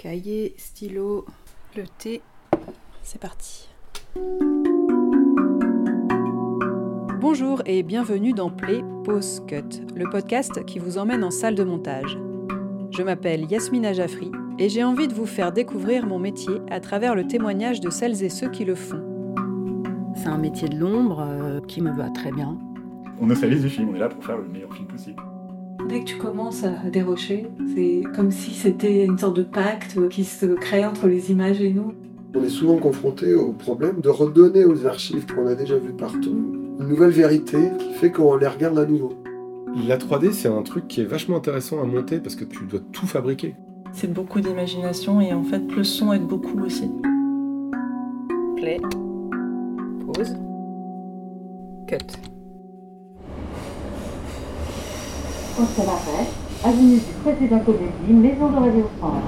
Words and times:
Cahier, 0.00 0.54
stylo, 0.56 1.26
le 1.76 1.82
thé. 1.98 2.22
C'est 3.02 3.20
parti. 3.20 3.68
Bonjour 7.20 7.62
et 7.66 7.82
bienvenue 7.82 8.32
dans 8.32 8.48
Play 8.48 8.84
Pause 9.02 9.42
Cut, 9.48 9.82
le 9.96 10.08
podcast 10.08 10.64
qui 10.66 10.78
vous 10.78 10.98
emmène 10.98 11.24
en 11.24 11.32
salle 11.32 11.56
de 11.56 11.64
montage. 11.64 12.16
Je 12.92 13.02
m'appelle 13.02 13.50
Yasmina 13.50 13.92
Jaffri 13.92 14.30
et 14.60 14.68
j'ai 14.68 14.84
envie 14.84 15.08
de 15.08 15.14
vous 15.14 15.26
faire 15.26 15.50
découvrir 15.50 16.06
mon 16.06 16.20
métier 16.20 16.60
à 16.70 16.78
travers 16.78 17.16
le 17.16 17.26
témoignage 17.26 17.80
de 17.80 17.90
celles 17.90 18.22
et 18.22 18.28
ceux 18.28 18.50
qui 18.50 18.64
le 18.64 18.76
font. 18.76 19.02
C'est 20.14 20.28
un 20.28 20.38
métier 20.38 20.68
de 20.68 20.78
l'ombre 20.78 21.26
euh, 21.28 21.60
qui 21.66 21.82
me 21.82 21.90
va 21.90 22.08
très 22.10 22.30
bien. 22.30 22.56
On 23.20 23.26
ne 23.26 23.34
fait 23.34 23.50
du 23.50 23.68
film, 23.68 23.88
on 23.88 23.96
est 23.96 23.98
là 23.98 24.08
pour 24.08 24.24
faire 24.24 24.38
le 24.38 24.46
meilleur 24.46 24.72
film 24.72 24.86
possible. 24.86 25.20
Dès 25.88 26.00
que 26.00 26.04
tu 26.04 26.16
commences 26.18 26.64
à 26.64 26.90
dérocher, 26.90 27.46
c'est 27.74 28.02
comme 28.14 28.30
si 28.30 28.50
c'était 28.50 29.06
une 29.06 29.16
sorte 29.16 29.36
de 29.36 29.42
pacte 29.42 29.96
qui 30.10 30.24
se 30.24 30.44
crée 30.44 30.84
entre 30.84 31.08
les 31.08 31.30
images 31.30 31.62
et 31.62 31.72
nous. 31.72 31.94
On 32.34 32.42
est 32.42 32.50
souvent 32.50 32.76
confronté 32.76 33.34
au 33.34 33.52
problème 33.52 34.02
de 34.02 34.10
redonner 34.10 34.66
aux 34.66 34.84
archives 34.84 35.24
qu'on 35.26 35.46
a 35.46 35.54
déjà 35.54 35.78
vues 35.78 35.94
partout 35.94 36.36
une 36.78 36.88
nouvelle 36.88 37.10
vérité 37.10 37.70
qui 37.78 37.94
fait 37.94 38.12
qu'on 38.12 38.36
les 38.36 38.46
regarde 38.46 38.78
à 38.78 38.84
nouveau. 38.84 39.14
La 39.86 39.96
3D, 39.96 40.32
c'est 40.32 40.48
un 40.48 40.62
truc 40.62 40.88
qui 40.88 41.00
est 41.00 41.06
vachement 41.06 41.38
intéressant 41.38 41.80
à 41.80 41.84
monter 41.86 42.18
parce 42.18 42.36
que 42.36 42.44
tu 42.44 42.66
dois 42.66 42.80
tout 42.92 43.06
fabriquer. 43.06 43.54
C'est 43.92 44.12
beaucoup 44.12 44.40
d'imagination 44.40 45.22
et 45.22 45.32
en 45.32 45.42
fait, 45.42 45.62
le 45.74 45.84
son 45.84 46.12
aide 46.12 46.26
beaucoup 46.26 46.60
aussi. 46.60 46.90
Play. 48.56 48.78
Pause. 50.06 50.36
Cut. 51.86 52.37
Avenue 56.64 56.98
du 56.98 57.12
président 57.24 57.58
Comédie, 57.58 58.12
Maison 58.12 58.48
de 58.48 58.56
Radio 58.56 58.88
France. 58.98 59.22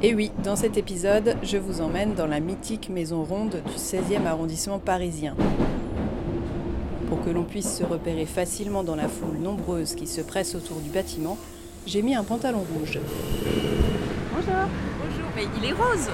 Et 0.00 0.14
oui, 0.14 0.30
dans 0.44 0.54
cet 0.54 0.76
épisode, 0.76 1.36
je 1.42 1.56
vous 1.56 1.80
emmène 1.80 2.14
dans 2.14 2.28
la 2.28 2.38
mythique 2.38 2.88
maison 2.88 3.24
ronde 3.24 3.60
du 3.66 3.72
16e 3.72 4.26
arrondissement 4.26 4.78
parisien. 4.78 5.34
Pour 7.08 7.20
que 7.22 7.30
l'on 7.30 7.42
puisse 7.42 7.78
se 7.78 7.82
repérer 7.82 8.26
facilement 8.26 8.84
dans 8.84 8.94
la 8.94 9.08
foule 9.08 9.38
nombreuse 9.42 9.96
qui 9.96 10.06
se 10.06 10.20
presse 10.20 10.54
autour 10.54 10.76
du 10.76 10.90
bâtiment, 10.90 11.36
j'ai 11.84 12.02
mis 12.02 12.14
un 12.14 12.22
pantalon 12.22 12.64
rouge. 12.72 13.00
Bonjour. 14.32 14.68
Mais 15.40 15.46
il 15.56 15.64
est 15.70 15.72
rose 15.72 16.10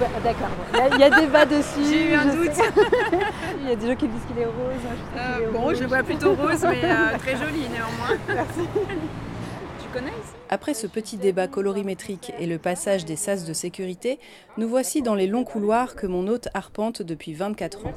Bah, 0.00 0.06
D'accord, 0.24 0.48
il 0.92 0.98
y, 0.98 1.04
a 1.04 1.10
débat 1.20 1.46
dessus. 1.46 1.84
J'ai 1.88 2.10
eu 2.10 2.14
un 2.14 2.24
doute. 2.26 2.50
il 3.60 3.68
y 3.68 3.70
a 3.70 3.76
des 3.76 3.86
gens 3.86 3.94
qui 3.94 4.08
disent 4.08 4.22
qu'il 4.26 4.38
est 4.42 4.46
rose. 4.46 4.82
moi, 4.82 5.36
je 5.38 5.42
est 5.44 5.46
Bon, 5.46 5.60
rouge. 5.60 5.76
je 5.76 5.82
le 5.82 5.86
vois 5.86 6.02
plutôt 6.02 6.34
rose, 6.34 6.64
mais 6.68 6.80
euh, 6.84 7.18
très 7.18 7.36
joli 7.36 7.68
néanmoins. 7.68 8.18
Tu 9.80 9.88
connais 9.92 10.08
ici? 10.08 10.32
Après 10.48 10.74
ce 10.74 10.88
petit 10.88 11.18
débat 11.18 11.46
colorimétrique 11.46 12.32
et 12.40 12.46
le 12.46 12.58
passage 12.58 13.04
des 13.04 13.14
sas 13.14 13.44
de 13.44 13.52
sécurité, 13.52 14.18
nous 14.56 14.68
voici 14.68 15.02
dans 15.02 15.14
les 15.14 15.28
longs 15.28 15.44
couloirs 15.44 15.94
que 15.94 16.08
mon 16.08 16.26
hôte 16.26 16.48
arpente 16.52 17.00
depuis 17.02 17.34
24 17.34 17.86
ans. 17.86 17.92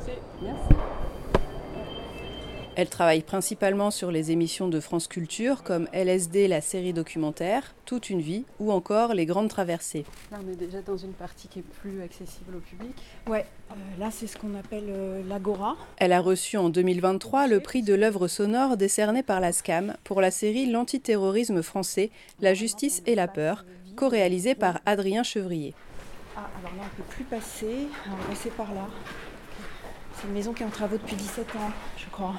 Elle 2.77 2.87
travaille 2.87 3.21
principalement 3.21 3.91
sur 3.91 4.11
les 4.11 4.31
émissions 4.31 4.69
de 4.69 4.79
France 4.79 5.09
Culture 5.09 5.61
comme 5.63 5.89
LSD, 5.91 6.47
la 6.47 6.61
série 6.61 6.93
documentaire, 6.93 7.75
Toute 7.83 8.09
une 8.09 8.21
vie 8.21 8.45
ou 8.59 8.71
encore 8.71 9.13
Les 9.13 9.25
Grandes 9.25 9.49
Traversées. 9.49 10.05
Là, 10.31 10.37
on 10.41 10.49
est 10.49 10.55
déjà 10.55 10.81
dans 10.81 10.95
une 10.95 11.11
partie 11.11 11.49
qui 11.49 11.59
est 11.59 11.69
plus 11.81 12.01
accessible 12.01 12.55
au 12.55 12.59
public. 12.59 12.95
Ouais, 13.27 13.45
euh, 13.71 13.73
là 13.99 14.07
c'est 14.09 14.25
ce 14.25 14.37
qu'on 14.37 14.55
appelle 14.55 14.85
euh, 14.87 15.21
l'agora. 15.27 15.75
Elle 15.97 16.13
a 16.13 16.21
reçu 16.21 16.55
en 16.55 16.69
2023 16.69 17.47
le 17.47 17.59
prix 17.59 17.83
de 17.83 17.93
l'œuvre 17.93 18.29
sonore 18.29 18.77
décerné 18.77 19.21
par 19.21 19.41
la 19.41 19.51
SCAM 19.51 19.97
pour 20.05 20.21
la 20.21 20.31
série 20.31 20.71
L'antiterrorisme 20.71 21.61
français, 21.61 22.09
la 22.39 22.53
justice 22.53 23.03
et 23.05 23.15
la 23.15 23.27
peur, 23.27 23.65
co-réalisée 23.97 24.55
par 24.55 24.79
Adrien 24.85 25.23
Chevrier. 25.23 25.73
Ah, 26.37 26.49
alors 26.61 26.73
là 26.77 26.83
on 26.85 26.95
peut 26.95 27.09
plus 27.09 27.25
passer, 27.25 27.87
on 28.07 28.15
va 28.15 28.29
passer 28.29 28.49
par 28.51 28.73
là. 28.73 28.87
C'est 30.15 30.27
une 30.27 30.33
maison 30.33 30.53
qui 30.53 30.63
est 30.63 30.65
en 30.65 30.69
travaux 30.69 30.95
depuis 30.95 31.17
17 31.17 31.47
ans, 31.57 31.71
je 31.97 32.05
crois. 32.09 32.35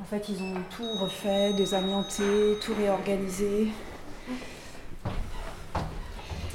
En 0.00 0.04
fait, 0.04 0.28
ils 0.28 0.42
ont 0.42 0.54
tout 0.70 0.90
refait, 0.98 1.52
désamianté, 1.52 2.22
tout 2.62 2.72
réorganisé. 2.74 3.68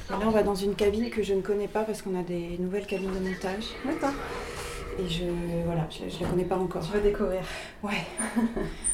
Et 0.10 0.12
là, 0.12 0.20
on 0.26 0.32
va 0.32 0.44
dans 0.44 0.56
une 0.56 0.76
cabine 0.76 1.10
que 1.10 1.22
je 1.24 1.34
ne 1.34 1.42
connais 1.42 1.68
pas 1.68 1.84
parce 1.84 2.02
qu'on 2.02 2.20
a 2.20 2.24
des 2.24 2.58
nouvelles 2.60 2.88
cabines 2.88 3.14
de 3.14 3.20
montage. 3.20 3.66
D'accord. 3.86 4.14
Et 5.00 5.08
je 5.08 5.26
voilà, 5.66 5.88
je, 5.90 6.10
je 6.10 6.24
la 6.24 6.30
connais 6.30 6.44
pas 6.46 6.58
encore. 6.58 6.84
Tu 6.86 6.92
vas 6.92 7.00
découvrir. 7.00 7.42
Ouais. 7.84 8.06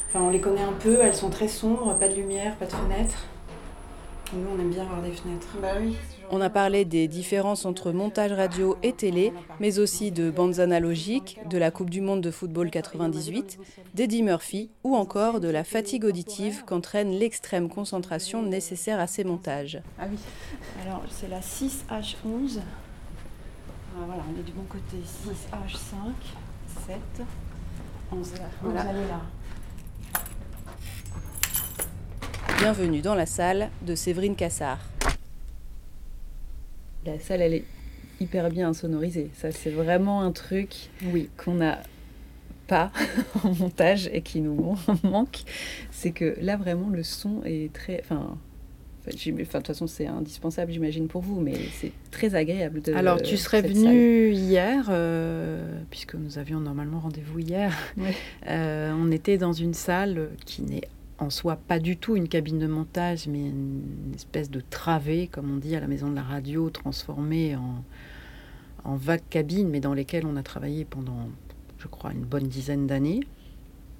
enfin, 0.10 0.22
on 0.22 0.30
les 0.30 0.42
connaît 0.42 0.64
un 0.64 0.74
peu, 0.74 1.00
elles 1.02 1.16
sont 1.16 1.30
très 1.30 1.48
sombres, 1.48 1.98
pas 1.98 2.08
de 2.08 2.16
lumière, 2.16 2.56
pas 2.58 2.66
de 2.66 2.72
fenêtres. 2.72 3.26
Nous, 4.34 4.48
on 4.56 4.60
aime 4.60 4.70
bien 4.70 4.84
avoir 4.84 5.02
des 5.02 5.12
fenêtres. 5.12 5.58
Bah 5.62 5.74
oui. 5.80 5.96
On 6.30 6.40
a 6.40 6.50
parlé 6.50 6.86
des 6.86 7.10
différences 7.10 7.66
entre 7.66 7.92
montage 7.92 8.32
radio 8.32 8.78
et 8.82 8.94
télé, 8.94 9.34
mais 9.60 9.80
aussi 9.80 10.12
de 10.12 10.32
bandes 10.32 10.60
analogiques, 10.60 11.40
de 11.50 11.58
la 11.58 11.70
Coupe 11.72 11.90
du 11.90 12.00
Monde 12.00 12.22
de 12.22 12.32
football 12.32 12.72
98, 12.72 13.60
d'Eddie 13.94 14.24
Murphy 14.24 14.70
ou 14.86 14.96
encore 14.96 15.42
de 15.42 15.50
la 15.50 15.66
fatigue 15.66 16.06
auditive 16.06 16.64
qu'entraîne 16.66 17.12
l'extrême 17.12 17.68
concentration 17.68 18.42
nécessaire 18.42 19.02
à 19.02 19.08
ces 19.08 19.26
montages. 19.26 19.82
Ah 20.00 20.06
oui. 20.10 20.18
Alors, 20.86 21.04
c'est 21.10 21.28
la 21.28 21.42
6H11. 21.42 22.60
Ah, 23.94 24.04
voilà, 24.06 24.24
on 24.34 24.40
est 24.40 24.44
du 24.44 24.54
bon 24.54 24.64
côté. 24.70 24.98
6H5, 25.04 26.14
7, 26.88 26.98
11. 28.14 28.32
Voilà. 28.62 28.84
Vous 28.84 28.90
allez 28.90 29.08
là. 29.08 29.22
Bienvenue 32.60 33.02
dans 33.02 33.16
la 33.16 33.26
salle 33.26 33.70
de 33.86 33.96
Séverine 33.96 34.36
Cassard. 34.36 34.80
La 37.06 37.20
salle, 37.20 37.42
elle 37.42 37.54
est 37.56 37.64
hyper 38.20 38.50
bien 38.50 38.74
sonorisée. 38.74 39.30
Ça, 39.34 39.52
c'est 39.52 39.72
vraiment 39.72 40.22
un 40.22 40.32
truc 40.32 40.90
Oui. 41.12 41.30
qu'on 41.38 41.56
n'a 41.56 41.80
pas 42.68 42.92
en 43.44 43.54
montage 43.56 44.10
et 44.14 44.22
qui 44.22 44.42
nous 44.42 44.78
manque. 45.04 45.40
C'est 45.92 46.12
que 46.12 46.36
là, 46.42 46.58
vraiment, 46.58 46.90
le 46.90 47.04
son 47.04 47.42
est 47.46 47.74
très. 47.74 48.02
Enfin, 48.04 48.38
de 49.08 49.12
toute 49.44 49.66
façon, 49.68 49.88
c'est 49.88 50.06
indispensable, 50.06 50.72
j'imagine, 50.72 51.08
pour 51.08 51.24
vous, 51.24 51.42
mais 51.42 51.56
c'est 51.80 51.92
très 52.12 52.36
agréable 52.36 52.82
de. 52.84 52.94
Alors, 52.94 53.20
tu 53.22 53.38
serais 53.38 53.64
venu 53.64 54.30
hier, 54.32 54.86
euh, 54.90 55.80
puisque 55.90 56.14
nous 56.14 56.38
avions 56.38 56.60
normalement 56.60 57.00
rendez-vous 57.00 57.40
hier. 57.40 57.74
Ouais. 57.98 58.14
Euh, 58.48 58.94
on 58.96 59.12
était 59.12 59.40
dans 59.40 59.54
une 59.54 59.74
salle 59.74 60.30
qui 60.46 60.62
n'est 60.62 60.88
en 61.22 61.30
soi 61.30 61.56
pas 61.56 61.80
du 61.80 61.98
tout 61.98 62.16
une 62.16 62.28
cabine 62.28 62.58
de 62.58 62.68
montage, 62.68 63.28
mais 63.28 63.42
une 63.42 64.12
espèce 64.16 64.50
de 64.50 64.60
travée, 64.60 65.28
comme 65.28 65.54
on 65.54 65.58
dit 65.58 65.76
à 65.76 65.80
la 65.80 65.88
maison 65.88 66.10
de 66.10 66.16
la 66.16 66.24
radio, 66.24 66.70
transformée 66.72 67.56
en, 67.56 67.84
en 68.84 68.96
vague 68.96 69.22
cabine, 69.30 69.70
mais 69.70 69.80
dans 69.80 69.94
lesquelles 69.94 70.26
on 70.26 70.36
a 70.36 70.44
travaillé 70.44 70.84
pendant, 70.84 71.30
je 71.78 71.88
crois, 71.88 72.12
une 72.12 72.26
bonne 72.26 72.48
dizaine 72.48 72.88
d'années. 72.88 73.22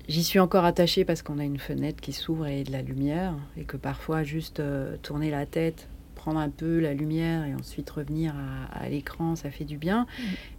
J'y 0.08 0.24
suis 0.24 0.40
encore 0.40 0.66
attachée 0.66 1.06
parce 1.06 1.22
qu'on 1.22 1.38
a 1.38 1.44
une 1.44 1.60
fenêtre 1.60 2.02
qui 2.02 2.12
s'ouvre 2.12 2.48
et 2.48 2.64
de 2.64 2.72
la 2.72 2.82
lumière, 2.82 3.36
et 3.56 3.66
que 3.66 3.78
parfois 3.78 4.24
juste 4.24 4.60
euh, 4.60 4.98
tourner 5.04 5.30
la 5.30 5.46
tête, 5.46 5.88
prendre 6.22 6.40
un 6.40 6.50
peu 6.50 6.80
la 6.80 6.94
lumière 6.94 7.46
et 7.46 7.56
ensuite 7.56 7.90
revenir 7.90 8.36
à, 8.36 8.84
à 8.84 8.90
l'écran, 8.90 9.36
ça 9.36 9.50
fait 9.50 9.66
du 9.66 9.78
bien. 9.78 10.06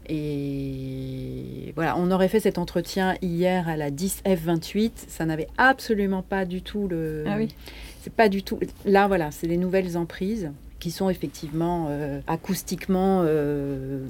Et 0.08 1.72
voilà, 1.76 1.96
on 1.96 2.10
aurait 2.10 2.28
fait 2.28 2.40
cet 2.40 2.58
entretien 2.58 3.14
hier 3.22 3.68
à 3.68 3.76
la 3.76 3.92
10F28, 3.92 4.90
ça 5.06 5.24
n'avait 5.24 5.46
absolument 5.58 6.22
pas 6.22 6.46
du 6.46 6.62
tout 6.62 6.88
le... 6.88 7.22
Ah 7.28 7.36
oui. 7.36 7.54
C'est 8.00 8.12
pas 8.12 8.28
du 8.28 8.42
tout... 8.42 8.58
Là, 8.84 9.06
voilà, 9.06 9.30
c'est 9.30 9.46
les 9.46 9.56
nouvelles 9.56 9.96
emprises 9.96 10.50
qui 10.80 10.90
sont 10.90 11.08
effectivement 11.08 11.86
euh, 11.90 12.20
acoustiquement, 12.26 13.22
euh, 13.24 14.04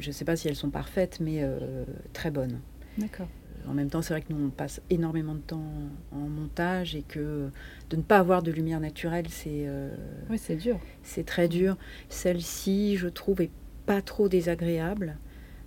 je 0.00 0.08
ne 0.08 0.12
sais 0.12 0.24
pas 0.24 0.34
si 0.34 0.48
elles 0.48 0.56
sont 0.56 0.70
parfaites, 0.70 1.18
mais 1.20 1.38
euh, 1.42 1.84
très 2.14 2.32
bonnes. 2.32 2.58
D'accord. 2.98 3.28
En 3.68 3.74
même 3.74 3.90
temps, 3.90 4.02
c'est 4.02 4.14
vrai 4.14 4.22
que 4.22 4.32
nous, 4.32 4.46
on 4.46 4.50
passe 4.50 4.80
énormément 4.90 5.34
de 5.34 5.40
temps 5.40 5.72
en 6.12 6.28
montage 6.28 6.94
et 6.94 7.02
que 7.02 7.50
de 7.90 7.96
ne 7.96 8.02
pas 8.02 8.18
avoir 8.18 8.42
de 8.42 8.50
lumière 8.50 8.80
naturelle, 8.80 9.26
c'est 9.28 9.64
euh, 9.66 9.94
Oui, 10.30 10.38
c'est 10.38 10.56
dur. 10.56 10.78
c'est 11.02 11.26
très 11.26 11.48
dur. 11.48 11.76
Celle-ci, 12.08 12.96
je 12.96 13.08
trouve, 13.08 13.40
est 13.40 13.50
pas 13.86 14.02
trop 14.02 14.28
désagréable. 14.28 15.16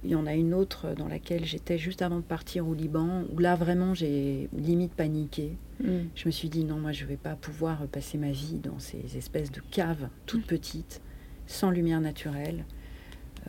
Il 0.03 0.11
y 0.11 0.15
en 0.15 0.25
a 0.25 0.33
une 0.33 0.53
autre 0.53 0.93
dans 0.95 1.09
laquelle 1.09 1.43
j'étais 1.43 1.77
juste 1.77 2.01
avant 2.01 2.17
de 2.17 2.23
partir 2.23 2.67
au 2.67 2.73
Liban, 2.73 3.23
où 3.33 3.39
là, 3.39 3.55
vraiment, 3.55 3.93
j'ai 3.93 4.49
limite 4.53 4.93
paniqué. 4.93 5.57
Mm. 5.83 6.07
Je 6.15 6.25
me 6.25 6.31
suis 6.31 6.47
dit, 6.47 6.63
non, 6.63 6.77
moi, 6.77 6.93
je 6.93 7.03
ne 7.03 7.09
vais 7.09 7.17
pas 7.17 7.35
pouvoir 7.35 7.85
passer 7.87 8.17
ma 8.17 8.31
vie 8.31 8.59
dans 8.63 8.79
ces 8.79 9.17
espèces 9.17 9.51
de 9.51 9.61
caves 9.71 10.07
toutes 10.25 10.45
petites, 10.45 11.01
sans 11.47 11.69
lumière 11.69 11.99
naturelle. 11.99 12.63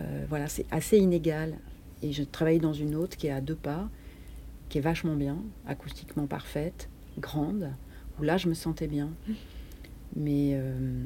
Euh, 0.01 0.25
voilà, 0.29 0.49
c'est 0.49 0.67
assez 0.73 0.99
inégal. 0.99 1.55
Et 2.03 2.13
je 2.13 2.23
travaille 2.25 2.61
dans 2.61 2.73
une 2.73 2.95
autre 2.97 3.17
qui 3.17 3.29
est 3.29 3.33
à 3.33 3.41
deux 3.41 3.55
pas, 3.55 3.89
qui 4.71 4.79
est 4.79 4.81
vachement 4.81 5.17
bien, 5.17 5.37
acoustiquement 5.67 6.27
parfaite, 6.27 6.89
grande, 7.19 7.71
où 8.19 8.23
là, 8.23 8.39
je 8.39 8.49
me 8.49 8.55
sentais 8.55 8.87
bien. 8.87 9.11
Mais 10.17 10.53
euh, 10.55 11.05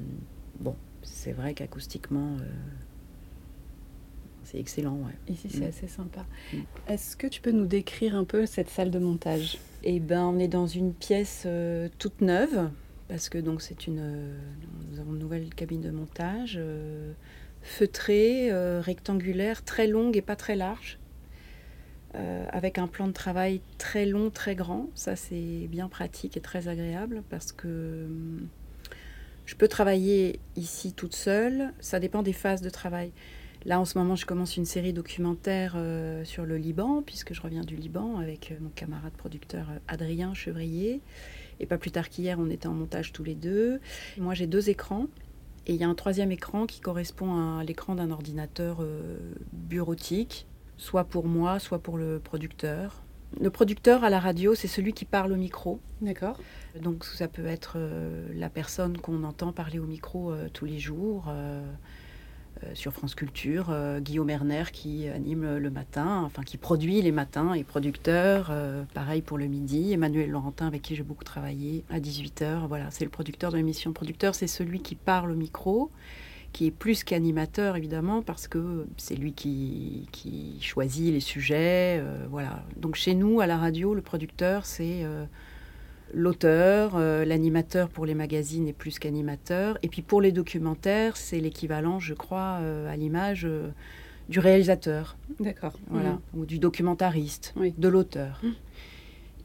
bon, 0.60 0.76
c'est 1.02 1.32
vrai 1.32 1.54
qu'acoustiquement, 1.54 2.36
euh, 2.40 2.44
c'est 4.44 4.58
excellent, 4.60 4.96
ouais. 4.98 5.32
Ici, 5.32 5.48
c'est 5.50 5.60
Mm. 5.60 5.68
assez 5.68 5.88
sympa. 5.88 6.24
Mm. 6.52 6.58
Est-ce 6.88 7.16
que 7.16 7.26
tu 7.26 7.40
peux 7.40 7.50
nous 7.52 7.66
décrire 7.66 8.14
un 8.14 8.24
peu 8.24 8.46
cette 8.46 8.68
salle 8.68 8.90
de 8.90 8.98
montage? 8.98 9.58
Eh 9.82 9.98
ben, 9.98 10.22
on 10.24 10.38
est 10.38 10.48
dans 10.48 10.66
une 10.66 10.92
pièce 10.94 11.44
euh, 11.46 11.88
toute 11.98 12.20
neuve 12.20 12.70
parce 13.08 13.28
que 13.28 13.36
donc 13.38 13.60
c'est 13.60 13.86
une, 13.86 14.32
nous 14.90 14.98
avons 15.00 15.12
une 15.12 15.18
nouvelle 15.18 15.54
cabine 15.54 15.82
de 15.82 15.90
montage 15.90 16.58
feutrée, 17.62 18.50
rectangulaire, 18.80 19.62
très 19.62 19.86
longue 19.86 20.16
et 20.16 20.22
pas 20.22 20.36
très 20.36 20.56
large. 20.56 20.98
Avec 22.50 22.78
un 22.78 22.86
plan 22.86 23.06
de 23.08 23.12
travail 23.12 23.60
très 23.78 24.06
long, 24.06 24.30
très 24.30 24.54
grand. 24.54 24.88
Ça, 24.94 25.16
c'est 25.16 25.66
bien 25.68 25.88
pratique 25.88 26.36
et 26.36 26.40
très 26.40 26.68
agréable 26.68 27.22
parce 27.28 27.52
que 27.52 28.04
hum, 28.04 28.48
je 29.46 29.54
peux 29.56 29.68
travailler 29.68 30.40
ici 30.56 30.92
toute 30.92 31.14
seule. 31.14 31.72
Ça 31.80 32.00
dépend 32.00 32.22
des 32.22 32.32
phases 32.32 32.62
de 32.62 32.70
travail. 32.70 33.12
Là, 33.66 33.80
en 33.80 33.84
ce 33.84 33.96
moment, 33.96 34.14
je 34.14 34.26
commence 34.26 34.56
une 34.56 34.66
série 34.66 34.92
documentaire 34.92 35.74
euh, 35.76 36.22
sur 36.24 36.44
le 36.44 36.58
Liban, 36.58 37.02
puisque 37.04 37.32
je 37.32 37.40
reviens 37.40 37.62
du 37.62 37.76
Liban 37.76 38.18
avec 38.18 38.52
euh, 38.52 38.56
mon 38.60 38.68
camarade 38.70 39.12
producteur 39.12 39.66
euh, 39.70 39.78
Adrien 39.88 40.34
Chevrier. 40.34 41.00
Et 41.60 41.66
pas 41.66 41.78
plus 41.78 41.90
tard 41.90 42.10
qu'hier, 42.10 42.38
on 42.38 42.50
était 42.50 42.66
en 42.66 42.74
montage 42.74 43.12
tous 43.12 43.24
les 43.24 43.34
deux. 43.34 43.80
Moi, 44.18 44.34
j'ai 44.34 44.46
deux 44.46 44.68
écrans. 44.68 45.06
Et 45.66 45.72
il 45.72 45.80
y 45.80 45.84
a 45.84 45.88
un 45.88 45.94
troisième 45.94 46.30
écran 46.30 46.66
qui 46.66 46.80
correspond 46.80 47.58
à 47.58 47.64
l'écran 47.64 47.94
d'un 47.94 48.10
ordinateur 48.10 48.84
bureautique, 49.54 50.46
soit 50.76 51.04
pour 51.04 51.26
moi, 51.26 51.58
soit 51.58 51.78
pour 51.78 51.98
le 51.98 52.18
producteur. 52.18 53.02
Le 53.40 53.50
producteur 53.50 54.04
à 54.04 54.10
la 54.10 54.20
radio, 54.20 54.54
c'est 54.54 54.68
celui 54.68 54.92
qui 54.92 55.04
parle 55.04 55.32
au 55.32 55.36
micro. 55.36 55.80
D'accord. 56.00 56.38
Donc 56.80 57.04
ça 57.04 57.26
peut 57.26 57.46
être 57.46 57.78
la 58.32 58.48
personne 58.48 58.96
qu'on 58.98 59.24
entend 59.24 59.52
parler 59.52 59.80
au 59.80 59.86
micro 59.86 60.32
tous 60.52 60.66
les 60.66 60.78
jours. 60.78 61.32
Euh, 62.62 62.70
sur 62.74 62.92
France 62.92 63.16
Culture, 63.16 63.66
euh, 63.70 63.98
Guillaume 63.98 64.30
Erner 64.30 64.64
qui 64.72 65.08
anime 65.08 65.56
le 65.56 65.70
matin, 65.70 66.22
enfin 66.24 66.42
qui 66.42 66.56
produit 66.56 67.02
les 67.02 67.10
matins 67.10 67.52
et 67.52 67.64
producteur, 67.64 68.48
euh, 68.50 68.84
pareil 68.94 69.22
pour 69.22 69.38
le 69.38 69.46
midi, 69.46 69.92
Emmanuel 69.92 70.30
Laurentin 70.30 70.68
avec 70.68 70.82
qui 70.82 70.94
j'ai 70.94 71.02
beaucoup 71.02 71.24
travaillé 71.24 71.84
à 71.90 71.98
18h, 71.98 72.68
voilà, 72.68 72.90
c'est 72.90 73.04
le 73.04 73.10
producteur 73.10 73.50
de 73.50 73.56
l'émission. 73.56 73.92
Producteur, 73.92 74.36
c'est 74.36 74.46
celui 74.46 74.80
qui 74.80 74.94
parle 74.94 75.32
au 75.32 75.34
micro, 75.34 75.90
qui 76.54 76.68
est 76.68 76.70
plus 76.70 77.04
qu'animateur 77.04 77.76
évidemment 77.76 78.22
parce 78.22 78.48
que 78.48 78.86
c'est 78.96 79.16
lui 79.16 79.34
qui, 79.34 80.08
qui, 80.12 80.56
choisit 80.62 81.12
les 81.12 81.20
sujets, 81.20 82.02
voilà. 82.30 82.64
Donc 82.76 82.94
chez 82.94 83.14
nous 83.14 83.40
à 83.40 83.46
la 83.46 83.58
radio, 83.58 83.92
le 83.92 84.00
producteur 84.00 84.64
c'est 84.64 85.04
l'auteur, 86.14 86.92
euh, 86.96 87.24
l'animateur 87.24 87.88
pour 87.88 88.06
les 88.06 88.14
magazines 88.14 88.66
est 88.68 88.72
plus 88.72 88.98
qu'animateur. 88.98 89.78
Et 89.82 89.88
puis 89.88 90.02
pour 90.02 90.20
les 90.20 90.32
documentaires, 90.32 91.16
c'est 91.16 91.40
l'équivalent, 91.40 91.98
je 91.98 92.14
crois, 92.14 92.58
euh, 92.60 92.90
à 92.90 92.96
l'image 92.96 93.44
euh, 93.44 93.70
du 94.28 94.38
réalisateur. 94.38 95.16
D'accord. 95.40 95.74
Voilà. 95.88 96.12
Mmh. 96.12 96.38
Ou 96.38 96.46
du 96.46 96.58
documentariste, 96.58 97.54
de 97.56 97.88
l'auteur. 97.88 98.40
Mmh. 98.42 98.48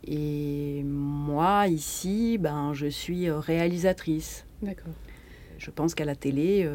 Et 0.05 0.83
moi, 0.83 1.67
ici, 1.67 2.37
ben, 2.39 2.73
je 2.73 2.87
suis 2.87 3.29
réalisatrice. 3.29 4.45
D'accord. 4.61 4.93
Je 5.59 5.69
pense 5.69 5.93
qu'à 5.93 6.05
la 6.05 6.15
télé, 6.15 6.67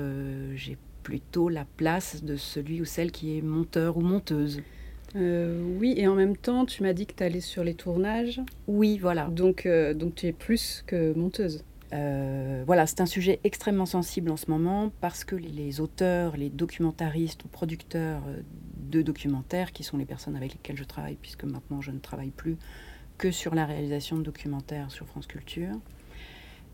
j'ai 0.55 0.79
plutôt 1.03 1.49
la 1.49 1.65
place 1.77 2.23
de 2.23 2.37
celui 2.37 2.81
ou 2.81 2.85
celle 2.85 3.11
qui 3.11 3.37
est 3.37 3.43
monteur 3.43 3.97
ou 3.97 4.01
monteuse. 4.01 4.61
Euh, 5.17 5.63
oui, 5.79 5.95
et 5.97 6.09
en 6.09 6.15
même 6.15 6.37
temps, 6.37 6.67
tu 6.67 6.83
m'as 6.83 6.93
dit 6.93 7.07
que 7.07 7.15
tu 7.15 7.23
allais 7.23 7.41
sur 7.41 7.63
les 7.63 7.75
tournages. 7.75 8.41
Oui, 8.67 8.99
voilà. 8.99 9.29
Donc, 9.29 9.67
euh, 9.67 9.95
donc 9.95 10.17
tu 10.17 10.27
es 10.27 10.33
plus 10.33 10.83
que 10.87 11.17
monteuse. 11.17 11.63
Euh, 11.93 12.65
voilà, 12.67 12.87
c'est 12.87 13.01
un 13.01 13.07
sujet 13.07 13.39
extrêmement 13.45 13.87
sensible 13.87 14.31
en 14.31 14.37
ce 14.37 14.51
moment 14.51 14.91
parce 15.01 15.25
que 15.25 15.37
les 15.37 15.81
auteurs, 15.81 16.37
les 16.37 16.51
documentaristes 16.51 17.45
ou 17.45 17.49
producteurs 17.49 18.23
de 18.91 19.03
documentaires, 19.03 19.71
qui 19.71 19.85
sont 19.85 19.97
les 19.97 20.05
personnes 20.05 20.35
avec 20.35 20.53
lesquelles 20.55 20.77
je 20.77 20.85
travaille, 20.85 21.17
puisque 21.21 21.45
maintenant 21.45 21.81
je 21.81 21.93
ne 21.93 21.99
travaille 21.99 22.31
plus 22.31 22.57
que 23.17 23.31
sur 23.31 23.55
la 23.55 23.65
réalisation 23.65 24.17
de 24.17 24.23
documentaires 24.23 24.91
sur 24.91 25.07
France 25.07 25.29
Culture, 25.29 25.77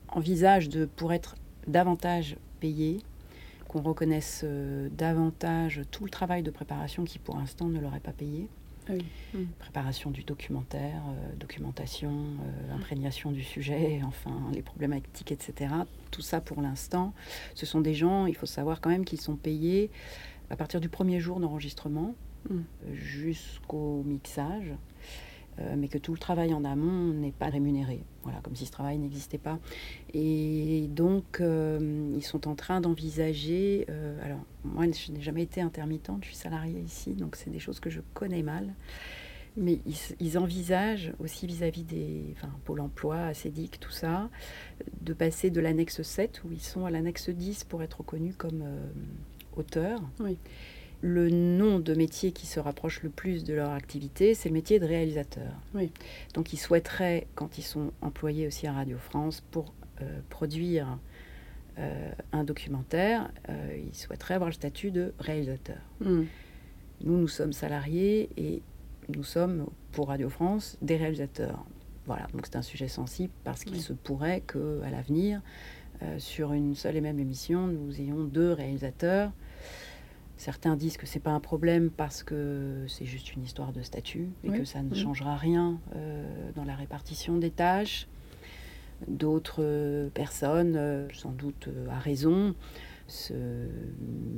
envisagent 0.09 0.71
de, 0.71 0.87
pour 0.87 1.13
être 1.13 1.35
davantage 1.67 2.37
payés, 2.61 2.99
qu'on 3.69 3.83
reconnaisse 3.83 4.43
euh, 4.45 4.89
davantage 4.91 5.83
tout 5.91 6.05
le 6.05 6.11
travail 6.11 6.43
de 6.43 6.51
préparation 6.51 7.05
qui 7.05 7.19
pour 7.19 7.37
l'instant 7.37 7.67
ne 7.67 7.79
leur 7.79 7.95
est 7.95 8.01
pas 8.01 8.13
payé. 8.13 8.49
Ah 8.89 8.93
mm. 9.35 9.45
Préparation 9.59 10.11
du 10.11 10.25
documentaire, 10.25 11.03
euh, 11.09 11.37
documentation, 11.39 12.11
euh, 12.11 12.75
imprégnation 12.75 13.31
du 13.31 13.43
sujet, 13.43 14.01
enfin 14.05 14.51
les 14.53 14.63
problématiques, 14.63 15.31
etc. 15.31 15.73
Tout 16.11 16.23
ça 16.23 16.41
pour 16.41 16.61
l'instant, 16.61 17.15
ce 17.55 17.65
sont 17.67 17.81
des 17.81 17.95
gens, 17.95 18.27
il 18.27 18.35
faut 18.35 18.47
savoir 18.47 18.81
quand 18.81 18.91
même 18.91 19.05
qu'ils 19.05 19.21
sont 19.21 19.37
payés 19.37 19.91
à 20.51 20.57
partir 20.57 20.81
du 20.81 20.89
premier 20.89 21.21
jour 21.21 21.39
d'enregistrement 21.39 22.15
mm. 22.49 22.61
jusqu'au 22.93 24.03
mixage. 24.05 24.73
Euh, 25.61 25.75
mais 25.77 25.89
que 25.89 25.99
tout 25.99 26.13
le 26.13 26.19
travail 26.19 26.55
en 26.55 26.65
amont 26.65 27.13
n'est 27.13 27.33
pas 27.33 27.47
rémunéré. 27.47 28.01
Voilà, 28.23 28.41
comme 28.41 28.57
si 28.57 28.67
ce 28.67 28.73
travail 28.73 28.99
n'existait 28.99 29.39
pas. 29.39 29.59
Et 30.15 30.87
donc, 30.89 31.41
euh, 31.41 32.13
ils 32.15 32.25
sont 32.25 32.49
en 32.49 32.55
train 32.55 32.81
d'envisager. 32.81 33.87
Euh, 33.91 34.25
alors, 34.25 34.41
moi, 34.65 34.85
je 34.87 35.13
n'ai 35.13 35.21
jamais 35.21 35.43
été 35.43 35.61
intermittente, 35.61 36.23
je 36.23 36.29
suis 36.29 36.37
salariée 36.37 36.81
ici, 36.81 37.15
donc 37.15 37.37
c'est 37.37 37.51
des 37.51 37.59
choses 37.59 37.81
que 37.81 37.91
je 37.91 38.01
connais 38.15 38.43
mal. 38.43 38.75
Mais 39.57 39.81
ils, 40.21 40.39
envisagent 40.39 41.13
aussi 41.19 41.45
vis-à-vis 41.47 41.83
des 41.83 42.23
enfin, 42.37 42.51
Pôle 42.65 42.81
emploi, 42.81 43.17
ACEDIC, 43.17 43.81
tout 43.81 43.91
ça, 43.91 44.31
de 45.01 45.13
passer 45.13 45.51
de 45.51 45.61
l'annexe 45.61 46.03
7, 46.03 46.43
où 46.45 46.53
ils 46.53 46.61
sont 46.61 46.87
à 46.87 46.91
l'annexe 46.91 47.31
10 47.31 47.65
pour 47.65 47.83
être 47.83 47.99
reconnus 47.99 48.37
comme 48.39 48.63
auteurs. 49.57 50.01
Oui 50.21 50.39
le 51.03 51.31
nom 51.31 51.79
de 51.79 51.95
métier 51.95 52.33
qui 52.33 52.47
se 52.47 52.61
rapproche 52.61 53.03
le 53.03 53.09
plus 53.09 53.45
de 53.45 53.55
leur 53.55 53.71
activité, 53.71 54.35
c'est 54.35 54.49
le 54.49 54.55
métier 54.55 54.79
de 54.79 54.87
réalisateur. 54.87 55.53
Oui. 55.75 55.91
Donc 56.35 56.53
ils 56.53 56.59
souhaiteraient, 56.59 57.27
quand 57.35 57.59
ils 57.59 57.63
sont 57.63 57.93
employés 58.03 58.47
aussi 58.47 58.67
à 58.67 58.73
Radio 58.73 58.99
France 58.99 59.43
pour 59.51 59.73
euh, 60.03 60.21
produire 60.29 60.99
euh, 61.79 62.11
un 62.33 62.45
documentaire, 62.45 63.31
euh, 63.49 63.79
ils 63.89 63.97
souhaiteraient 63.97 64.35
avoir 64.35 64.51
le 64.51 64.55
statut 64.55 64.91
de 64.91 65.15
réalisateur. 65.19 65.79
Hmm. 66.01 66.25
Nous, 67.03 67.17
nous 67.17 67.29
sommes 67.29 67.55
salariés 67.55 68.29
et 68.37 68.63
nous 69.09 69.25
sommes, 69.25 69.67
pour 69.93 70.09
Radio 70.09 70.29
France, 70.29 70.77
des 70.83 70.97
réalisateurs. 70.97 71.65
Voilà, 72.05 72.27
donc 72.35 72.43
c'est 72.45 72.57
un 72.57 72.63
sujet 72.63 72.89
sensible 72.89 73.33
parce 73.45 73.65
qu'il 73.65 73.81
se 73.81 73.95
pourrait 73.95 74.43
qu'à 74.43 74.91
l'avenir, 74.91 75.41
sur 76.19 76.53
une 76.53 76.75
seule 76.75 76.97
et 76.97 77.01
même 77.01 77.19
émission, 77.19 77.67
nous 77.67 78.01
ayons 78.01 78.25
deux 78.25 78.53
réalisateurs 78.53 79.33
Certains 80.41 80.75
disent 80.75 80.97
que 80.97 81.05
c'est 81.05 81.21
pas 81.21 81.33
un 81.33 81.39
problème 81.39 81.91
parce 81.91 82.23
que 82.23 82.87
c'est 82.89 83.05
juste 83.05 83.35
une 83.35 83.43
histoire 83.43 83.75
de 83.75 83.83
statut 83.83 84.31
et 84.43 84.49
que 84.49 84.65
ça 84.65 84.83
ne 84.83 84.95
changera 84.95 85.37
rien 85.37 85.79
euh, 85.95 86.25
dans 86.57 86.65
la 86.65 86.75
répartition 86.75 87.37
des 87.37 87.51
tâches. 87.51 88.09
D'autres 89.07 90.09
personnes, 90.15 90.77
euh, 90.77 91.07
sans 91.13 91.33
doute 91.33 91.69
euh, 91.69 91.91
à 91.91 91.99
raison, 91.99 92.55
se 93.07 93.35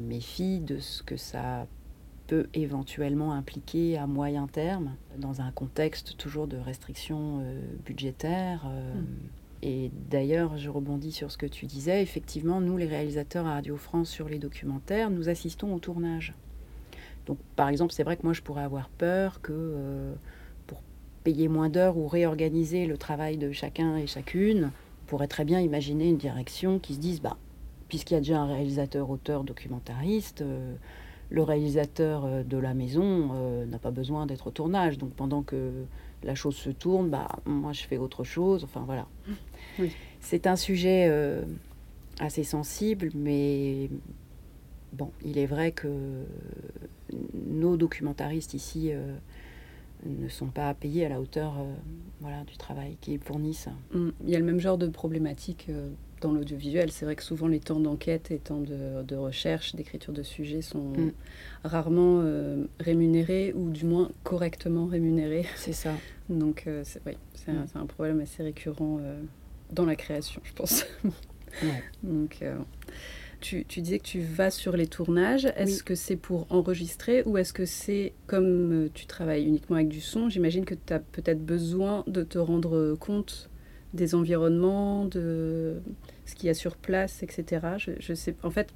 méfient 0.09 0.59
de 0.59 0.81
ce 0.81 1.05
que 1.05 1.17
ça 1.17 1.69
peut 2.27 2.49
éventuellement 2.53 3.33
impliquer 3.33 3.97
à 3.97 4.09
moyen 4.09 4.49
terme 4.49 4.97
dans 5.19 5.41
un 5.41 5.53
contexte 5.53 6.17
toujours 6.17 6.49
de 6.49 6.57
restrictions 6.57 7.45
budgétaires. 7.87 8.65
Mm. 8.67 9.42
Et 9.63 9.93
d'ailleurs, 10.11 10.57
je 10.57 10.69
rebondis 10.69 11.13
sur 11.13 11.31
ce 11.31 11.39
que 11.39 11.47
tu 11.47 11.67
disais. 11.67 12.03
Effectivement, 12.03 12.61
nous, 12.61 12.77
les 12.77 12.87
réalisateurs 12.87 13.47
à 13.47 13.55
Radio 13.55 13.77
France 13.77 14.11
sur 14.11 14.29
les 14.29 14.39
documentaires, 14.39 15.09
nous 15.11 15.29
assistons 15.29 15.73
au 15.73 15.79
tournage. 15.79 16.35
Donc, 17.27 17.39
par 17.55 17.69
exemple, 17.69 17.93
c'est 17.93 18.03
vrai 18.03 18.17
que 18.17 18.25
moi, 18.25 18.33
je 18.33 18.43
pourrais 18.43 18.65
avoir 18.65 18.89
peur 18.89 19.41
que 19.41 19.53
euh, 19.53 20.15
pour 20.67 20.83
payer 21.23 21.47
moins 21.47 21.69
d'heures 21.69 21.97
ou 21.97 22.09
réorganiser 22.09 22.87
le 22.87 22.99
travail 22.99 23.37
de 23.37 23.53
chacun 23.53 23.97
et 23.97 24.09
chacune, 24.09 24.73
on 25.03 25.07
pourrait 25.07 25.29
très 25.29 25.45
bien 25.45 25.61
imaginer 25.61 26.09
une 26.09 26.17
direction 26.17 26.81
qui 26.81 26.95
se 26.95 26.99
dise, 26.99 27.21
bah, 27.21 27.37
puisqu'il 27.89 28.15
y 28.15 28.17
a 28.17 28.21
déjà 28.21 28.41
un 28.41 28.47
réalisateur, 28.47 29.09
auteur, 29.11 29.45
documentariste, 29.45 30.43
euh, 30.43 30.75
le 31.31 31.43
réalisateur 31.45 32.25
euh, 32.25 32.43
de 32.43 32.57
la 32.57 32.75
maison 32.75 33.65
n'a 33.67 33.79
pas 33.79 33.93
besoin 33.93 34.27
d'être 34.27 34.49
au 34.49 34.51
tournage. 34.51 34.99
Donc, 34.99 35.13
pendant 35.13 35.43
que 35.43 35.85
la 36.25 36.35
chose 36.35 36.57
se 36.57 36.71
tourne, 36.71 37.11
bah, 37.11 37.29
moi, 37.47 37.73
je 37.73 37.83
fais 37.83 37.99
autre 37.99 38.25
chose. 38.25 38.65
Enfin, 38.65 38.83
voilà. 38.85 39.07
C'est 40.21 40.47
un 40.47 40.57
sujet 40.57 41.07
euh, 41.09 41.43
assez 42.21 42.45
sensible, 42.45 43.11
mais 43.15 43.91
bon, 44.93 45.11
il 45.25 45.39
est 45.39 45.47
vrai 45.47 45.73
que 45.73 45.89
nos 47.35 47.77
documentaristes 47.77 48.55
ici 48.55 48.91
euh, 48.93 49.15
ne 50.07 50.29
sont 50.29 50.47
pas 50.47 50.73
payés 50.75 51.05
à 51.07 51.09
la 51.09 51.21
hauteur 51.21 51.55
euh, 51.59 51.65
voilà, 52.21 52.45
du 52.45 52.57
travail 52.57 52.97
qu'ils 53.01 53.19
fournissent. 53.19 53.69
Mm. 53.93 54.09
Il 54.25 54.31
y 54.31 54.37
a 54.37 54.39
le 54.39 54.45
même 54.45 54.61
genre 54.61 54.79
de 54.79 54.87
problématique 54.87 55.69
dans 56.21 56.33
l'audiovisuel. 56.33 56.93
C'est 56.93 57.05
vrai 57.05 57.17
que 57.17 57.23
souvent 57.25 57.49
les 57.49 57.59
temps 57.59 57.81
d'enquête 57.81 58.31
et 58.31 58.39
temps 58.39 58.61
de, 58.61 59.17
recherche, 59.17 59.75
d'écriture 59.75 60.13
de 60.13 60.23
sujets 60.23 60.63
sont 60.63 60.93
mm. 60.93 61.13
rarement 61.65 62.25
rémunérés 62.79 63.53
ou 63.55 63.71
du 63.71 63.85
moins 63.85 64.09
correctement 64.23 64.87
rémunérés. 64.87 65.47
C'est 65.57 65.73
ça. 65.73 65.95
Donc 66.29 66.69
c'est 66.85 67.03
mm. 67.53 67.67
un, 67.75 67.87
problème 67.87 68.21
assez 68.21 68.45
récurrent 68.45 69.01
dans 69.73 69.85
la 69.85 69.97
création, 69.97 70.41
je 70.45 70.53
pense. 70.53 70.87
Donc, 72.03 72.39
euh, 72.43 72.57
tu, 73.41 73.65
tu, 73.65 73.81
disais 73.81 73.99
que 73.99 74.05
tu 74.05 74.21
vas 74.21 74.51
sur 74.51 74.77
les 74.77 74.87
tournages. 74.87 75.47
Est-ce 75.57 75.83
que 75.83 75.95
c'est 75.95 76.17
pour 76.17 76.47
enregistrer 76.51 77.23
ou 77.25 77.37
est-ce 77.39 77.53
que 77.53 77.67
c'est 77.67 78.13
comme 78.27 78.73
euh, 78.73 78.91
tu 78.95 79.07
travailles 79.07 79.45
uniquement 79.45 79.77
avec 79.77 79.89
du 79.89 80.01
son? 80.01 80.29
J'imagine 80.29 80.65
que 80.65 80.75
tu 80.75 80.93
as 80.93 81.01
peut-être 81.01 81.45
besoin 81.45 82.05
de 82.07 82.23
te 82.23 82.39
rendre 82.39 82.95
compte 82.99 83.51
des 83.95 84.15
environnements, 84.15 85.05
de 85.05 85.83
ce 86.25 86.35
qu'il 86.35 86.47
y 86.47 86.51
a 86.51 86.55
sur 86.55 86.77
place, 86.77 87.23
etc. 87.23 87.67
Je, 87.77 87.93
je 87.99 88.15
sais, 88.15 88.35
en 88.43 88.51
fait, 88.51 88.69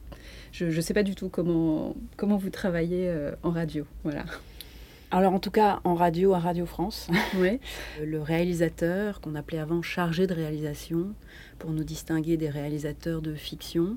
je 0.53 0.67
ne 0.67 0.81
sais 0.81 0.95
pas 0.95 1.03
du 1.03 1.15
tout 1.15 1.29
comment, 1.29 1.97
comment 2.17 2.37
vous 2.37 2.51
travaillez 2.51 3.09
euh, 3.09 3.33
en 3.43 3.51
radio. 3.51 3.87
Voilà. 4.05 4.25
Alors 5.11 5.33
en 5.33 5.39
tout 5.39 5.51
cas 5.53 5.81
en 5.85 5.95
radio 5.95 6.35
à 6.35 6.39
Radio 6.41 6.67
France, 6.67 7.09
Oui. 7.39 7.61
le 8.05 8.21
réalisateur 8.21 9.21
qu'on 9.21 9.35
appelait 9.35 9.59
avant 9.59 9.81
chargé 9.83 10.27
de 10.27 10.35
réalisation 10.35 11.15
pour 11.59 11.71
nous 11.71 11.85
distinguer 11.85 12.37
des 12.37 12.51
réalisateurs 12.51 13.23
de 13.23 13.35
fiction. 13.35 13.97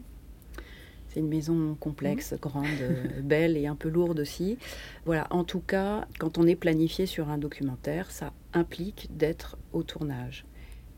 C'est 1.07 1.19
une 1.21 1.27
maison 1.27 1.75
complexe, 1.79 2.35
grande, 2.39 2.67
euh, 2.81 3.21
belle 3.23 3.57
et 3.57 3.65
un 3.65 3.75
peu 3.75 3.89
lourde 3.89 4.19
aussi. 4.19 4.59
Voilà, 5.05 5.25
en 5.31 5.43
tout 5.43 5.59
cas, 5.61 6.05
quand 6.19 6.37
on 6.37 6.45
est 6.45 6.55
planifié 6.55 7.07
sur 7.07 7.29
un 7.29 7.39
documentaire, 7.39 8.11
ça 8.11 8.31
implique 8.53 9.09
d'être 9.17 9.57
au 9.73 9.81
tournage. 9.81 10.45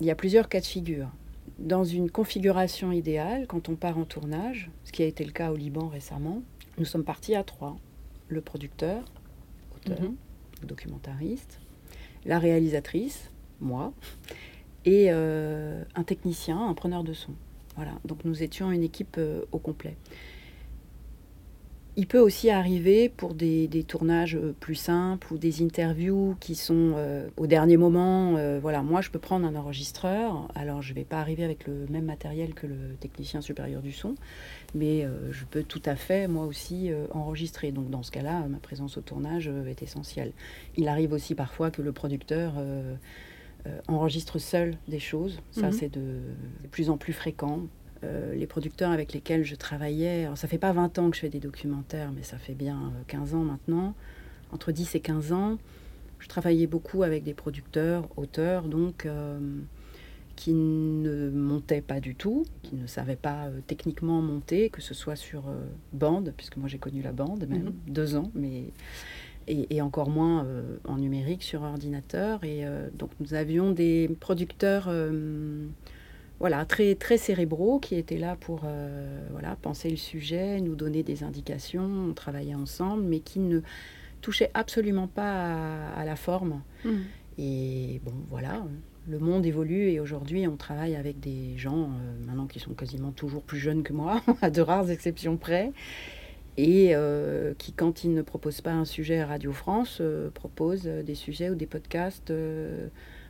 Il 0.02 0.08
y 0.08 0.12
a 0.12 0.16
plusieurs 0.16 0.50
cas 0.50 0.60
de 0.60 0.66
figure. 0.66 1.08
Dans 1.60 1.86
une 1.86 2.12
configuration 2.12 2.92
idéale, 2.92 3.46
quand 3.48 3.70
on 3.70 3.76
part 3.76 3.98
en 3.98 4.04
tournage, 4.04 4.70
ce 4.84 4.92
qui 4.92 5.02
a 5.02 5.06
été 5.06 5.24
le 5.24 5.32
cas 5.32 5.52
au 5.52 5.56
Liban 5.56 5.88
récemment, 5.88 6.42
nous 6.78 6.86
sommes 6.86 7.06
partis 7.06 7.36
à 7.36 7.44
trois. 7.44 7.78
Le 8.28 8.42
producteur, 8.42 9.06
Mhm. 9.90 10.16
documentariste, 10.68 11.60
la 12.26 12.40
réalisatrice, 12.40 13.32
moi, 13.60 13.94
et 14.86 15.08
euh, 15.10 15.84
un 15.96 16.04
technicien, 16.04 16.60
un 16.60 16.74
preneur 16.74 17.04
de 17.04 17.14
son. 17.14 17.34
Voilà, 17.76 17.94
donc 18.06 18.26
nous 18.26 18.44
étions 18.44 18.72
une 18.72 18.84
équipe 18.84 19.16
euh, 19.18 19.44
au 19.52 19.60
complet. 19.60 19.96
Il 21.98 22.08
peut 22.08 22.20
aussi 22.20 22.50
arriver 22.50 23.10
pour 23.10 23.34
des, 23.34 23.68
des 23.68 23.84
tournages 23.84 24.38
euh, 24.38 24.56
plus 24.58 24.76
simples 24.76 25.34
ou 25.34 25.38
des 25.38 25.62
interviews 25.62 26.38
qui 26.40 26.56
sont 26.56 26.94
euh, 26.96 27.28
au 27.36 27.48
dernier 27.48 27.76
moment. 27.76 28.38
euh, 28.38 28.60
voilà, 28.62 28.82
moi 28.82 29.02
je 29.02 29.10
peux 29.10 29.20
prendre 29.20 29.46
un 29.46 29.56
enregistreur. 29.56 30.48
Alors 30.56 30.82
je 30.82 30.92
ne 30.92 30.96
vais 30.96 31.04
pas 31.04 31.20
arriver 31.20 31.44
avec 31.44 31.68
le 31.68 31.86
même 31.90 32.06
matériel 32.06 32.54
que 32.54 32.66
le 32.66 32.96
technicien 33.02 33.42
supérieur 33.42 33.82
du 33.82 33.92
son, 33.92 34.16
mais 34.74 35.04
euh, 35.04 35.34
je 35.34 35.44
peux 35.44 35.64
tout 35.64 35.82
à 35.86 35.98
fait 35.98 36.30
moi 36.30 36.46
aussi 36.46 36.92
enregistrer. 37.12 37.74
Donc 37.74 37.90
dans 37.90 38.04
ce 38.04 38.12
cas-là, 38.12 38.48
ma 38.48 38.60
présence 38.60 38.98
au 38.98 39.02
tournage 39.02 39.52
est 39.68 39.84
essentielle. 39.84 40.32
Il 40.78 40.88
arrive 40.88 41.12
aussi 41.12 41.36
parfois 41.36 41.72
que 41.72 41.82
le 41.82 41.92
producteur 41.92 42.54
enregistre 43.88 44.40
seul 44.40 44.78
des 44.88 45.00
choses. 45.00 45.42
Ça, 45.52 45.68
Mhm. 45.68 45.72
c'est 45.74 45.90
de, 45.90 46.00
de 46.64 46.68
plus 46.72 46.90
en 46.90 46.98
plus 46.98 47.14
fréquent. 47.14 47.60
Euh, 48.04 48.34
les 48.34 48.48
producteurs 48.48 48.92
avec 48.92 49.14
lesquels 49.14 49.44
je 49.46 49.56
travaillais, 49.56 50.26
alors 50.26 50.38
ça 50.38 50.48
fait 50.48 50.58
pas 50.58 50.72
20 50.72 50.98
ans 51.00 51.10
que 51.12 51.16
je 51.16 51.22
fais 51.22 51.30
des 51.30 51.40
documentaires, 51.40 52.12
mais 52.16 52.24
ça 52.24 52.38
fait 52.38 52.56
bien 52.56 52.78
euh, 52.78 53.02
15 53.08 53.36
ans 53.36 53.44
maintenant, 53.44 53.94
entre 54.52 54.72
10 54.72 54.96
et 54.96 55.00
15 55.00 55.32
ans, 55.34 55.58
je 56.20 56.28
travaillais 56.28 56.68
beaucoup 56.68 57.04
avec 57.04 57.24
des 57.24 57.34
producteurs, 57.34 58.08
auteurs, 58.18 58.64
donc 58.64 59.06
euh, 59.06 59.40
qui 60.36 60.54
ne 60.54 61.30
montaient 61.30 61.82
pas 61.82 62.00
du 62.00 62.16
tout, 62.16 62.46
qui 62.64 62.76
ne 62.76 62.88
savaient 62.88 63.16
pas 63.16 63.46
euh, 63.48 63.60
techniquement 63.68 64.22
monter, 64.22 64.70
que 64.70 64.82
ce 64.82 64.94
soit 64.96 65.16
sur 65.16 65.48
euh, 65.50 65.64
bande, 65.94 66.34
puisque 66.36 66.58
moi 66.58 66.68
j'ai 66.68 66.80
connu 66.80 67.02
la 67.04 67.12
bande 67.12 67.46
même, 67.48 67.66
Mhm. 67.66 67.74
deux 67.88 68.16
ans, 68.16 68.32
mais 68.34 68.66
et, 69.48 69.76
et 69.76 69.82
encore 69.82 70.10
moins 70.10 70.46
euh, 70.46 70.78
en 70.88 70.98
numérique 70.98 71.44
sur 71.44 71.62
ordinateur. 71.64 72.44
Et 72.44 72.66
euh, 72.66 72.90
donc 72.98 73.12
nous 73.20 73.34
avions 73.36 73.72
des 73.72 74.10
producteurs 74.20 74.86
euh, 74.88 75.68
voilà, 76.42 76.66
très, 76.66 76.96
très 76.96 77.18
cérébraux 77.18 77.80
qui 77.80 77.96
étaient 77.96 78.18
là 78.18 78.36
pour 78.36 78.64
euh, 78.66 79.26
voilà, 79.32 79.56
penser 79.62 79.90
le 79.90 79.96
sujet, 79.96 80.60
nous 80.60 80.76
donner 80.76 81.04
des 81.04 81.24
indications, 81.24 82.08
on 82.10 82.14
travaillait 82.14 82.56
ensemble, 82.56 83.04
mais 83.04 83.20
qui 83.20 83.40
ne 83.40 83.62
touchaient 84.20 84.52
absolument 84.54 85.08
pas 85.08 85.32
à, 85.32 86.02
à 86.02 86.06
la 86.06 86.18
forme. 86.18 86.62
Mhm. 86.84 87.04
Et 87.38 88.02
bon, 88.04 88.14
voilà, 88.30 88.64
le 89.08 89.20
monde 89.20 89.46
évolue 89.46 89.90
et 89.90 90.00
aujourd'hui 90.00 90.48
on 90.48 90.58
travaille 90.58 90.96
avec 90.96 91.20
des 91.20 91.58
gens 91.58 91.84
euh, 91.84 92.26
maintenant 92.26 92.46
qui 92.46 92.60
sont 92.60 92.74
quasiment 92.74 93.12
toujours 93.12 93.42
plus 93.42 93.58
jeunes 93.58 93.84
que 93.84 93.94
moi, 93.94 94.22
à 94.42 94.50
de 94.50 94.62
rares 94.62 94.92
exceptions 94.92 95.38
près, 95.38 95.72
et 96.58 96.90
euh, 96.94 97.54
qui, 97.58 97.72
quand 97.74 98.04
ils 98.04 98.14
ne 98.14 98.22
proposent 98.22 98.62
pas 98.62 98.74
un 98.74 98.86
sujet 98.86 99.20
à 99.20 99.28
Radio 99.28 99.54
France, 99.54 100.00
euh, 100.02 100.30
proposent 100.30 100.84
des 100.84 101.16
sujets 101.16 101.50
ou 101.50 101.56
des 101.56 101.66
podcasts 101.66 102.34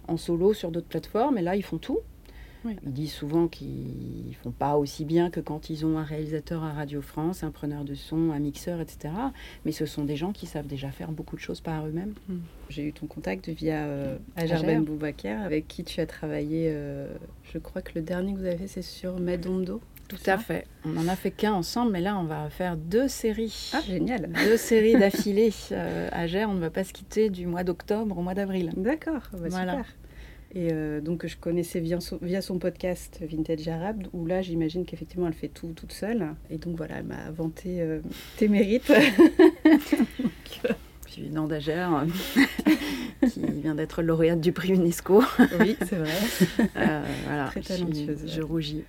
en 0.08 0.18
solo 0.18 0.53
sur 0.53 0.72
d'autres 0.72 0.88
plateformes. 0.88 1.38
Et 1.38 1.41
là, 1.41 1.56
ils 1.56 1.63
font 1.63 1.77
tout. 1.77 2.00
Oui. 2.63 2.75
Ils 2.86 2.94
disent 2.94 3.12
souvent 3.13 3.48
qu'ils 3.48 4.36
font 4.44 4.51
pas 4.51 4.75
aussi 4.77 5.03
bien 5.06 5.30
que 5.32 5.39
quand 5.39 5.70
ils 5.70 5.86
ont 5.86 5.98
un 5.98 6.03
réalisateur 6.03 6.63
à 6.63 6.72
Radio 6.74 7.01
France, 7.01 7.44
un 7.44 7.51
preneur 7.51 7.84
de 7.84 7.96
son, 7.96 8.32
un 8.32 8.39
mixeur, 8.39 8.80
etc. 8.82 9.13
Mais 9.65 9.72
ce 9.72 9.86
sont 9.86 10.03
des 10.06 10.15
gens 10.15 10.32
qui 10.32 10.46
savent 10.46 10.68
déjà 10.68 10.91
faire 10.91 11.12
beaucoup 11.12 11.36
de 11.36 11.41
choses 11.41 11.62
par 11.62 11.86
eux-mêmes. 11.88 12.13
J'ai 12.70 12.84
eu 12.84 12.94
ton 12.94 13.08
contact 13.08 13.50
via 13.50 13.84
euh, 13.86 14.18
Ajar 14.36 14.60
Ajar. 14.60 14.68
Ben 14.68 14.84
Boubacar, 14.84 15.41
avec 15.41 15.68
qui 15.68 15.84
tu 15.84 16.00
as 16.01 16.06
travaillé. 16.06 16.68
euh, 16.72 17.08
je 17.51 17.58
crois 17.58 17.82
que 17.82 17.91
le 17.96 18.01
dernier 18.01 18.34
que 18.34 18.39
vous 18.39 18.46
avez 18.46 18.58
fait, 18.58 18.68
c'est 18.68 18.82
sur 18.82 19.20
Medondo. 19.20 19.82
Tout 20.08 20.18
à 20.25 20.38
fait. 20.38 20.68
On 20.84 20.89
n'en 20.89 21.08
a 21.08 21.15
fait 21.15 21.32
qu'un 21.32 21.53
ensemble, 21.53 21.94
mais 21.94 22.01
là, 22.01 22.18
on 22.18 22.25
va 22.25 22.50
faire 22.50 22.75
deux 22.75 23.08
séries. 23.08 23.72
Ah, 23.74 23.80
génial. 23.88 24.30
Deux 24.44 24.58
séries 24.58 24.94
d'affilée. 25.00 25.51
Euh, 25.72 26.10
à 26.12 26.27
Gers, 26.27 26.50
on 26.50 26.53
ne 26.53 26.60
va 26.60 26.70
pas 26.70 26.84
se 26.84 26.91
quitter 26.91 27.30
du 27.30 27.48
mois 27.48 27.63
d'octobre 27.63 28.18
au 28.18 28.22
mois 28.22 28.34
d'avril. 28.34 28.72
D'accord, 28.75 29.22
bah, 29.32 29.48
Voilà. 29.50 29.72
super. 29.77 29.86
Et 30.53 30.70
euh, 30.74 31.00
donc, 31.00 31.25
je 31.25 31.38
connaissais 31.38 31.79
via 31.79 32.00
son, 32.01 32.17
via 32.22 32.41
son 32.41 32.60
podcast 32.60 33.20
Vintage 33.22 33.67
Arabe, 33.70 34.03
où 34.12 34.25
là, 34.25 34.41
j'imagine 34.41 34.86
qu'effectivement, 34.86 35.27
elle 35.27 35.34
fait 35.34 35.48
tout 35.48 35.72
toute 35.74 35.93
seule. 35.93 36.36
Et 36.50 36.58
donc, 36.58 36.75
voilà, 36.75 36.98
elle 36.98 37.05
m'a 37.05 37.31
vanté 37.31 37.81
euh, 37.81 38.00
tes 38.38 38.50
mérites. 38.50 38.91
Puis 41.05 41.29
Nanda 41.29 41.60
Gers, 41.60 42.05
qui 43.29 43.41
vient 43.62 43.75
d'être 43.75 44.01
lauréate 44.01 44.39
du 44.39 44.51
prix 44.53 44.74
UNESCO. 44.74 45.24
oui, 45.60 45.77
c'est 45.86 45.98
vrai. 45.98 46.12
Euh, 46.77 47.03
voilà, 47.25 47.46
Très 47.48 47.62
talentueuse, 47.62 48.24
Je, 48.27 48.41
rougis. 48.41 48.84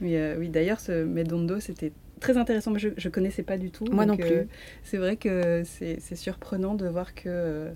Mais 0.00 0.16
euh, 0.16 0.36
oui, 0.38 0.48
d'ailleurs, 0.48 0.80
ce 0.80 1.04
Medondo, 1.04 1.60
c'était 1.60 1.92
très 2.20 2.36
intéressant. 2.36 2.76
Je 2.76 2.88
ne 2.88 3.08
connaissais 3.10 3.42
pas 3.42 3.58
du 3.58 3.70
tout. 3.70 3.84
Moi 3.90 4.06
donc, 4.06 4.20
non 4.20 4.26
plus. 4.26 4.36
euh, 4.36 4.44
c'est 4.82 4.96
vrai 4.96 5.16
que 5.16 5.62
c'est 5.64 5.98
c'est 6.00 6.16
surprenant 6.16 6.74
de 6.74 6.86
voir 6.88 7.14
que. 7.14 7.68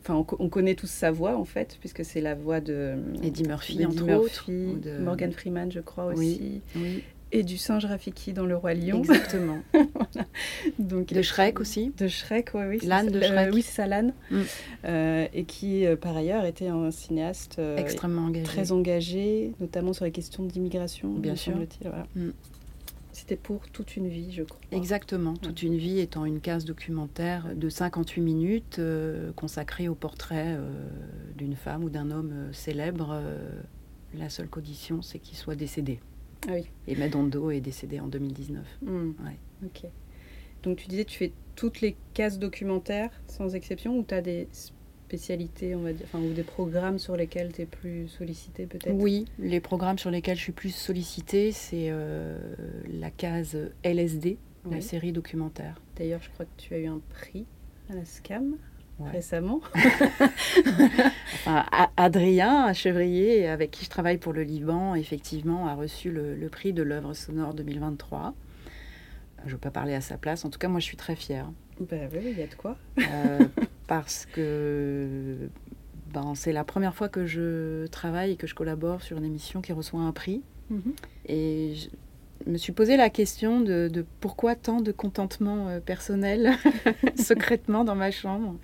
Euh, 0.00 0.02
Enfin, 0.02 0.14
on, 0.14 0.24
co- 0.24 0.36
on 0.40 0.48
connaît 0.48 0.74
tous 0.74 0.88
sa 0.90 1.10
voix, 1.10 1.36
en 1.36 1.44
fait, 1.44 1.76
puisque 1.80 2.04
c'est 2.04 2.20
la 2.20 2.34
voix 2.34 2.60
de 2.60 2.94
Eddie 3.22 3.42
Murphy, 3.44 3.84
entre 3.84 4.04
Murphy, 4.04 4.24
autres. 4.24 4.50
de- 4.80 4.98
Morgan 4.98 5.32
Freeman, 5.32 5.70
je 5.70 5.80
crois 5.80 6.06
Oui. 6.08 6.14
aussi. 6.14 6.60
Oui, 6.76 7.04
Et 7.32 7.42
du 7.44 7.56
singe 7.58 7.84
Rafiki 7.84 8.32
dans 8.32 8.44
Le 8.46 8.56
Roi 8.56 8.74
Lion. 8.74 8.98
exactement. 9.00 9.58
Donc, 10.78 11.12
De 11.12 11.22
Shrek 11.22 11.60
aussi. 11.60 11.92
De 11.98 12.08
Shrek, 12.08 12.50
oui, 12.54 12.62
oui. 12.68 12.78
L'âne 12.82 13.08
de 13.10 13.18
Euh, 13.18 13.22
Shrek. 13.22 13.54
oui, 13.54 13.62
c'est 13.62 13.72
ça, 13.76 13.86
l'âne. 13.86 14.12
Mm. 14.30 14.40
Euh, 14.86 15.26
et 15.34 15.44
qui, 15.44 15.86
euh, 15.86 15.96
par 15.96 16.16
ailleurs, 16.16 16.44
était 16.44 16.68
un 16.68 16.90
cinéaste 16.90 17.56
euh, 17.58 17.76
Extrêmement 17.76 18.22
engagé. 18.22 18.44
très 18.44 18.72
engagé, 18.72 19.52
notamment 19.60 19.92
sur 19.92 20.04
les 20.06 20.10
questions 20.12 20.42
d'immigration, 20.44 21.10
Bien 21.10 21.36
sûr. 21.36 21.52
voilà. 21.82 22.06
Mm. 22.16 22.30
C'était 23.30 23.42
pour 23.42 23.68
toute 23.68 23.94
une 23.94 24.08
vie, 24.08 24.32
je 24.32 24.42
crois. 24.42 24.58
Exactement, 24.72 25.34
toute 25.34 25.62
une 25.62 25.76
vie 25.76 26.00
étant 26.00 26.24
une 26.24 26.40
case 26.40 26.64
documentaire 26.64 27.54
de 27.54 27.68
58 27.68 28.20
minutes 28.20 28.80
euh, 28.80 29.30
consacrée 29.34 29.86
au 29.86 29.94
portrait 29.94 30.56
euh, 30.58 30.88
d'une 31.36 31.54
femme 31.54 31.84
ou 31.84 31.90
d'un 31.90 32.10
homme 32.10 32.32
euh, 32.32 32.52
célèbre. 32.52 33.22
la 34.14 34.28
seule 34.30 34.48
condition, 34.48 35.00
c'est 35.00 35.20
qu'il 35.20 35.38
soit 35.38 35.54
décédé. 35.54 36.00
Ah 36.48 36.54
oui. 36.54 36.64
Et 36.88 36.96
Medondo 36.96 37.52
est 37.52 37.60
décédé 37.60 38.00
en 38.00 38.08
2019. 38.08 38.66
Mm. 38.82 39.10
Ouais. 39.24 39.38
Ok. 39.64 39.88
Donc 40.64 40.78
tu 40.78 40.88
disais, 40.88 41.04
tu 41.04 41.16
fais 41.16 41.32
toutes 41.54 41.80
les 41.82 41.96
cases 42.14 42.40
documentaires 42.40 43.12
sans 43.28 43.54
exception 43.54 43.96
ou 43.96 44.02
tu 44.02 44.12
as 44.12 44.22
des 44.22 44.48
spécialités, 45.10 45.74
on 45.74 45.80
va 45.80 45.92
dire, 45.92 46.06
enfin, 46.06 46.20
ou 46.24 46.32
des 46.32 46.44
programmes 46.44 47.00
sur 47.00 47.16
lesquels 47.16 47.52
tu 47.52 47.62
es 47.62 47.66
plus 47.66 48.06
sollicité 48.06 48.66
peut-être? 48.66 48.94
Oui, 48.94 49.24
les 49.40 49.58
programmes 49.58 49.98
sur 49.98 50.10
lesquels 50.10 50.36
je 50.36 50.42
suis 50.42 50.52
plus 50.52 50.70
sollicitée, 50.72 51.50
c'est 51.50 51.88
euh, 51.90 52.38
la 53.00 53.10
case 53.10 53.56
LSD, 53.82 54.38
la 54.70 54.80
série 54.80 55.10
documentaire. 55.10 55.80
D'ailleurs, 55.96 56.20
je 56.22 56.30
crois 56.30 56.44
que 56.44 56.50
tu 56.56 56.74
as 56.74 56.78
eu 56.78 56.86
un 56.86 57.00
prix 57.10 57.44
à 57.90 57.94
la 57.94 58.04
SCAM 58.04 58.54
Ouais. 59.00 59.10
récemment. 59.12 59.60
Enfin, 61.34 61.64
Adrien 61.96 62.70
Chevrier, 62.74 63.48
avec 63.48 63.70
qui 63.70 63.86
je 63.86 63.90
travaille 63.90 64.18
pour 64.18 64.34
le 64.34 64.42
Liban, 64.42 64.94
effectivement, 64.94 65.66
a 65.68 65.74
reçu 65.74 66.10
le, 66.10 66.36
le 66.36 66.48
prix 66.50 66.74
de 66.74 66.82
l'œuvre 66.82 67.14
sonore 67.14 67.54
2023. 67.54 68.34
Je 69.42 69.46
ne 69.46 69.52
veux 69.52 69.58
pas 69.58 69.70
parler 69.70 69.94
à 69.94 70.02
sa 70.02 70.18
place. 70.18 70.44
En 70.44 70.50
tout 70.50 70.58
cas, 70.58 70.68
moi, 70.68 70.80
je 70.80 70.84
suis 70.84 70.98
très 70.98 71.16
fière. 71.16 71.48
Bah 71.80 71.96
oui, 72.12 72.20
il 72.24 72.38
y 72.38 72.42
a 72.42 72.46
de 72.46 72.54
quoi. 72.54 72.76
Euh, 72.98 73.38
parce 73.86 74.26
que 74.26 75.48
ben, 76.12 76.34
c'est 76.34 76.52
la 76.52 76.64
première 76.64 76.94
fois 76.94 77.08
que 77.08 77.26
je 77.26 77.86
travaille 77.86 78.32
et 78.32 78.36
que 78.36 78.46
je 78.46 78.54
collabore 78.54 79.02
sur 79.02 79.16
une 79.16 79.24
émission 79.24 79.60
qui 79.60 79.72
reçoit 79.72 80.00
un 80.00 80.12
prix. 80.12 80.42
Mhm. 80.70 80.92
Et 81.26 81.74
je 81.74 82.50
me 82.50 82.56
suis 82.56 82.72
posé 82.72 82.96
la 82.96 83.10
question 83.10 83.60
de, 83.60 83.88
de 83.88 84.04
pourquoi 84.20 84.54
tant 84.54 84.80
de 84.80 84.92
contentement 84.92 85.68
euh, 85.68 85.80
personnel 85.80 86.52
secrètement 87.16 87.84
dans 87.84 87.96
ma 87.96 88.10
chambre. 88.10 88.56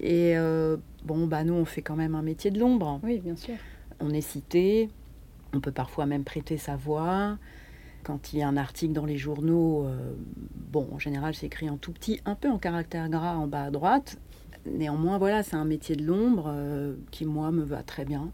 Et 0.00 0.36
euh, 0.36 0.76
bon, 1.04 1.26
bah 1.26 1.44
nous, 1.44 1.54
on 1.54 1.64
fait 1.64 1.82
quand 1.82 1.96
même 1.96 2.14
un 2.14 2.22
métier 2.22 2.50
de 2.50 2.58
l'ombre. 2.58 3.00
Oui, 3.02 3.18
bien 3.18 3.36
sûr. 3.36 3.54
On 4.00 4.10
est 4.10 4.20
cité, 4.20 4.90
on 5.54 5.60
peut 5.60 5.72
parfois 5.72 6.06
même 6.06 6.24
prêter 6.24 6.58
sa 6.58 6.76
voix. 6.76 7.38
Quand 8.06 8.32
il 8.32 8.38
y 8.38 8.42
a 8.42 8.46
un 8.46 8.56
article 8.56 8.92
dans 8.92 9.04
les 9.04 9.18
journaux, 9.18 9.84
euh, 9.84 10.14
bon, 10.70 10.86
en 10.92 10.98
général, 11.00 11.34
c'est 11.34 11.46
écrit 11.46 11.68
en 11.68 11.76
tout 11.76 11.90
petit, 11.90 12.20
un 12.24 12.36
peu 12.36 12.48
en 12.48 12.56
caractère 12.56 13.08
gras 13.08 13.34
en 13.34 13.48
bas 13.48 13.64
à 13.64 13.70
droite. 13.72 14.16
néanmoins, 14.64 15.18
voilà, 15.18 15.42
c'est 15.42 15.56
un 15.56 15.64
métier 15.64 15.96
de 15.96 16.06
l'ombre 16.06 16.54
qui, 17.10 17.26
moi, 17.26 17.50
me 17.50 17.64
va 17.64 17.82
très 17.82 18.04
bien. 18.04 18.30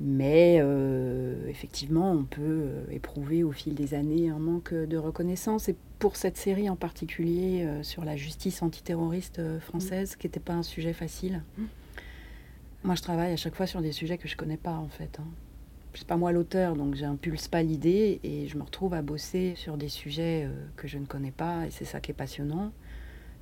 Mais 0.00 0.62
effectivement, 1.48 2.12
on 2.12 2.24
peut 2.24 2.84
éprouver 2.90 3.42
au 3.42 3.52
fil 3.52 3.74
des 3.74 3.94
années 3.94 4.28
un 4.28 4.38
manque 4.38 4.74
de 4.74 4.96
reconnaissance. 4.98 5.70
Et 5.70 5.76
pour 5.98 6.16
cette 6.16 6.36
série 6.36 6.68
en 6.68 6.76
particulier 6.76 7.66
sur 7.80 8.04
la 8.04 8.16
justice 8.16 8.60
antiterroriste 8.60 9.40
française, 9.60 10.14
qui 10.14 10.26
n'était 10.26 10.40
pas 10.40 10.52
un 10.52 10.62
sujet 10.62 10.92
facile, 10.92 11.42
mmh. 11.56 11.62
moi 12.84 12.94
je 12.94 13.02
travaille 13.02 13.32
à 13.32 13.36
chaque 13.36 13.54
fois 13.54 13.66
sur 13.66 13.80
des 13.80 13.92
sujets 13.92 14.18
que 14.18 14.28
je 14.28 14.34
ne 14.34 14.38
connais 14.38 14.58
pas 14.58 14.74
en 14.74 14.88
fait. 14.88 15.18
Hein 15.20 15.28
c'est 15.98 16.06
pas 16.06 16.16
moi 16.16 16.30
l'auteur, 16.30 16.76
donc 16.76 16.94
j'impulse 16.94 17.48
pas 17.48 17.64
l'idée 17.64 18.20
et 18.22 18.46
je 18.46 18.56
me 18.56 18.62
retrouve 18.62 18.94
à 18.94 19.02
bosser 19.02 19.54
sur 19.56 19.76
des 19.76 19.88
sujets 19.88 20.44
euh, 20.46 20.50
que 20.76 20.86
je 20.86 20.96
ne 20.96 21.06
connais 21.06 21.32
pas 21.32 21.66
et 21.66 21.72
c'est 21.72 21.84
ça 21.84 21.98
qui 21.98 22.12
est 22.12 22.14
passionnant. 22.14 22.70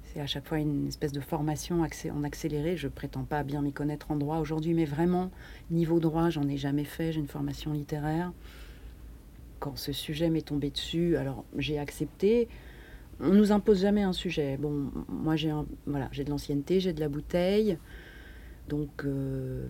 C'est 0.05 0.21
à 0.21 0.27
chaque 0.27 0.47
fois 0.47 0.59
une 0.59 0.87
espèce 0.87 1.13
de 1.13 1.21
formation 1.21 1.83
en 1.83 2.25
accéléré. 2.25 2.79
Je 2.79 2.89
prétends 2.89 3.25
pas 3.25 3.43
bien 3.43 3.61
m'y 3.61 3.75
connaître 3.75 4.11
en 4.11 4.17
droit 4.17 4.39
aujourd'hui, 4.39 4.73
mais 4.73 4.87
vraiment, 4.87 5.31
niveau 5.71 6.01
droit, 6.01 6.31
j'en 6.31 6.49
ai 6.49 6.57
jamais 6.57 6.85
fait. 6.85 7.13
J'ai 7.13 7.21
une 7.21 7.29
formation 7.29 7.75
littéraire. 7.75 8.33
Quand 9.59 9.77
ce 9.77 9.93
sujet 9.93 10.31
m'est 10.31 10.47
tombé 10.47 10.71
dessus, 10.71 11.19
alors 11.19 11.45
j'ai 11.59 11.79
accepté. 11.79 12.49
On 13.21 13.35
nous 13.35 13.53
impose 13.53 13.83
jamais 13.83 14.03
un 14.03 14.15
sujet. 14.15 14.57
Bon, 14.57 14.91
moi 15.11 15.37
j'ai 15.37 15.53
voilà, 15.87 16.09
j'ai 16.13 16.25
de 16.25 16.31
l'ancienneté, 16.31 16.81
j'ai 16.81 16.95
de 16.95 17.01
la 17.01 17.11
bouteille. 17.11 17.77
Donc, 18.69 19.05
euh, 19.05 19.67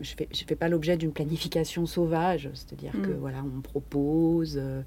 je 0.00 0.14
ne 0.18 0.46
fais, 0.46 0.56
pas 0.56 0.68
l'objet 0.68 0.96
d'une 0.96 1.12
planification 1.12 1.86
sauvage, 1.86 2.50
c'est-à-dire 2.54 2.92
que 2.92 3.10
mm. 3.10 3.18
voilà, 3.18 3.44
on 3.56 3.60
propose. 3.60 4.58
Euh, 4.60 4.82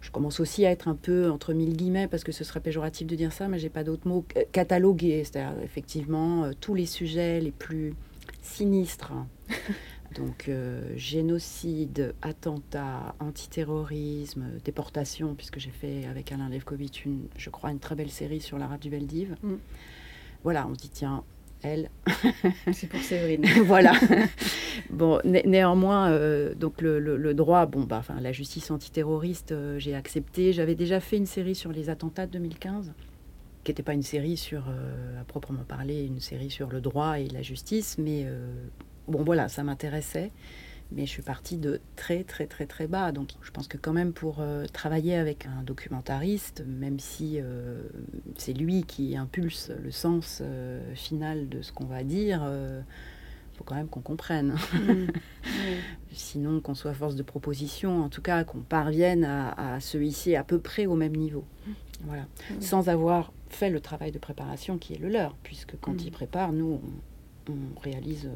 je 0.00 0.10
commence 0.10 0.40
aussi 0.40 0.64
à 0.64 0.70
être 0.70 0.88
un 0.88 0.94
peu 0.94 1.30
entre 1.30 1.52
mille 1.52 1.76
guillemets 1.76 2.08
parce 2.08 2.24
que 2.24 2.32
ce 2.32 2.42
serait 2.42 2.60
péjoratif 2.60 3.06
de 3.06 3.16
dire 3.16 3.32
ça, 3.32 3.48
mais 3.48 3.58
j'ai 3.58 3.68
pas 3.68 3.84
d'autres 3.84 4.08
mots. 4.08 4.24
Cataloguer, 4.52 5.24
c'est-à-dire 5.24 5.62
effectivement 5.62 6.44
euh, 6.44 6.52
tous 6.58 6.74
les 6.74 6.86
sujets 6.86 7.40
les 7.40 7.52
plus 7.52 7.94
sinistres. 8.42 9.12
Donc 10.16 10.48
euh, 10.48 10.82
génocide, 10.96 12.14
attentat, 12.22 13.14
antiterrorisme, 13.20 14.44
déportation, 14.64 15.34
puisque 15.34 15.60
j'ai 15.60 15.70
fait 15.70 16.04
avec 16.06 16.32
Alain 16.32 16.48
Levkovitch, 16.48 17.04
une, 17.04 17.28
je 17.36 17.48
crois, 17.50 17.70
une 17.70 17.78
très 17.78 17.94
belle 17.94 18.10
série 18.10 18.40
sur 18.40 18.58
l'arabe 18.58 18.80
du 18.80 18.90
Veldiv. 18.90 19.36
Mm. 19.42 19.54
Voilà, 20.42 20.66
on 20.66 20.74
se 20.74 20.80
dit, 20.80 20.88
tiens, 20.88 21.22
elle. 21.62 21.90
C'est 22.72 22.88
pour 22.88 23.00
Séverine. 23.00 23.44
voilà. 23.64 23.92
bon, 24.90 25.20
néanmoins, 25.24 26.10
euh, 26.10 26.54
donc 26.54 26.80
le, 26.80 27.32
droit, 27.34 27.66
bon, 27.66 27.82
bah, 27.84 27.98
enfin, 27.98 28.20
la 28.20 28.32
justice 28.32 28.70
antiterroriste, 28.70 29.52
euh, 29.52 29.78
j'ai 29.78 29.94
accepté. 29.94 30.52
J'avais 30.52 30.74
déjà 30.74 31.00
fait 31.00 31.16
une 31.16 31.26
série 31.26 31.54
sur 31.54 31.72
les 31.72 31.90
attentats 31.90 32.26
de 32.26 32.32
2015, 32.32 32.92
qui 33.64 33.70
n'était 33.70 33.82
pas 33.82 33.94
une 33.94 34.02
série 34.02 34.36
sur, 34.36 34.64
euh, 34.68 35.20
à 35.20 35.24
proprement 35.24 35.64
parler, 35.64 36.04
une 36.04 36.20
série 36.20 36.50
sur 36.50 36.68
le 36.68 36.80
droit 36.80 37.18
et 37.18 37.28
la 37.28 37.42
justice, 37.42 37.96
mais 37.98 38.26
bon, 39.08 39.22
voilà, 39.22 39.48
ça 39.48 39.62
m'intéressait 39.62 40.30
mais 40.92 41.06
je 41.06 41.10
suis 41.10 41.22
partie 41.22 41.56
de 41.56 41.80
très 41.96 42.24
très 42.24 42.46
très 42.46 42.66
très 42.66 42.86
bas. 42.86 43.12
Donc 43.12 43.30
je 43.42 43.50
pense 43.50 43.68
que 43.68 43.76
quand 43.76 43.92
même 43.92 44.12
pour 44.12 44.38
euh, 44.40 44.66
travailler 44.66 45.14
avec 45.14 45.46
un 45.46 45.62
documentariste, 45.62 46.64
même 46.66 46.98
si 46.98 47.38
euh, 47.38 47.82
c'est 48.36 48.52
lui 48.52 48.84
qui 48.84 49.16
impulse 49.16 49.70
le 49.82 49.90
sens 49.90 50.40
euh, 50.42 50.94
final 50.94 51.48
de 51.48 51.62
ce 51.62 51.72
qu'on 51.72 51.86
va 51.86 52.02
dire, 52.02 52.42
il 52.44 53.56
faut 53.56 53.64
quand 53.64 53.76
même 53.76 53.88
qu'on 53.88 54.00
comprenne. 54.00 54.54
Mm. 55.42 56.12
Sinon 56.12 56.60
qu'on 56.60 56.74
soit 56.74 56.92
force 56.92 57.16
de 57.16 57.22
proposition, 57.22 58.02
en 58.02 58.08
tout 58.08 58.22
cas 58.22 58.44
qu'on 58.44 58.60
parvienne 58.60 59.24
à, 59.24 59.78
se 59.80 59.98
hisser 59.98 60.36
à 60.36 60.44
peu 60.44 60.58
près 60.58 60.86
au 60.86 60.94
même 60.94 61.16
niveau. 61.16 61.44
Voilà. 62.02 62.22
Mm. 62.22 62.60
Sans 62.60 62.88
avoir 62.88 63.32
fait 63.48 63.70
le 63.70 63.80
travail 63.80 64.12
de 64.12 64.18
préparation 64.18 64.78
qui 64.78 64.94
est 64.94 64.98
le 64.98 65.08
leur, 65.08 65.34
puisque 65.42 65.78
quand 65.80 65.94
mm. 65.94 66.04
il 66.04 66.10
prépare, 66.12 66.52
nous, 66.52 66.80
on 67.48 67.80
réalise 67.80 68.28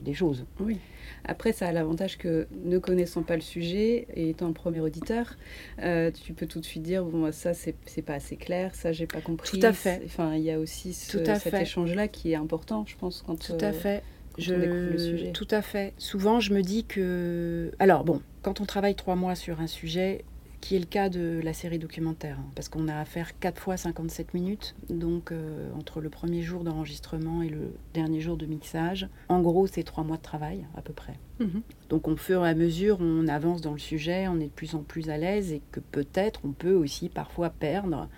des 0.00 0.14
choses. 0.14 0.44
Oui. 0.60 0.78
Après, 1.24 1.52
ça 1.52 1.68
a 1.68 1.72
l'avantage 1.72 2.18
que, 2.18 2.46
ne 2.64 2.78
connaissant 2.78 3.22
pas 3.22 3.34
le 3.34 3.42
sujet 3.42 4.06
et 4.14 4.30
étant 4.30 4.48
le 4.48 4.52
premier 4.52 4.80
auditeur, 4.80 5.36
euh, 5.82 6.10
tu 6.10 6.32
peux 6.32 6.46
tout 6.46 6.60
de 6.60 6.64
suite 6.64 6.82
dire 6.82 7.04
bon, 7.04 7.30
ça, 7.32 7.52
c'est 7.54 8.02
pas 8.02 8.14
assez 8.14 8.36
clair, 8.36 8.74
ça, 8.74 8.92
j'ai 8.92 9.06
pas 9.06 9.20
compris. 9.20 9.58
Tout 9.58 9.66
à 9.66 9.72
fait. 9.72 10.02
Enfin, 10.04 10.34
il 10.34 10.42
y 10.42 10.50
a 10.50 10.58
aussi 10.58 10.92
cet 10.92 11.54
échange-là 11.54 12.08
qui 12.08 12.32
est 12.32 12.36
important, 12.36 12.84
je 12.86 12.96
pense, 12.96 13.22
quand, 13.26 13.36
tout 13.36 13.58
à 13.60 13.72
fait. 13.72 14.02
je... 14.38 14.54
on 14.54 14.58
découvre 14.58 14.92
le 14.92 14.98
sujet. 14.98 15.32
Tout 15.32 15.48
à 15.50 15.62
fait. 15.62 15.94
Souvent, 15.98 16.40
je 16.40 16.52
me 16.52 16.62
dis 16.62 16.84
que. 16.84 17.72
Alors, 17.78 18.04
bon, 18.04 18.20
quand 18.42 18.60
on 18.60 18.64
travaille 18.66 18.94
trois 18.94 19.16
mois 19.16 19.34
sur 19.34 19.60
un 19.60 19.66
sujet, 19.66 20.24
qui 20.60 20.76
est 20.76 20.78
le 20.78 20.86
cas 20.86 21.08
de 21.08 21.40
la 21.42 21.52
série 21.52 21.78
documentaire, 21.78 22.38
hein, 22.40 22.50
parce 22.54 22.68
qu'on 22.68 22.88
a 22.88 22.96
à 22.96 23.04
faire 23.04 23.38
4 23.38 23.60
fois 23.60 23.76
57 23.76 24.34
minutes, 24.34 24.74
donc 24.88 25.30
euh, 25.30 25.70
entre 25.76 26.00
le 26.00 26.08
premier 26.08 26.42
jour 26.42 26.64
d'enregistrement 26.64 27.42
et 27.42 27.48
le 27.48 27.74
dernier 27.94 28.20
jour 28.20 28.36
de 28.36 28.46
mixage. 28.46 29.08
En 29.28 29.40
gros, 29.40 29.66
c'est 29.66 29.82
trois 29.82 30.04
mois 30.04 30.16
de 30.16 30.22
travail 30.22 30.64
à 30.76 30.82
peu 30.82 30.92
près. 30.92 31.14
Mhm. 31.40 31.62
Donc, 31.88 32.08
au 32.08 32.16
fur 32.16 32.44
et 32.44 32.48
à 32.48 32.54
mesure, 32.54 32.98
on 33.00 33.28
avance 33.28 33.60
dans 33.60 33.72
le 33.72 33.78
sujet, 33.78 34.28
on 34.28 34.40
est 34.40 34.46
de 34.46 34.50
plus 34.50 34.74
en 34.74 34.82
plus 34.82 35.10
à 35.10 35.18
l'aise 35.18 35.52
et 35.52 35.62
que 35.72 35.80
peut-être 35.80 36.40
on 36.44 36.52
peut 36.52 36.74
aussi 36.74 37.08
parfois 37.08 37.50
perdre 37.50 38.08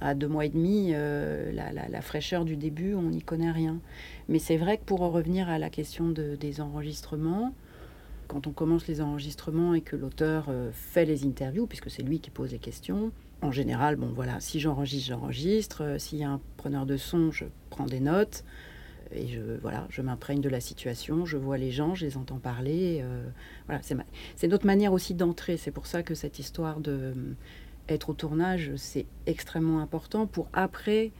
à 0.00 0.14
deux 0.14 0.28
mois 0.28 0.44
et 0.44 0.48
demi 0.48 0.90
euh, 0.92 1.52
la, 1.52 2.00
fraîcheur 2.00 2.44
du 2.44 2.56
début, 2.56 2.94
on 2.94 3.10
n'y 3.10 3.22
connaît 3.22 3.50
rien. 3.50 3.78
Mais 4.28 4.38
c'est 4.38 4.56
vrai 4.56 4.78
que 4.78 4.84
pour 4.84 5.00
revenir 5.00 5.48
à 5.48 5.58
la 5.58 5.70
question 5.70 6.10
des 6.10 6.60
enregistrements, 6.60 7.52
quand 8.28 8.46
on 8.46 8.52
commence 8.52 8.86
les 8.86 9.00
enregistrements 9.00 9.74
et 9.74 9.80
que 9.80 9.96
l'auteur 9.96 10.46
euh, 10.48 10.70
fait 10.72 11.06
les 11.06 11.24
interviews, 11.24 11.66
puisque 11.66 11.90
c'est 11.90 12.02
lui 12.02 12.20
qui 12.20 12.30
pose 12.30 12.52
les 12.52 12.58
questions, 12.58 13.10
en 13.40 13.50
général, 13.50 13.96
bon 13.96 14.12
voilà, 14.14 14.40
si 14.40 14.60
j'enregistre, 14.60 15.08
j'enregistre. 15.08 15.82
Euh, 15.82 15.98
s'il 15.98 16.18
y 16.18 16.24
a 16.24 16.30
un 16.30 16.40
preneur 16.56 16.86
de 16.86 16.96
son, 16.96 17.30
je 17.30 17.46
prends 17.70 17.86
des 17.86 18.00
notes 18.00 18.44
et 19.12 19.28
je 19.28 19.40
voilà, 19.62 19.86
je 19.90 20.02
m'imprègne 20.02 20.40
de 20.40 20.48
la 20.48 20.60
situation, 20.60 21.24
je 21.24 21.38
vois 21.38 21.56
les 21.56 21.70
gens, 21.70 21.94
je 21.94 22.04
les 22.04 22.16
entends 22.16 22.38
parler. 22.38 23.00
Euh, 23.02 23.26
voilà, 23.66 23.80
c'est 24.36 24.48
notre 24.48 24.66
manière 24.66 24.92
aussi 24.92 25.14
d'entrer. 25.14 25.56
C'est 25.56 25.70
pour 25.70 25.86
ça 25.86 26.02
que 26.02 26.14
cette 26.14 26.38
histoire 26.38 26.80
de 26.80 27.14
être 27.88 28.10
au 28.10 28.12
tournage, 28.12 28.72
c'est 28.76 29.06
extrêmement 29.26 29.80
important 29.80 30.26
pour 30.26 30.48
après. 30.52 31.10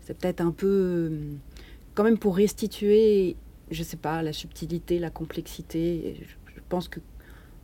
C'est 0.00 0.16
peut-être 0.16 0.40
un 0.40 0.52
peu 0.52 1.12
quand 1.94 2.04
même 2.04 2.18
pour 2.18 2.36
restituer 2.36 3.36
je 3.70 3.82
sais 3.82 3.96
pas, 3.96 4.22
la 4.22 4.32
subtilité, 4.32 4.98
la 4.98 5.10
complexité. 5.10 6.16
Je, 6.20 6.60
pense 6.68 6.88
que 6.88 7.00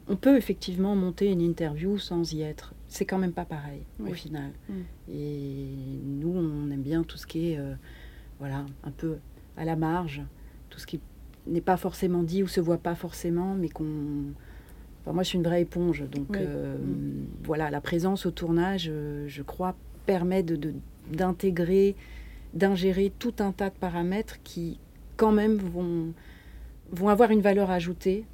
on 0.08 0.16
peut 0.16 0.36
effectivement 0.36 0.96
monter 0.96 1.30
une 1.30 1.42
interview 1.42 1.98
sans 1.98 2.32
y 2.32 2.42
être. 2.42 2.74
C'est 2.88 3.04
quand 3.04 3.18
même 3.18 3.32
pas 3.32 3.44
pareil 3.44 3.82
au 4.00 4.12
final. 4.12 4.52
Mm. 4.68 4.72
Et 5.12 5.66
nous, 6.04 6.32
on 6.34 6.70
aime 6.70 6.82
bien 6.82 7.02
tout 7.02 7.18
ce 7.18 7.26
qui 7.26 7.52
est, 7.52 7.58
euh, 7.58 7.74
voilà, 8.38 8.64
un 8.82 8.90
peu 8.90 9.18
à 9.56 9.64
la 9.64 9.76
marge, 9.76 10.22
tout 10.70 10.78
ce 10.78 10.86
qui 10.86 11.00
n'est 11.46 11.60
pas 11.60 11.76
forcément 11.76 12.22
dit 12.22 12.42
ou 12.42 12.46
se 12.46 12.60
voit 12.60 12.78
pas 12.78 12.94
forcément, 12.94 13.54
mais 13.54 13.68
qu'on. 13.68 13.84
moi, 15.06 15.22
je 15.22 15.28
suis 15.28 15.38
une 15.38 15.44
vraie 15.44 15.62
éponge, 15.62 16.04
donc 16.08 16.36
euh, 16.36 16.78
mm. 16.78 17.26
voilà, 17.44 17.70
la 17.70 17.80
présence 17.80 18.26
au 18.26 18.30
tournage, 18.30 18.88
euh, 18.90 19.26
je 19.28 19.42
crois, 19.42 19.74
permet 20.06 20.42
de 20.42 20.74
d'intégrer, 21.10 21.96
d'ingérer 22.54 23.12
tout 23.18 23.34
un 23.40 23.52
tas 23.52 23.68
de 23.68 23.74
paramètres 23.74 24.38
qui, 24.42 24.78
quand 25.16 25.32
même 25.32 25.56
vont, 25.56 26.12
vont 26.90 27.08
avoir 27.08 27.30
une 27.30 27.40
valeur 27.40 27.70
ajoutée 27.70 28.24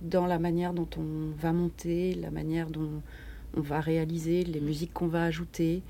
dans 0.00 0.26
la 0.26 0.38
manière 0.38 0.72
dont 0.72 0.88
on 0.96 1.30
va 1.38 1.52
monter, 1.52 2.14
la 2.14 2.30
manière 2.30 2.70
dont 2.70 3.02
on 3.56 3.60
va 3.60 3.80
réaliser, 3.80 4.44
les 4.44 4.60
musiques 4.60 4.92
qu'on 4.92 5.08
va 5.08 5.24
ajouter. 5.24 5.82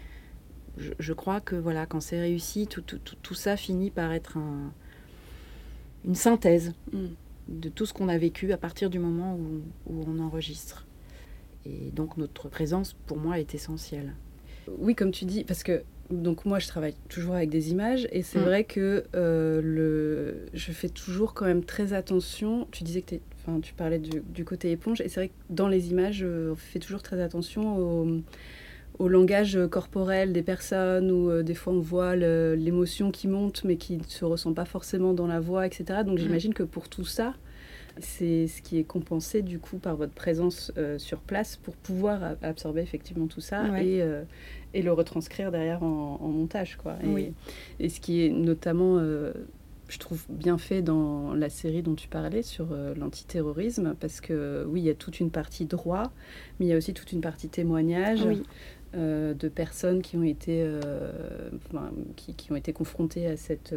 Je, 0.77 1.13
crois 1.13 1.41
que 1.41 1.55
voilà, 1.55 1.87
quand 1.87 2.01
c'est 2.01 2.21
réussi, 2.21 2.67
tout, 2.67 2.81
tout, 2.81 2.99
tout, 2.99 3.35
ça 3.35 3.57
finit 3.57 3.91
par 3.91 4.13
être 4.13 4.39
un, 4.39 4.73
une 6.05 6.15
synthèse 6.15 6.73
mm. 6.93 7.07
de 7.49 7.69
tout 7.69 7.87
ce 7.87 7.93
qu'on 7.93 8.09
a 8.09 8.19
vécu 8.19 8.53
à 8.53 8.57
partir 8.57 8.91
du 8.91 8.99
moment 8.99 9.37
où, 9.37 9.61
où 9.87 10.05
on 10.09 10.19
enregistre. 10.19 10.87
Et 11.67 11.91
donc 11.93 12.17
notre 12.17 12.49
présence, 12.49 12.95
pour 13.07 13.19
moi, 13.19 13.39
est 13.39 13.55
essentielle. 13.55 14.15
Oui, 14.79 14.95
comme 14.95 15.13
tu 15.13 15.25
dis, 15.25 15.45
parce 15.45 15.63
que 15.63 15.83
donc 16.13 16.45
moi 16.45 16.59
je 16.59 16.69
travaille 16.69 16.95
toujours 17.09 17.35
avec 17.35 17.51
des 17.51 17.71
images 17.71 18.07
et 18.13 18.23
c'est 18.23 18.39
mm. 18.39 18.45
vrai 18.45 18.65
que 18.65 19.05
euh, 19.15 19.61
le, 19.63 20.47
je 20.55 20.73
fais 20.73 20.89
toujours 20.89 21.35
quand 21.35 21.47
même 21.47 21.65
très 21.65 21.93
attention. 21.93 22.69
Tu 22.71 22.85
disais 22.85 23.03
que 23.03 23.17
enfin, 23.41 23.61
tu 23.61 23.75
parlais 23.75 23.99
du, 23.99 24.45
côté 24.45 24.71
éponge 24.71 25.01
et 25.01 25.09
c'est 25.09 25.21
vrai 25.21 25.29
que 25.29 25.35
dans 25.51 25.69
les 25.69 25.91
images 25.91 26.25
on 26.25 26.55
fait 26.55 26.79
toujours 26.79 27.03
très 27.03 27.21
attention 27.21 27.79
au, 27.79 28.21
au 28.99 29.09
langage 29.09 29.59
corporel 29.71 30.33
des 30.33 30.43
personnes 30.43 31.11
où 31.11 31.31
euh, 31.31 31.43
des 31.43 31.55
fois 31.55 31.73
on 31.73 31.81
voit 31.81 32.15
l'émotion 32.15 33.11
qui 33.11 33.29
monte 33.29 33.65
mais 33.65 33.77
qui 33.77 33.99
ne 33.99 34.05
se 34.05 34.25
ressent 34.25 34.53
pas 34.53 34.65
forcément 34.67 35.15
dans 35.15 35.27
la 35.27 35.41
voix, 35.41 35.67
etc. 35.67 36.01
Donc 36.05 36.19
mm. 36.19 36.23
j'imagine 36.23 36.55
que 36.55 36.63
pour 36.63 36.89
tout 36.89 37.05
ça, 37.05 37.35
c'est 37.99 38.47
ce 38.47 38.63
qui 38.63 38.79
est 38.79 38.85
compensé 38.85 39.43
du 39.43 39.59
coup 39.59 39.79
par 39.79 39.97
votre 39.97 40.13
présence 40.13 40.73
euh, 40.77 40.99
sur 40.99 41.19
place 41.19 41.57
pour 41.57 41.75
pouvoir 41.77 42.37
absorber 42.43 42.81
effectivement 42.81 43.27
tout 43.27 43.41
ça 43.41 43.81
et, 43.83 44.03
et 44.75 44.83
le 44.83 44.93
retranscrire 44.93 45.51
derrière 45.51 45.83
en, 45.83 46.29
montage. 46.29 46.77
Quoi. 46.77 46.97
Et, 47.03 47.09
oui. 47.09 47.33
et 47.81 47.89
ce 47.89 48.01
qui 48.01 48.25
est 48.25 48.31
notamment, 48.31 48.99
euh, 48.99 49.33
je 49.89 49.99
trouve, 49.99 50.25
bien 50.29 50.59
fait 50.59 50.83
dans 50.83 51.35
la 51.35 51.51
série 51.51 51.83
dont 51.83 51.95
tu 51.95 52.09
parlais 52.09 52.43
sur 52.43 52.69
euh, 52.73 52.95
l'antiterrorisme, 52.95 53.95
parce 54.01 54.21
que 54.21 54.65
oui, 54.69 54.81
il 54.81 54.87
y 54.87 54.91
a 54.91 54.95
toute 54.95 55.21
une 55.21 55.31
partie 55.31 55.67
droit, 55.67 56.13
mais 56.59 56.67
il 56.67 56.69
y 56.69 56.73
a 56.73 56.77
aussi 56.77 56.95
toute 56.95 57.13
une 57.13 57.21
partie 57.21 57.49
témoignage. 57.49 58.25
de 58.95 59.49
personnes 59.49 60.03
qui 60.03 60.19
ont 60.19 60.23
été, 60.23 60.71
enfin, 61.71 61.91
qui, 62.15 62.35
qui, 62.35 62.53
ont 62.53 62.57
été 62.57 62.75
confrontées 62.75 63.27
à 63.27 63.39
cette 63.39 63.75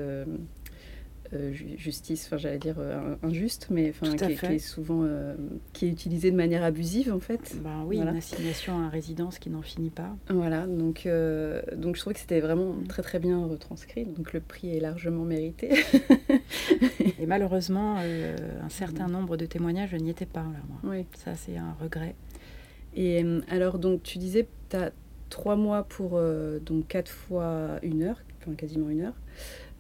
euh, 1.34 1.54
justice, 1.54 2.26
enfin 2.26 2.38
j'allais 2.38 2.60
dire 2.60 2.76
euh, 2.78 3.16
injuste, 3.24 3.68
mais 3.72 3.90
enfin 3.90 4.16
qui, 4.16 4.36
qui, 4.36 4.46
est 4.46 4.60
souvent 4.60 5.02
euh, 5.04 5.36
qui 5.74 5.88
est 5.88 5.90
utilisée 5.90 6.30
de 6.30 6.36
manière 6.36 6.64
abusive 6.64 7.12
en 7.12 7.20
fait. 7.20 7.56
Ben 7.64 7.84
oui, 7.86 7.98
une 7.98 8.10
assignation 8.10 8.80
à 8.86 8.90
résidence 8.90 9.40
qui 9.40 9.50
n'en 9.50 9.64
finit 9.64 9.90
pas. 9.90 10.16
Voilà, 10.30 10.68
donc 10.68 11.08
donc 11.76 11.96
je 11.96 12.00
trouvais 12.00 12.14
que 12.14 12.20
c'était 12.20 12.42
vraiment 12.42 12.76
très 12.88 13.02
très 13.02 13.20
bien 13.20 13.44
retranscrit, 13.46 14.06
donc 14.06 14.34
le 14.34 14.40
prix 14.40 14.76
est 14.76 14.80
largement 14.80 15.24
mérité. 15.24 15.70
Et 17.20 17.26
malheureusement, 17.26 17.98
un 17.98 18.70
certain 18.70 19.08
nombre 19.08 19.36
de 19.36 19.46
témoignages 19.46 19.96
n'y 19.96 20.10
étaient 20.10 20.26
pas 20.26 20.42
là, 20.42 20.60
moi. 20.70 20.96
Oui. 20.96 21.06
Ça 21.16 21.36
c'est 21.36 21.58
un 21.58 21.76
regret. 21.82 22.14
Et 22.96 23.26
alors 23.50 23.80
donc 23.80 24.04
tu 24.04 24.20
disais, 24.20 24.48
tu 24.70 24.76
as 24.76 24.92
trois 25.30 25.56
mois 25.56 25.84
pour 25.84 26.20
donc 26.62 26.88
quatre 26.88 27.10
fois 27.10 27.80
une 27.82 28.04
heure, 28.04 28.22
enfin 28.42 28.54
quasiment 28.54 28.90
une 28.90 29.02
heure. 29.02 29.16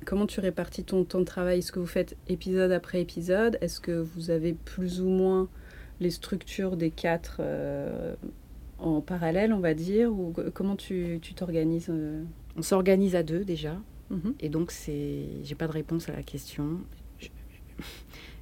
Comment 0.05 0.27
tu 0.27 0.39
répartis 0.39 0.83
ton 0.83 1.03
temps 1.03 1.19
de 1.19 1.25
travail? 1.25 1.59
Est-ce 1.59 1.71
que 1.71 1.79
vous 1.79 1.87
faites 1.87 2.15
épisode 2.27 2.71
après 2.71 3.01
épisode? 3.01 3.57
Est-ce 3.61 3.79
que 3.79 3.91
vous 3.91 4.29
avez 4.29 4.53
plus 4.53 5.01
ou 5.01 5.09
moins 5.09 5.49
les 5.99 6.11
structures 6.11 6.77
des 6.77 6.91
quatre 6.91 7.37
euh, 7.39 8.15
en 8.77 9.01
parallèle, 9.01 9.51
on 9.51 9.59
va 9.59 9.73
dire? 9.73 10.11
Ou 10.11 10.31
comment 10.53 10.75
tu 10.75 11.19
t'organises 11.35 11.87
euh? 11.89 12.23
On 12.55 12.61
s'organise 12.61 13.15
à 13.15 13.23
deux 13.23 13.43
déjà. 13.43 13.77
Mhm. 14.11 14.35
Et 14.39 14.49
donc, 14.49 14.71
c'est, 14.71 15.25
j'ai 15.43 15.55
pas 15.55 15.67
de 15.67 15.71
réponse 15.71 16.07
à 16.07 16.13
la 16.13 16.21
question. 16.21 16.79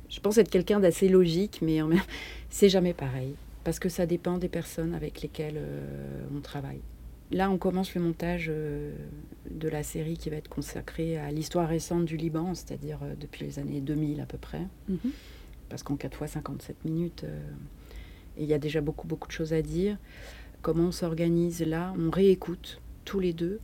Je, 0.10 0.20
pense 0.20 0.38
être 0.38 0.50
quelqu'un 0.50 0.82
d'assez 0.82 1.08
logique, 1.08 1.60
mais 1.62 1.82
en 1.82 1.88
même... 1.88 2.02
c'est 2.50 2.70
jamais 2.70 2.94
pareil. 2.94 3.36
Parce 3.64 3.80
que 3.80 3.88
ça 3.88 4.06
dépend 4.06 4.38
des 4.38 4.50
personnes 4.50 4.94
avec 4.94 5.22
lesquelles 5.22 5.58
euh, 5.58 6.26
on 6.36 6.42
travaille. 6.42 6.82
Là, 7.34 7.50
on 7.50 7.58
commence 7.58 7.96
le 7.96 8.02
montage 8.02 8.46
euh, 8.50 8.94
de 9.50 9.68
la 9.68 9.82
série 9.82 10.18
qui 10.18 10.30
va 10.30 10.36
être 10.36 10.50
consacrée 10.50 11.18
à 11.18 11.32
l'histoire 11.32 11.68
récente 11.68 12.06
du 12.06 12.16
Liban, 12.16 12.54
c'est-à-dire 12.54 13.00
euh, 13.02 13.16
depuis 13.20 13.44
les 13.44 13.58
années 13.58 13.82
2000 13.82 14.22
à 14.22 14.28
peu 14.28 14.38
près. 14.38 14.68
Mhm. 14.88 15.12
Parce 15.68 15.82
qu'en 15.82 15.96
4 15.96 16.16
fois 16.16 16.28
57 16.28 16.86
minutes, 16.86 17.24
euh, 17.24 17.42
il 18.38 18.46
y 18.46 18.54
a 18.54 18.60
déjà 18.60 18.82
beaucoup, 18.82 19.08
beaucoup 19.08 19.28
de 19.28 19.34
choses 19.34 19.52
à 19.52 19.64
dire. 19.64 19.98
Comment 20.62 20.86
on 20.86 20.92
s'organise 20.92 21.66
là 21.66 21.96
On 21.98 22.12
réécoute 22.12 22.80
tous 23.04 23.20
les 23.20 23.34
deux 23.34 23.60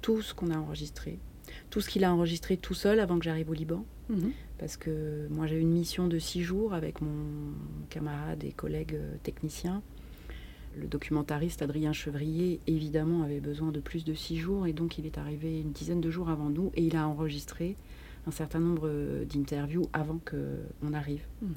tout 0.00 0.20
ce 0.20 0.34
qu'on 0.34 0.50
a 0.50 0.58
enregistré. 0.58 1.20
Tout 1.70 1.80
ce 1.80 1.88
qu'il 1.88 2.02
a 2.02 2.12
enregistré 2.12 2.56
tout 2.56 2.74
seul 2.74 2.98
avant 2.98 3.20
que 3.20 3.24
j'arrive 3.24 3.50
au 3.50 3.54
Liban. 3.54 3.84
Mhm. 4.08 4.32
Parce 4.58 4.76
que 4.76 5.28
moi, 5.30 5.46
j'ai 5.46 5.60
une 5.60 5.70
mission 5.70 6.08
de 6.08 6.18
six 6.18 6.42
jours 6.42 6.74
avec 6.74 7.00
mon 7.00 7.54
camarade 7.88 8.42
et 8.42 8.50
collègue 8.50 8.98
technicien 9.22 9.80
le 10.76 10.86
documentariste 10.86 11.62
Adrien 11.62 11.92
Chevrier, 11.92 12.60
évidemment, 12.66 13.22
avait 13.22 13.40
besoin 13.40 13.70
de 13.72 13.80
plus 13.80 14.04
de 14.04 14.14
six 14.14 14.38
jours 14.38 14.66
et 14.66 14.72
donc 14.72 14.98
il 14.98 15.06
est 15.06 15.18
arrivé 15.18 15.60
une 15.60 15.72
dizaine 15.72 16.00
de 16.00 16.10
jours 16.10 16.30
avant 16.30 16.48
nous 16.50 16.72
et 16.74 16.82
il 16.82 16.96
a 16.96 17.06
enregistré 17.06 17.76
un 18.26 18.30
certain 18.30 18.60
nombre 18.60 19.24
d'interviews 19.24 19.88
avant 19.92 20.18
qu'on 20.24 20.92
arrive. 20.92 21.24
Hmm. 21.40 21.52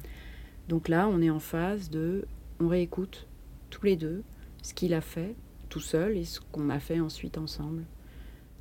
Donc 0.68 0.88
là, 0.88 1.08
on 1.08 1.22
est 1.22 1.30
en 1.30 1.38
phase 1.38 1.90
de, 1.90 2.26
on 2.60 2.68
réécoute 2.68 3.26
tous 3.70 3.84
les 3.86 3.96
deux 3.96 4.22
ce 4.62 4.74
qu'il 4.74 4.94
a 4.94 5.00
fait 5.00 5.34
tout 5.68 5.80
seul 5.80 6.16
et 6.16 6.24
ce 6.24 6.40
qu'on 6.40 6.70
a 6.70 6.80
fait 6.80 7.00
ensuite 7.00 7.38
ensemble. 7.38 7.84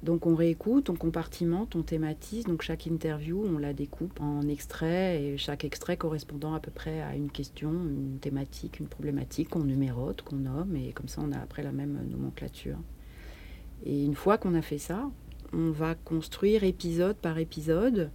Donc 0.06 0.28
on 0.28 0.36
réécoute, 0.36 0.92
on 0.92 0.96
compartimente, 0.96 1.76
on 1.76 1.82
thématise. 1.82 2.46
Donc 2.46 2.62
chaque 2.62 2.86
interview, 2.86 3.44
on 3.44 3.58
la 3.58 3.74
découpe 3.74 4.22
en 4.22 4.48
extraits 4.48 5.20
et 5.20 5.38
chaque 5.38 5.66
extrait 5.66 5.98
correspondant 5.98 6.54
à 6.54 6.60
peu 6.60 6.70
près 6.70 7.02
à 7.02 7.16
une 7.16 7.32
question, 7.32 7.72
une 7.72 8.20
thématique, 8.20 8.80
une 8.80 8.88
problématique 8.88 9.50
qu'on 9.50 9.64
numérote, 9.64 10.22
qu'on 10.22 10.36
nomme 10.36 10.76
et 10.76 10.92
comme 10.92 11.08
ça 11.08 11.22
on 11.26 11.32
a 11.32 11.40
après 11.40 11.64
la 11.64 11.72
même 11.72 12.00
nomenclature. 12.08 12.78
Et 13.84 14.06
une 14.06 14.14
fois 14.14 14.38
qu'on 14.38 14.54
a 14.54 14.62
fait 14.62 14.78
ça, 14.78 15.10
on 15.54 15.72
va 15.72 15.96
construire 15.96 16.64
épisode 16.64 17.16
par 17.16 17.40
épisode. 17.40 18.12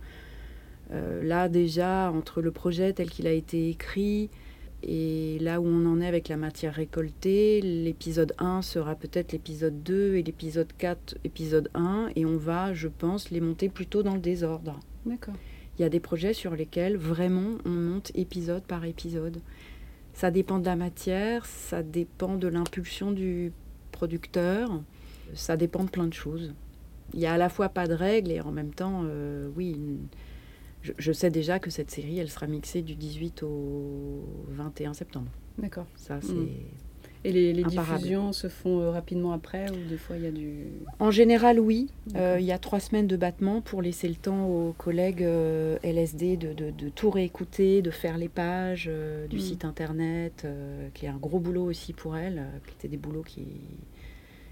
Euh, 0.92 1.24
là 1.24 1.48
déjà, 1.48 2.12
entre 2.12 2.40
le 2.40 2.53
projet 2.53 2.92
tel 2.92 3.11
qu'il 3.11 3.26
a 3.26 3.33
été 3.33 3.68
écrit, 3.68 4.31
et 4.83 5.38
là 5.40 5.61
où 5.61 5.66
on 5.66 5.87
en 5.87 6.01
est 6.01 6.07
avec 6.07 6.29
la 6.29 6.37
matière 6.37 6.75
récoltée, 6.75 7.61
l'épisode 7.61 8.33
1 8.38 8.62
sera 8.62 8.95
peut-être 8.95 9.33
l'épisode 9.33 9.83
2 9.83 10.14
et 10.14 10.23
l'épisode 10.23 10.73
4, 10.79 11.19
épisode 11.25 11.71
1. 11.75 12.11
Et 12.16 12.25
on 12.25 12.37
va, 12.37 12.73
je 12.73 12.88
pense, 12.88 13.31
les 13.31 13.40
monter 13.40 13.69
plutôt 13.69 14.03
dans 14.03 14.14
le 14.14 14.21
désordre. 14.21 14.81
D'accord. 15.05 15.35
Il 15.79 15.83
y 15.83 15.85
a 15.85 15.88
des 15.88 16.01
projets 16.01 16.33
sur 16.33 16.55
lesquels 16.55 16.97
vraiment 16.97 17.59
on 17.64 17.71
monte 17.71 18.11
épisode 18.14 18.62
par 18.62 18.85
épisode. 18.85 19.40
Ça 20.14 20.31
dépend 20.31 20.59
de 20.59 20.66
la 20.66 20.77
matière, 20.77 21.47
ça 21.47 21.83
dépend 21.83 22.37
de 22.37 22.49
l'impulsion 22.49 23.12
du 23.12 23.53
producteur, 23.93 24.83
ça 25.35 25.57
dépend 25.57 25.85
de 25.85 25.90
plein 25.90 26.07
de 26.07 26.12
choses. 26.14 26.53
Il 27.12 27.21
n'y 27.21 27.27
a 27.27 27.35
à 27.35 27.38
la 27.38 27.49
fois 27.49 27.69
pas 27.69 27.87
de 27.87 27.95
règles 27.95 28.31
et 28.31 28.40
en 28.40 28.53
même 28.53 28.73
temps, 28.73 29.03
euh, 29.05 29.49
oui, 29.57 29.99
je, 30.83 31.12
sais 31.12 31.31
déjà 31.31 31.59
que 31.59 31.71
cette 31.71 31.90
série, 31.90 32.19
elle 32.19 32.31
sera 32.31 32.47
mixée 32.47 32.83
du 32.83 32.95
18 32.95 33.43
au 33.43 34.25
21 34.49 34.95
septembre. 34.95 35.31
D'accord. 35.59 35.87
Ça, 35.97 36.16
mm. 36.16 36.23
c'est. 36.23 36.90
Et 37.23 37.33
les, 37.33 37.64
diffusions 37.64 38.33
se 38.33 38.49
font 38.49 38.81
euh, 38.81 38.90
rapidement 38.90 39.33
après 39.33 39.71
ou 39.71 39.88
des 39.90 39.99
fois 39.99 40.16
il 40.16 40.23
y 40.23 40.27
a 40.27 40.31
du... 40.31 40.69
En 41.01 41.11
général, 41.11 41.61
oui. 41.61 41.90
Euh, 42.16 42.38
il 42.40 42.47
y 42.47 42.53
a 42.53 42.59
trois 42.59 42.81
semaines 42.81 43.07
de 43.07 43.16
battement 43.16 43.61
pour 43.61 43.83
laisser 43.83 44.09
le 44.09 44.14
temps 44.14 44.47
aux 44.47 44.73
collègues 44.73 45.23
euh, 45.23 45.77
LSD 45.83 46.38
de, 46.38 46.55
de, 46.55 46.71
de, 46.71 46.88
tout 46.88 47.11
réécouter, 47.11 47.83
de 47.83 47.90
faire 47.90 48.16
les 48.16 48.31
pages 48.31 48.90
du 49.29 49.37
mm. 49.37 49.40
site 49.40 49.64
internet, 49.66 50.47
qui 50.95 51.05
est 51.05 51.11
un 51.11 51.19
gros 51.19 51.40
boulot 51.40 51.64
aussi 51.64 51.93
pour 51.93 52.16
elles, 52.16 52.43
qui 52.66 52.73
étaient 52.73 52.88
des 52.88 52.97
boulots 52.97 53.23
qui, 53.23 53.45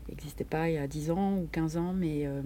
n'existait 0.08 0.44
pas 0.44 0.68
il 0.68 0.74
y 0.74 0.78
a 0.78 0.86
10 0.86 1.10
ans 1.10 1.38
ou 1.38 1.48
15 1.52 1.76
ans. 1.76 1.92
Mais, 1.92 2.22
euh, 2.26 2.42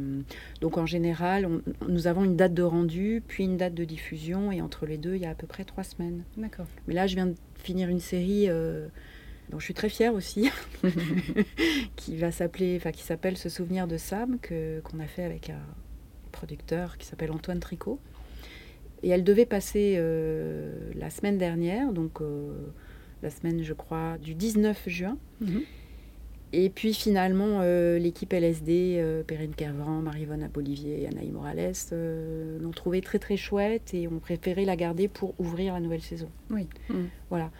donc 0.60 0.78
en 0.78 0.86
général, 0.86 1.48
nous 1.88 2.06
avons 2.06 2.24
une 2.24 2.36
date 2.36 2.54
de 2.54 2.62
rendu, 2.62 3.22
puis 3.26 3.44
une 3.44 3.56
date 3.56 3.74
de 3.74 3.84
diffusion, 3.84 4.52
et 4.52 4.60
entre 4.60 4.86
les 4.86 4.98
deux, 4.98 5.14
il 5.14 5.22
y 5.22 5.26
a 5.26 5.30
à 5.30 5.34
peu 5.34 5.46
près 5.46 5.64
trois 5.64 5.84
semaines. 5.84 6.24
D'accord. 6.36 6.66
Mais 6.86 6.94
là, 6.94 7.06
je 7.06 7.14
viens 7.14 7.26
de 7.26 7.34
finir 7.56 7.88
une 7.88 8.00
série 8.00 8.48
euh, 8.48 8.88
dont 9.50 9.58
je 9.58 9.64
suis 9.64 9.74
très 9.74 9.88
fière 9.88 10.14
aussi, 10.14 10.50
qui 11.96 12.16
va 12.16 12.30
s'appeler, 12.30 12.76
enfin 12.76 12.92
qui 12.92 13.02
s'appelle 13.02 13.36
Ce 13.36 13.48
souvenir 13.48 13.86
de 13.86 13.96
Sam, 13.96 14.38
que, 14.40 14.80
qu'on 14.80 15.00
a 15.00 15.06
fait 15.06 15.24
avec 15.24 15.50
un 15.50 15.62
producteur 16.32 16.98
qui 16.98 17.06
s'appelle 17.06 17.30
Antoine 17.30 17.60
Tricot. 17.60 17.98
Et 19.04 19.08
elle 19.08 19.24
devait 19.24 19.46
passer 19.46 19.96
euh, 19.96 20.92
la 20.94 21.10
semaine 21.10 21.36
dernière, 21.36 21.92
donc 21.92 22.20
la 23.22 23.30
semaine, 23.30 23.62
je 23.62 23.72
crois, 23.72 24.16
du 24.18 24.34
19 24.34 24.88
juin. 24.88 25.18
Mhm. 25.40 25.62
Et 26.52 26.68
puis 26.68 26.92
finalement, 26.92 27.60
euh, 27.60 27.98
l'équipe 27.98 28.32
LSD, 28.32 28.96
euh, 28.98 29.22
Perrine 29.22 29.54
Kervran, 29.54 30.02
Marie-Vonne 30.02 30.42
Apolivier 30.42 31.02
et 31.02 31.06
Anaï 31.08 31.30
Morales 31.30 31.72
euh, 31.92 32.58
l'ont 32.58 32.72
trouvée 32.72 33.00
très 33.00 33.18
très 33.18 33.38
chouette 33.38 33.94
et 33.94 34.06
ont 34.06 34.18
préféré 34.18 34.66
la 34.66 34.76
garder 34.76 35.08
pour 35.08 35.34
ouvrir 35.38 35.72
la 35.72 35.80
nouvelle 35.80 36.02
saison. 36.02 36.28
Oui. 36.50 36.68
Mm. 36.90 37.04
Voilà. 37.30 37.50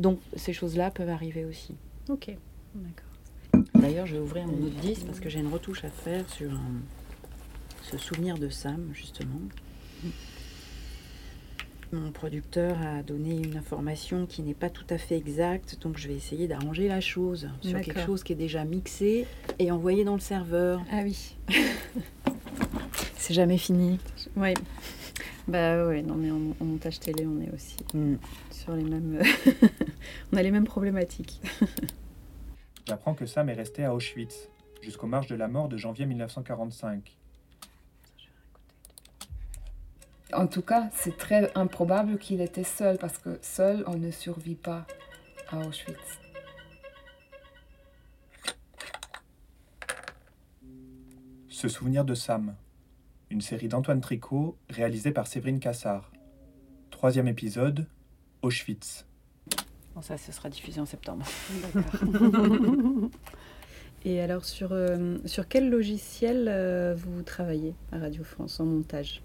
Donc 0.00 0.18
ces 0.34 0.52
choses-là 0.52 0.90
peuvent 0.90 1.08
arriver 1.08 1.44
aussi. 1.44 1.74
Ok, 2.08 2.34
d'accord. 2.74 3.64
D'ailleurs, 3.74 4.06
je 4.06 4.14
vais 4.14 4.20
ouvrir 4.20 4.46
mon 4.46 4.66
autre 4.66 4.80
disque 4.80 5.06
parce 5.06 5.20
que 5.20 5.28
j'ai 5.28 5.40
une 5.40 5.52
retouche 5.52 5.84
à 5.84 5.90
faire 5.90 6.28
sur 6.28 6.50
ce 7.82 7.98
souvenir 7.98 8.38
de 8.38 8.48
Sam, 8.48 8.90
justement. 8.92 9.40
Mon 11.92 12.10
producteur 12.10 12.80
a 12.80 13.02
donné 13.02 13.36
une 13.36 13.58
information 13.58 14.24
qui 14.24 14.42
n'est 14.42 14.54
pas 14.54 14.70
tout 14.70 14.86
à 14.88 14.96
fait 14.96 15.14
exacte, 15.14 15.78
donc 15.82 15.98
je 15.98 16.08
vais 16.08 16.14
essayer 16.14 16.48
d'arranger 16.48 16.88
la 16.88 17.02
chose 17.02 17.50
sur 17.60 17.78
quelque 17.82 18.00
chose 18.00 18.22
qui 18.22 18.32
est 18.32 18.36
déjà 18.36 18.64
mixé 18.64 19.26
et 19.58 19.70
envoyé 19.70 20.02
dans 20.02 20.14
le 20.14 20.20
serveur. 20.20 20.80
Ah 20.90 21.00
oui. 21.02 21.36
C'est 23.18 23.34
jamais 23.34 23.58
fini. 23.58 23.98
Oui. 24.36 24.54
Bah 25.46 25.86
oui, 25.86 26.02
non 26.02 26.14
mais 26.14 26.30
en, 26.30 26.64
montage 26.64 26.98
télé, 26.98 27.26
on 27.26 27.38
est 27.42 27.50
aussi 27.52 27.76
mm. 27.92 28.16
sur 28.50 28.74
les 28.74 28.84
mêmes. 28.84 29.20
on 30.32 30.36
a 30.38 30.42
les 30.42 30.50
mêmes 30.50 30.64
problématiques. 30.64 31.42
J'apprends 32.88 33.12
que 33.12 33.26
Sam 33.26 33.50
est 33.50 33.54
resté 33.54 33.84
à 33.84 33.94
Auschwitz 33.94 34.48
jusqu'aux 34.80 35.06
marches 35.06 35.26
de 35.26 35.36
la 35.36 35.46
mort 35.46 35.68
de 35.68 35.76
janvier 35.76 36.06
1945. 36.06 37.18
En 40.32 40.46
tout 40.46 40.62
cas, 40.62 40.88
c'est 40.94 41.16
très 41.16 41.52
improbable 41.54 42.18
qu'il 42.18 42.40
était 42.40 42.64
seul 42.64 42.96
parce 42.98 43.18
que 43.18 43.38
seul, 43.42 43.84
on 43.86 43.96
ne 43.96 44.10
survit 44.10 44.54
pas 44.54 44.86
à 45.50 45.58
Auschwitz. 45.58 46.20
Ce 51.48 51.68
souvenir 51.68 52.04
de 52.04 52.14
Sam, 52.14 52.54
une 53.30 53.40
série 53.40 53.68
d'Antoine 53.68 54.00
Tricot 54.00 54.56
réalisée 54.70 55.12
par 55.12 55.26
Séverine 55.26 55.60
Cassard. 55.60 56.10
Troisième 56.90 57.28
épisode, 57.28 57.86
Auschwitz. 58.40 59.06
Bon, 59.94 60.00
ça, 60.00 60.16
ce 60.16 60.32
sera 60.32 60.48
diffusé 60.48 60.80
en 60.80 60.86
septembre. 60.86 61.26
D'accord. 61.74 63.10
Et 64.04 64.20
alors, 64.20 64.44
sur, 64.44 64.70
euh, 64.72 65.18
sur 65.26 65.46
quel 65.46 65.70
logiciel 65.70 66.46
euh, 66.48 66.94
vous 66.96 67.22
travaillez 67.22 67.74
à 67.92 67.98
Radio 67.98 68.24
France 68.24 68.58
en 68.58 68.64
montage? 68.64 69.22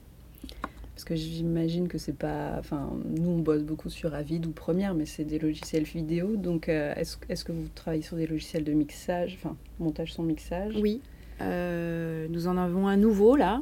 Parce 0.97 1.05
que 1.05 1.15
j'imagine 1.15 1.87
que 1.87 1.99
c'est 1.99 2.17
pas. 2.17 2.55
Enfin, 2.57 2.89
nous, 3.05 3.29
on 3.29 3.37
bosse 3.37 3.61
beaucoup 3.61 3.91
sur 3.91 4.15
Avid 4.15 4.47
ou 4.47 4.51
Premiere, 4.51 4.95
mais 4.95 5.05
c'est 5.05 5.25
des 5.25 5.37
logiciels 5.37 5.83
vidéo. 5.83 6.37
Donc, 6.37 6.69
euh, 6.69 6.91
est-ce 6.95 7.17
est 7.29 7.43
que 7.43 7.51
vous 7.51 7.67
travaillez 7.75 8.01
sur 8.01 8.17
des 8.17 8.25
logiciels 8.25 8.63
de 8.63 8.73
mixage, 8.73 9.37
enfin, 9.39 9.55
montage 9.77 10.13
sans 10.13 10.23
mixage? 10.23 10.73
Oui. 10.81 11.01
Euh, 11.39 12.25
nous 12.31 12.47
en 12.47 12.57
avons 12.57 12.87
un 12.87 12.97
nouveau 12.97 13.35
là. 13.35 13.61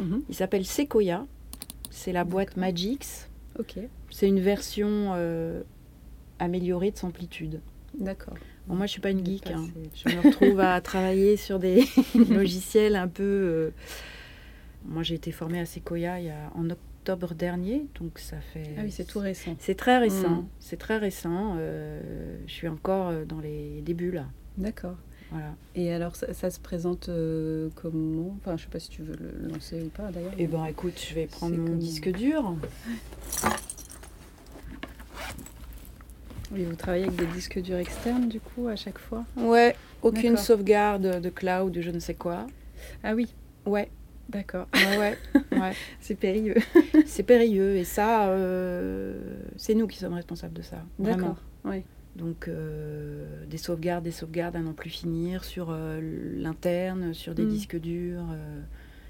Mhm. 0.00 0.22
Il 0.28 0.36
s'appelle 0.36 0.64
Sequoia. 0.64 1.26
C'est 1.90 2.12
la 2.12 2.22
boîte 2.22 2.56
Magix. 2.56 3.26
Ok. 3.58 3.80
C'est 4.12 4.28
une 4.28 4.38
version 4.38 5.10
euh, 5.16 5.62
améliorée 6.38 6.92
de 6.92 6.98
Samplitude. 6.98 7.62
D'accord. 7.98 8.34
Bon, 8.68 8.76
moi, 8.76 8.86
je 8.86 8.92
suis 8.92 9.00
pas 9.00 9.10
une 9.10 9.26
geek. 9.26 9.50
Hein. 9.50 9.66
Je 9.92 10.14
me 10.14 10.20
retrouve 10.20 10.60
à 10.60 10.80
travailler 10.80 11.36
sur 11.36 11.58
des 11.58 11.84
logiciels 12.30 12.94
un 12.94 13.08
peu. 13.08 13.72
Euh, 14.86 14.92
moi, 14.92 15.02
j'ai 15.02 15.14
été 15.14 15.32
formée 15.32 15.60
à 15.60 15.66
Sequoia 15.66 16.20
il 16.20 16.26
y 16.26 16.30
a, 16.30 16.50
en 16.54 16.70
octobre 16.70 17.34
dernier, 17.34 17.86
donc 18.00 18.18
ça 18.18 18.40
fait. 18.40 18.74
Ah 18.78 18.82
oui, 18.84 18.90
c'est 18.90 19.04
tout 19.04 19.20
récent. 19.20 19.54
C'est 19.58 19.76
très 19.76 19.98
récent. 19.98 20.42
Mm. 20.42 20.48
C'est 20.60 20.78
très 20.78 20.98
récent. 20.98 21.54
Euh, 21.58 22.38
je 22.46 22.52
suis 22.52 22.68
encore 22.68 23.12
dans 23.26 23.40
les 23.40 23.80
débuts 23.82 24.10
là. 24.10 24.26
D'accord. 24.58 24.96
Voilà. 25.30 25.54
Et 25.74 25.92
alors, 25.92 26.14
ça, 26.14 26.50
se 26.50 26.60
présente 26.60 27.08
euh, 27.08 27.68
comment? 27.74 28.36
Enfin, 28.40 28.56
je 28.56 28.64
sais 28.64 28.70
pas 28.70 28.78
si 28.78 28.90
tu 28.90 29.02
veux 29.02 29.16
le 29.16 29.48
lancer 29.48 29.82
ou 29.82 29.88
pas 29.88 30.10
d'ailleurs. 30.12 30.32
Eh 30.38 30.46
ben, 30.46 30.64
écoute, 30.66 31.00
je 31.08 31.14
vais 31.14 31.26
prendre 31.26 31.56
mon 31.56 31.76
disque 31.76 32.10
dur. 32.12 32.54
Oui, 36.52 36.64
vous 36.64 36.76
travaillez 36.76 37.06
avec 37.06 37.16
des 37.16 37.26
disques 37.26 37.60
durs 37.60 37.78
externes 37.78 38.28
du 38.28 38.38
coup 38.38 38.68
à 38.68 38.76
chaque 38.76 38.98
fois? 38.98 39.24
Ouais, 39.36 39.74
aucune 40.02 40.36
sauvegarde 40.36 41.20
de 41.20 41.28
cloud 41.28 41.76
ou 41.76 41.82
je 41.82 41.90
ne 41.90 41.98
sais 41.98 42.14
quoi. 42.14 42.46
Ah 43.02 43.14
oui 43.14 43.34
Ouais. 43.64 43.90
D'accord. 44.28 44.66
Ouais, 44.74 45.16
ouais. 45.52 45.72
c'est 46.00 46.16
périlleux. 46.16 46.56
c'est 47.06 47.22
périlleux 47.22 47.76
et 47.76 47.84
ça, 47.84 48.28
euh, 48.28 49.36
c'est 49.56 49.74
nous 49.74 49.86
qui 49.86 49.98
sommes 49.98 50.14
responsables 50.14 50.54
de 50.54 50.62
ça. 50.62 50.84
D'accord. 50.98 51.36
Ouais. 51.64 51.84
Donc 52.16 52.48
euh, 52.48 53.44
des 53.46 53.58
sauvegardes, 53.58 54.04
des 54.04 54.10
sauvegardes 54.10 54.56
à 54.56 54.60
n'en 54.60 54.72
plus 54.72 54.90
finir 54.90 55.44
sur 55.44 55.68
euh, 55.70 56.00
l'interne, 56.36 57.14
sur 57.14 57.34
des 57.34 57.44
mm. 57.44 57.48
disques 57.48 57.78
durs. 57.78 58.24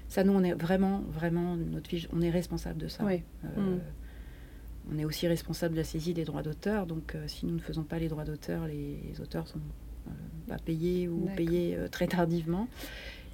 Ça, 0.07 0.23
nous, 0.23 0.33
on 0.33 0.43
est 0.43 0.53
vraiment, 0.53 1.01
vraiment, 1.09 1.57
notre 1.57 1.89
fiche, 1.89 2.07
on 2.13 2.21
est 2.21 2.29
responsable 2.29 2.79
de 2.79 2.87
ça. 2.87 3.03
Mm. 3.03 3.79
On 4.89 4.97
est 4.97 5.05
aussi 5.05 5.27
responsable 5.27 5.73
de 5.73 5.79
la 5.79 5.83
saisie 5.83 6.13
des 6.13 6.25
droits 6.25 6.43
d'auteur. 6.43 6.85
Donc 6.85 7.17
si 7.27 7.45
nous 7.45 7.55
ne 7.55 7.59
faisons 7.59 7.83
pas 7.83 7.97
les 7.97 8.07
droits 8.07 8.23
d'auteur, 8.23 8.67
les, 8.67 9.19
auteurs 9.19 9.47
sont 9.47 9.59
pas 10.47 10.59
payés 10.59 11.09
ou 11.09 11.27
payés 11.35 11.77
très 11.91 12.07
tardivement. 12.07 12.67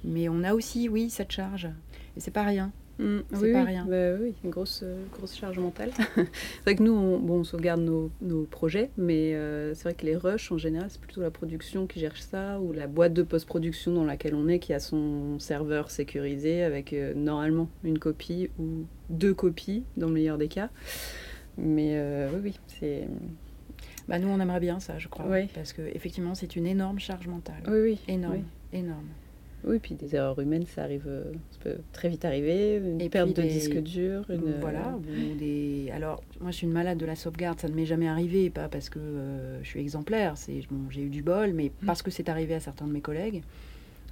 Mais 0.04 0.28
on 0.28 0.44
a 0.44 0.54
aussi, 0.54 0.88
oui, 0.88 1.10
cette 1.10 1.32
charge. 1.32 1.68
Et 2.16 2.20
c'est 2.20 2.30
pas 2.30 2.44
rien. 2.44 2.72
Mm, 2.98 3.18
c'est 3.32 3.52
pas 3.52 3.64
rien. 3.64 3.86
Bah 3.88 4.14
oui, 4.20 4.34
une 4.44 4.50
grosse, 4.50 4.82
euh, 4.84 5.02
grosse 5.12 5.36
charge 5.36 5.58
mentale. 5.58 5.90
c'est 6.14 6.62
vrai 6.64 6.76
que 6.76 6.82
nous, 6.82 6.92
on, 6.92 7.18
bon, 7.18 7.40
on 7.40 7.44
sauvegarde 7.44 7.80
nos, 7.80 8.10
nos 8.22 8.44
projets, 8.44 8.90
mais 8.96 9.34
euh, 9.34 9.74
c'est 9.74 9.84
vrai 9.84 9.94
que 9.94 10.06
les 10.06 10.16
rushs, 10.16 10.52
en 10.52 10.58
général, 10.58 10.88
c'est 10.90 11.00
plutôt 11.00 11.20
la 11.20 11.30
production 11.30 11.86
qui 11.86 11.98
gère 11.98 12.16
ça, 12.16 12.60
ou 12.60 12.72
la 12.72 12.86
boîte 12.86 13.12
de 13.12 13.22
post-production 13.22 13.92
dans 13.92 14.04
laquelle 14.04 14.34
on 14.34 14.46
est, 14.46 14.60
qui 14.60 14.72
a 14.72 14.78
son 14.78 15.38
serveur 15.40 15.90
sécurisé 15.90 16.62
avec 16.62 16.92
euh, 16.92 17.14
normalement 17.14 17.68
une 17.82 17.98
copie 17.98 18.50
ou 18.60 18.84
deux 19.10 19.34
copies, 19.34 19.84
dans 19.96 20.06
le 20.06 20.12
meilleur 20.12 20.38
des 20.38 20.48
cas. 20.48 20.70
Mais 21.56 22.00
oui, 22.32 22.40
oui, 22.44 22.58
c'est... 22.66 23.06
Bah 24.08 24.18
nous, 24.18 24.28
on 24.28 24.40
aimerait 24.40 24.60
bien 24.60 24.80
ça, 24.80 24.98
je 24.98 25.08
crois. 25.08 25.24
Oui. 25.28 25.46
Parce 25.54 25.72
qu'effectivement, 25.72 26.34
c'est 26.34 26.56
une 26.56 26.66
énorme 26.66 26.98
charge 26.98 27.26
mentale. 27.26 27.62
Oui, 27.68 27.80
oui. 27.80 27.98
Énorme, 28.08 28.42
énorme. 28.72 29.06
Oui, 29.66 29.78
puis 29.78 29.94
des 29.94 30.14
erreurs 30.14 30.38
humaines, 30.38 30.66
ça 30.66 30.82
arrive, 30.82 31.04
euh, 31.06 31.32
ça 31.50 31.58
peut 31.60 31.76
très 31.92 32.08
vite 32.08 32.24
arriver, 32.24 32.76
une 32.76 33.08
perte 33.08 33.34
de 33.34 33.42
disque 33.42 33.78
dur. 33.78 34.24
Une... 34.28 34.60
Voilà. 34.60 34.98
Des... 35.38 35.90
Alors, 35.92 36.22
moi, 36.40 36.50
je 36.50 36.56
suis 36.58 36.66
une 36.66 36.72
malade 36.72 36.98
de 36.98 37.06
la 37.06 37.16
sauvegarde, 37.16 37.60
ça 37.60 37.68
ne 37.68 37.74
m'est 37.74 37.86
jamais 37.86 38.08
arrivé, 38.08 38.50
pas 38.50 38.68
parce 38.68 38.90
que 38.90 38.98
euh, 38.98 39.62
je 39.62 39.68
suis 39.68 39.80
exemplaire, 39.80 40.36
c'est 40.36 40.60
bon, 40.70 40.90
j'ai 40.90 41.02
eu 41.02 41.08
du 41.08 41.22
bol, 41.22 41.52
mais 41.54 41.72
mm. 41.82 41.86
parce 41.86 42.02
que 42.02 42.10
c'est 42.10 42.28
arrivé 42.28 42.54
à 42.54 42.60
certains 42.60 42.86
de 42.86 42.92
mes 42.92 43.00
collègues. 43.00 43.42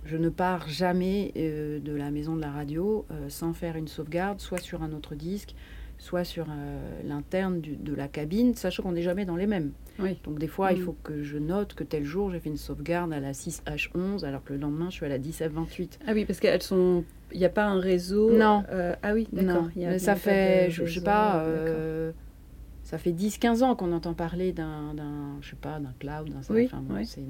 Je 0.04 0.16
ne 0.16 0.30
pars 0.30 0.68
jamais 0.68 1.32
euh, 1.36 1.78
de 1.78 1.92
la 1.92 2.10
maison 2.10 2.34
de 2.34 2.40
la 2.40 2.50
radio 2.50 3.06
sans 3.28 3.52
faire 3.52 3.76
une 3.76 3.88
sauvegarde, 3.88 4.40
soit 4.40 4.58
sur 4.58 4.82
un 4.82 4.92
autre 4.92 5.14
disque, 5.14 5.54
soit 5.98 6.24
sur 6.24 6.46
l'interne 7.04 7.60
de 7.60 7.94
la 7.94 8.08
cabine, 8.08 8.54
sachant 8.54 8.82
qu'on 8.82 8.92
n'est 8.92 9.02
jamais 9.02 9.24
dans 9.24 9.36
les 9.36 9.46
mêmes. 9.46 9.70
Donc 10.24 10.38
des 10.38 10.46
fois, 10.46 10.72
il 10.72 10.81
mm. 10.81 10.85
faut 10.85 10.96
que 11.02 11.22
je 11.22 11.38
note 11.38 11.74
que 11.74 11.85
tel 11.85 12.05
jour, 12.05 12.31
j'ai 12.31 12.40
fait 12.40 12.48
une 12.48 12.57
sauvegarde 12.57 13.12
à 13.12 13.20
la 13.20 13.33
6H11, 13.33 14.24
alors 14.24 14.42
que 14.44 14.52
le 14.52 14.59
lendemain, 14.59 14.90
je 14.90 14.96
suis 14.96 15.07
à 15.07 15.09
la 15.09 15.18
10F28. 15.18 15.98
Ah 16.07 16.12
oui, 16.12 16.24
parce 16.24 16.40
qu'elles 16.40 16.62
sont... 16.62 17.05
Il 17.33 17.38
n'y 17.38 17.46
a 17.46 17.50
pas 17.50 17.64
un 17.64 17.81
réseau 17.81 18.31
Non. 18.33 18.62
Euh, 18.70 18.94
ah 19.02 19.14
oui, 19.14 19.26
d'accord. 19.33 19.68
Mais 19.76 19.98
ça 19.98 20.16
fait, 20.16 20.70
je, 20.70 20.83
ne 20.83 20.87
sais 20.87 21.00
pas, 21.00 21.42
euh, 21.44 22.12
ça 22.83 22.98
fait 22.98 23.12
10-15 23.12 23.62
ans 23.62 23.74
qu'on 23.74 23.92
entend 23.92 24.12
parler 24.12 24.52
d'un, 24.52 24.94
je 25.40 25.50
sais 25.50 25.57
pas, 25.57 25.78
d'un 25.78 25.94
cloud, 25.98 26.28
d'un... 26.28 26.55
Oui, 26.55 26.68
C'est 27.07 27.22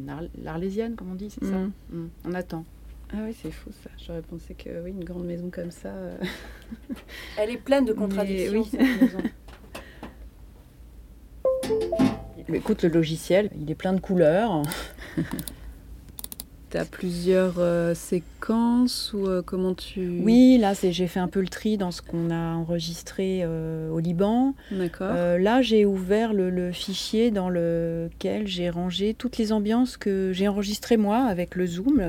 l'arlésienne, 0.42 0.96
comme 0.96 1.12
on 1.12 1.14
dit, 1.14 1.30
c'est 1.30 1.44
ça 1.44 1.56
mm. 1.56 1.72
Mm. 1.92 2.08
On 2.24 2.34
attend. 2.34 2.64
Ah 3.14 3.18
oui, 3.26 3.36
c'est 3.40 3.50
fou 3.50 3.70
ça. 3.70 3.90
J'aurais 3.98 4.22
pensé 4.22 4.54
que 4.54 4.82
oui, 4.82 4.90
une 4.90 5.04
grande 5.04 5.26
maison 5.26 5.50
comme 5.50 5.70
ça. 5.70 5.90
Euh, 5.90 6.16
Elle 7.36 7.50
est 7.50 7.58
pleine 7.58 7.84
de 7.84 7.92
contradictions. 7.92 8.64
cette 8.64 8.80
maison. 8.80 9.18
Écoute, 12.54 12.82
le 12.82 12.88
logiciel, 12.88 13.50
il 13.60 13.70
est 13.70 13.74
plein 13.74 13.92
de 13.92 14.00
couleurs. 14.00 14.62
tu 16.72 16.78
as 16.78 16.84
plusieurs 16.84 17.58
euh, 17.58 17.94
séquences 17.94 19.12
ou 19.12 19.26
euh, 19.26 19.42
comment 19.42 19.74
tu... 19.74 20.20
Oui, 20.22 20.56
là, 20.58 20.72
j'ai 20.74 21.06
fait 21.06 21.20
un 21.20 21.28
peu 21.28 21.40
le 21.40 21.48
tri 21.48 21.76
dans 21.76 21.90
ce 21.90 22.00
qu'on 22.00 22.30
a 22.30 22.54
enregistré 22.54 23.42
euh, 23.42 23.90
au 23.90 23.98
Liban. 23.98 24.54
D'accord. 24.70 25.12
là, 25.38 25.60
j'ai 25.60 25.84
ouvert 25.84 26.32
le, 26.32 26.72
fichier 26.72 27.30
dans 27.30 27.50
lequel 27.50 28.46
j'ai 28.46 28.70
rangé 28.70 29.14
toutes 29.14 29.36
les 29.36 29.52
ambiances 29.52 29.96
que 29.96 30.30
j'ai 30.32 30.48
enregistrées 30.48 30.96
moi 30.96 31.18
avec 31.18 31.54
le 31.54 31.66
Zoom. 31.66 32.02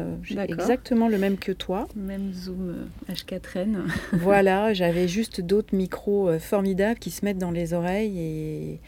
exactement 0.48 1.10
le 1.10 1.18
même 1.18 1.38
que 1.38 1.52
toi. 1.52 1.88
Même 1.96 2.32
Zoom 2.34 2.88
H4n. 3.10 3.80
voilà, 4.14 4.74
j'avais 4.74 5.08
juste 5.08 5.42
d'autres 5.42 5.76
micros 5.76 6.40
formidables 6.40 7.00
qui 7.00 7.12
se 7.12 7.26
mettent 7.26 7.40
dans 7.40 7.52
les 7.52 7.74
oreilles 7.74 8.18
et 8.18 8.80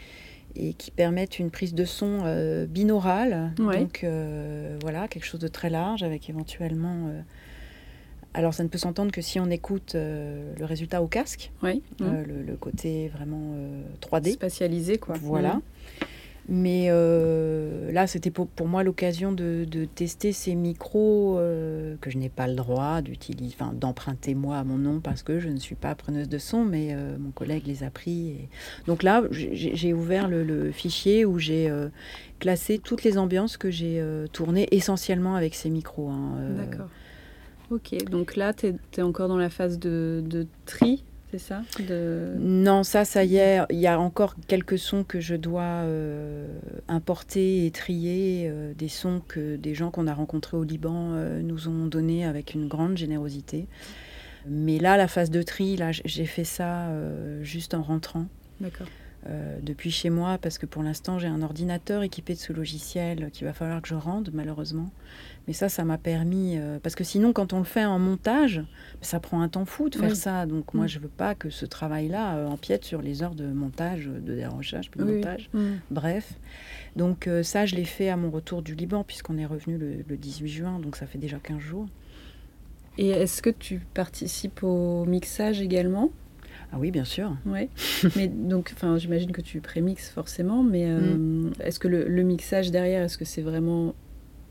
et 0.56 0.74
qui 0.74 0.90
permettent 0.90 1.38
une 1.38 1.50
prise 1.50 1.74
de 1.74 1.84
son 1.84 2.20
euh, 2.24 2.66
binaurale. 2.66 3.52
Donc 3.56 4.02
euh, 4.04 4.76
voilà, 4.82 5.08
quelque 5.08 5.24
chose 5.24 5.40
de 5.40 5.48
très 5.48 5.70
large 5.70 6.02
avec 6.02 6.28
éventuellement. 6.28 7.08
Euh, 7.08 7.20
alors 8.34 8.52
ça 8.52 8.62
ne 8.62 8.68
peut 8.68 8.78
s'entendre 8.78 9.12
que 9.12 9.22
si 9.22 9.40
on 9.40 9.50
écoute 9.50 9.94
le 9.94 10.64
résultat 10.64 11.02
au 11.02 11.06
casque, 11.06 11.52
oui. 11.62 11.82
le, 12.00 12.54
côté 12.56 13.08
vraiment 13.08 13.54
3D. 14.02 14.32
Spatialisé 14.32 14.98
quoi. 14.98 15.16
Voilà. 15.18 15.60
Mais 16.48 16.86
euh, 16.90 17.90
là, 17.90 18.06
c'était 18.06 18.30
pour, 18.30 18.46
pour, 18.46 18.68
moi 18.68 18.84
l'occasion 18.84 19.32
de, 19.32 19.66
de, 19.68 19.84
tester 19.84 20.32
ces 20.32 20.54
micros 20.54 21.38
euh, 21.38 21.96
que 22.00 22.08
je 22.08 22.18
n'ai 22.18 22.28
pas 22.28 22.46
le 22.46 22.54
droit 22.54 23.00
d'utiliser, 23.00 23.56
d'emprunter 23.72 24.36
moi 24.36 24.58
à 24.58 24.64
mon 24.64 24.78
nom 24.78 25.00
parce 25.00 25.24
que 25.24 25.40
je 25.40 25.48
ne 25.48 25.58
suis 25.58 25.74
pas 25.74 25.96
preneuse 25.96 26.28
de 26.28 26.38
son, 26.38 26.64
mais 26.64 26.90
euh, 26.92 27.16
mon 27.18 27.32
collègue 27.32 27.66
les 27.66 27.82
a 27.82 27.90
pris. 27.90 28.48
Donc 28.86 29.02
là, 29.02 29.24
j'ai 29.32 29.92
ouvert 29.92 30.28
le, 30.28 30.44
le, 30.44 30.70
fichier 30.70 31.24
où 31.24 31.38
j'ai 31.38 31.72
classé 32.38 32.78
toutes 32.78 33.02
les 33.02 33.18
ambiances 33.18 33.56
que 33.56 33.70
j'ai 33.70 34.02
tournées 34.32 34.68
essentiellement 34.70 35.34
avec 35.34 35.54
ces 35.54 35.70
micros. 35.70 36.10
Hein, 36.10 36.38
D'accord. 36.56 36.88
Ok, 37.70 37.96
donc 38.08 38.36
là, 38.36 38.52
tu 38.52 38.66
es, 38.66 38.74
es, 38.96 39.02
encore 39.02 39.26
dans 39.28 39.38
la 39.38 39.50
phase 39.50 39.80
de, 39.80 40.22
de 40.24 40.46
tri 40.66 41.02
c'est 41.38 41.48
ça 41.48 41.62
Non, 42.38 42.82
ça, 42.82 43.04
ça 43.04 43.24
y 43.24 43.36
est. 43.36 43.60
Il 43.70 43.78
y 43.78 43.86
a 43.86 43.98
encore 44.00 44.34
quelques 44.46 44.78
sons 44.78 45.04
que 45.04 45.20
je 45.20 45.34
dois 45.34 45.62
euh, 45.62 46.46
importer 46.88 47.66
et 47.66 47.70
trier, 47.70 48.46
euh, 48.48 48.72
des 48.74 48.88
sons 48.88 49.20
que 49.26 49.56
des 49.56 49.74
gens 49.74 49.90
qu'on 49.90 50.06
a 50.06 50.14
rencontrés 50.14 50.56
au 50.56 50.64
Liban 50.64 51.12
euh, 51.12 51.42
nous 51.42 51.68
ont 51.68 51.86
donnés 51.86 52.24
avec 52.24 52.54
une 52.54 52.68
grande 52.68 52.96
générosité. 52.96 53.66
Mais 54.48 54.78
là, 54.78 54.96
la 54.96 55.08
phase 55.08 55.30
de 55.30 55.42
tri, 55.42 55.76
là, 55.76 55.90
j'ai 55.92 56.26
fait 56.26 56.44
ça 56.44 56.88
juste 57.42 57.74
en 57.74 57.82
rentrant. 57.82 58.26
D'accord. 58.60 58.86
Depuis 59.62 59.90
chez 59.90 60.10
moi, 60.10 60.38
parce 60.38 60.58
que 60.58 60.66
pour 60.66 60.82
l'instant, 60.82 61.18
j'ai 61.18 61.26
un 61.26 61.42
ordinateur 61.42 62.02
équipé 62.02 62.34
de 62.34 62.38
ce 62.38 62.52
logiciel 62.52 63.30
qu'il 63.32 63.46
va 63.46 63.52
falloir 63.52 63.82
que 63.82 63.88
je 63.88 63.94
rende, 63.94 64.30
malheureusement. 64.32 64.90
Mais 65.46 65.52
ça, 65.52 65.68
ça 65.68 65.84
m'a 65.84 65.98
permis. 65.98 66.58
Euh, 66.58 66.78
parce 66.82 66.94
que 66.94 67.04
sinon, 67.04 67.32
quand 67.32 67.52
on 67.52 67.58
le 67.58 67.64
fait 67.64 67.84
en 67.84 67.98
montage, 67.98 68.62
ça 69.00 69.20
prend 69.20 69.40
un 69.40 69.48
temps 69.48 69.64
fou 69.64 69.88
de 69.88 69.96
faire 69.96 70.16
ça. 70.16 70.44
Donc, 70.44 70.74
moi, 70.74 70.86
mm. 70.86 70.88
je 70.88 70.98
veux 70.98 71.08
pas 71.08 71.34
que 71.34 71.50
ce 71.50 71.66
travail-là 71.66 72.36
euh, 72.36 72.46
empiète 72.48 72.84
sur 72.84 73.00
les 73.00 73.22
heures 73.22 73.34
de 73.34 73.46
montage, 73.46 74.06
de 74.06 74.34
dérochage, 74.34 74.90
puis 74.90 75.00
de 75.00 75.04
montage. 75.04 75.48
Mm. 75.52 75.74
Bref. 75.90 76.34
Donc, 76.96 77.28
euh, 77.28 77.42
ça, 77.42 77.64
je 77.64 77.76
l'ai 77.76 77.84
fait 77.84 78.08
à 78.08 78.16
mon 78.16 78.30
retour 78.30 78.62
du 78.62 78.74
Liban, 78.74 79.04
puisqu'on 79.04 79.38
est 79.38 79.46
revenu 79.46 79.78
le, 79.78 80.16
18 80.16 80.48
juin. 80.48 80.78
Donc, 80.80 80.96
ça 80.96 81.06
fait 81.06 81.18
déjà 81.18 81.38
15 81.38 81.58
jours. 81.58 81.86
Et 82.98 83.10
est-ce 83.10 83.42
que 83.42 83.50
tu 83.50 83.80
participes 83.94 84.62
au 84.62 85.04
mixage 85.04 85.60
également? 85.60 86.10
Ah 86.72 86.76
oui, 86.78 86.90
bien 86.90 87.04
sûr. 87.04 87.36
Ouais. 87.46 87.68
mais 88.16 88.28
donc, 88.28 88.72
enfin, 88.74 88.98
j'imagine 88.98 89.32
que 89.32 89.40
tu 89.40 89.60
prémixes 89.60 90.10
forcément, 90.10 90.62
mais 90.62 90.86
mm. 90.86 91.52
est-ce 91.60 91.78
que 91.78 91.88
le, 91.88 92.22
mixage 92.22 92.70
derrière, 92.70 93.02
est-ce 93.02 93.18
que 93.18 93.24
c'est 93.24 93.42
vraiment, 93.42 93.94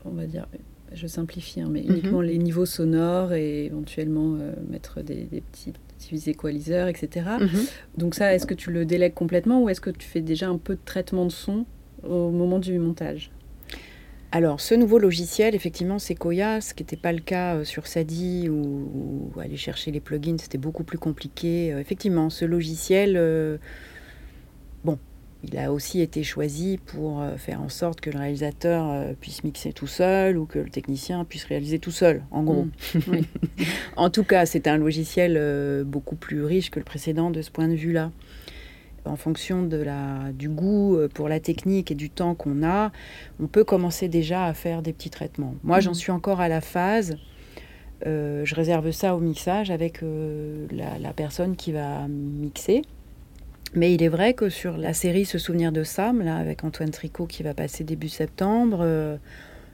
on 0.04 0.10
va 0.10 0.26
dire, 0.26 0.46
je 0.92 1.06
simplifie, 1.06 1.60
hein, 1.60 1.68
mais 1.70 1.82
mhm. 1.82 1.90
uniquement 1.90 2.20
les 2.20 2.38
niveaux 2.38 2.66
sonores 2.66 3.32
et 3.32 3.66
éventuellement 3.66 4.36
euh, 4.40 4.52
mettre 4.70 5.02
des, 5.02 5.26
petites 5.52 5.76
diviser 5.98 6.32
equalizer, 6.32 6.88
etc. 6.88 7.26
Donc 7.96 8.14
ça, 8.14 8.34
est-ce 8.34 8.46
que 8.46 8.54
tu 8.54 8.70
le 8.70 8.84
délègues 8.84 9.14
complètement 9.14 9.62
ou 9.62 9.68
est-ce 9.68 9.80
que 9.80 9.90
tu 9.90 10.06
fais 10.06 10.20
déjà 10.20 10.48
un 10.48 10.58
peu 10.58 10.74
de 10.74 10.80
traitement 10.84 11.24
de 11.24 11.32
son 11.32 11.64
au 12.04 12.30
moment 12.30 12.58
du 12.58 12.78
montage? 12.78 13.30
Alors, 14.32 14.60
ce 14.60 14.74
nouveau 14.74 14.98
logiciel, 14.98 15.54
effectivement, 15.54 15.98
c'est 15.98 16.14
Koya, 16.14 16.60
ce 16.60 16.74
qui 16.74 16.82
n'était 16.82 16.96
pas 16.96 17.12
le 17.12 17.20
cas 17.20 17.56
euh, 17.56 17.64
sur 17.64 17.86
Sadi 17.86 18.48
ou, 18.48 19.30
aller 19.40 19.56
chercher 19.56 19.90
les 19.92 20.00
plugins, 20.00 20.36
c'était 20.38 20.58
beaucoup 20.58 20.84
plus 20.84 20.98
compliqué. 20.98 21.72
Euh, 21.72 21.80
effectivement, 21.80 22.28
ce 22.28 22.44
logiciel, 22.44 23.14
euh, 23.16 23.56
bon, 24.84 24.98
il 25.44 25.56
a 25.58 25.72
aussi 25.72 26.00
été 26.00 26.24
choisi 26.24 26.78
pour 26.84 27.22
faire 27.36 27.60
en 27.60 27.68
sorte 27.68 28.00
que 28.00 28.10
le 28.10 28.18
réalisateur 28.18 29.14
puisse 29.20 29.44
mixer 29.44 29.72
tout 29.72 29.86
seul 29.86 30.38
ou 30.38 30.46
que 30.46 30.58
le 30.58 30.70
technicien 30.70 31.24
puisse 31.24 31.44
réaliser 31.44 31.78
tout 31.78 31.92
seul, 31.92 32.24
en 32.32 32.42
gros. 32.42 32.66
Mm. 32.94 33.20
en 33.96 34.10
tout 34.10 34.24
cas, 34.24 34.44
c'est 34.44 34.66
un 34.66 34.76
logiciel 34.76 35.84
beaucoup 35.84 36.16
plus 36.16 36.42
riche 36.42 36.70
que 36.70 36.80
le 36.80 36.84
précédent 36.84 37.30
de 37.30 37.42
ce 37.42 37.50
point 37.52 37.68
de 37.68 37.74
vue-là 37.74 38.10
en 39.06 39.16
fonction 39.16 39.62
de 39.62 39.76
la, 39.76 40.32
du 40.32 40.48
goût 40.48 40.96
euh, 40.96 41.08
pour 41.08 41.28
la 41.28 41.40
technique 41.40 41.90
et 41.90 41.94
du 41.94 42.10
temps 42.10 42.34
qu'on 42.34 42.62
a, 42.62 42.92
on 43.40 43.46
peut 43.46 43.64
commencer 43.64 44.08
déjà 44.08 44.44
à 44.44 44.54
faire 44.54 44.82
des 44.82 44.92
petits 44.92 45.10
traitements. 45.10 45.54
Moi, 45.62 45.80
j'en 45.80 45.90
mhm. 45.90 45.96
suis 45.96 46.12
encore 46.12 46.40
à 46.40 46.48
la 46.48 46.60
phase. 46.60 47.16
Euh, 48.06 48.44
je 48.44 48.54
réserve 48.54 48.90
ça 48.90 49.14
au 49.14 49.20
mixage 49.20 49.70
avec 49.70 50.02
euh, 50.02 50.66
la, 50.70 51.12
personne 51.12 51.56
qui 51.56 51.72
va 51.72 52.06
mixer. 52.08 52.82
Mais 53.74 53.92
il 53.92 54.02
est 54.02 54.08
vrai 54.08 54.34
que 54.34 54.48
sur 54.48 54.76
la 54.76 54.94
série 54.94 55.24
Se 55.24 55.38
souvenir 55.38 55.72
de 55.72 55.82
Sam, 55.82 56.22
là, 56.22 56.36
avec 56.36 56.64
Antoine 56.64 56.90
Tricot 56.90 57.26
qui 57.26 57.42
va 57.42 57.52
passer 57.54 57.84
début 57.84 58.08
septembre, 58.08 59.18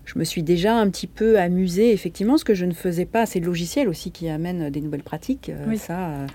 je 0.05 0.19
me 0.19 0.25
suis 0.25 0.43
déjà 0.43 0.77
un 0.77 0.91
petit 0.91 1.07
peu 1.07 1.39
amusée. 1.39 1.93
Effectivement, 1.93 2.37
ce 2.37 2.45
que 2.45 2.55
je 2.55 2.65
ne 2.65 2.73
faisais 2.73 3.05
pas, 3.05 3.27
c'est 3.27 3.41
le 3.41 3.47
logiciel 3.47 3.89
aussi 3.89 4.11
qui 4.11 4.29
amène 4.29 4.71
des 4.71 4.81
nouvelles 4.81 5.03
pratiques. 5.03 5.51
Euh, 5.51 5.77
ça, 5.77 6.09
euh, 6.09 6.27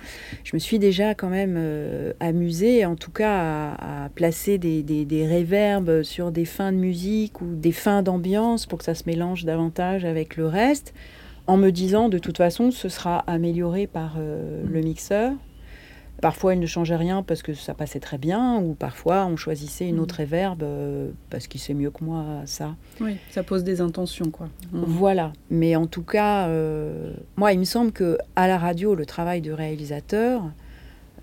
je 0.44 0.52
me 0.56 0.60
suis 0.60 0.80
déjà 0.80 1.14
quand 1.16 1.30
même 1.30 1.56
euh, 1.58 2.14
amusée, 2.20 2.86
en 2.86 2.96
tout 2.96 3.12
cas, 3.12 3.74
à, 3.74 4.10
placer 4.16 4.58
des, 4.58 4.84
des, 4.84 5.06
des 5.06 5.26
réverbes 5.26 6.04
sur 6.04 6.32
des 6.32 6.46
fins 6.46 6.72
de 6.72 6.78
musique 6.78 7.42
ou 7.42 7.56
des 7.56 7.72
fins 7.74 8.02
d'ambiance 8.02 8.66
pour 8.66 8.80
que 8.80 8.86
ça 8.86 8.96
se 8.96 9.04
mélange 9.06 9.44
davantage 9.44 10.06
avec 10.06 10.38
le 10.38 10.48
reste, 10.48 10.94
en 11.46 11.58
me 11.58 11.70
disant 11.70 12.10
de 12.10 12.18
toute 12.18 12.38
façon, 12.38 12.72
ce 12.72 12.90
sera 12.90 13.20
amélioré 13.20 13.88
par 13.88 14.18
le 14.20 14.82
mixeur. 14.82 15.34
Parfois, 16.22 16.56
il 16.56 16.60
ne 16.60 16.66
changeait 16.66 16.96
rien 16.96 17.22
parce 17.22 17.44
que 17.44 17.54
ça 17.54 17.76
passait 17.76 18.00
très 18.00 18.18
bien, 18.18 18.58
ou 18.58 18.74
parfois, 18.74 19.26
on 19.28 19.36
choisissait 19.36 19.88
une 19.88 19.98
mm. 19.98 20.00
autre 20.00 20.16
réverbe 20.16 20.64
euh, 20.64 21.12
parce 21.30 21.48
qu'il 21.48 21.62
sait 21.62 21.76
mieux 21.76 21.92
que 21.92 22.04
moi 22.04 22.42
ça. 22.46 22.76
Oui, 23.00 23.18
ça 23.30 23.44
pose 23.44 23.64
des 23.64 23.82
intentions, 23.82 24.32
quoi. 24.32 24.48
Mm. 24.72 24.84
Voilà. 24.88 25.34
Mais 25.52 25.76
en 25.76 25.86
tout 25.86 26.02
cas, 26.02 26.48
euh, 26.48 27.14
moi, 27.36 27.54
il 27.54 27.60
me 27.60 27.66
semble 27.66 27.92
que 27.92 28.18
à 28.36 28.48
la 28.48 28.58
radio, 28.58 28.96
le 28.96 29.06
travail 29.06 29.42
de 29.42 29.52
réalisateur, 29.52 30.44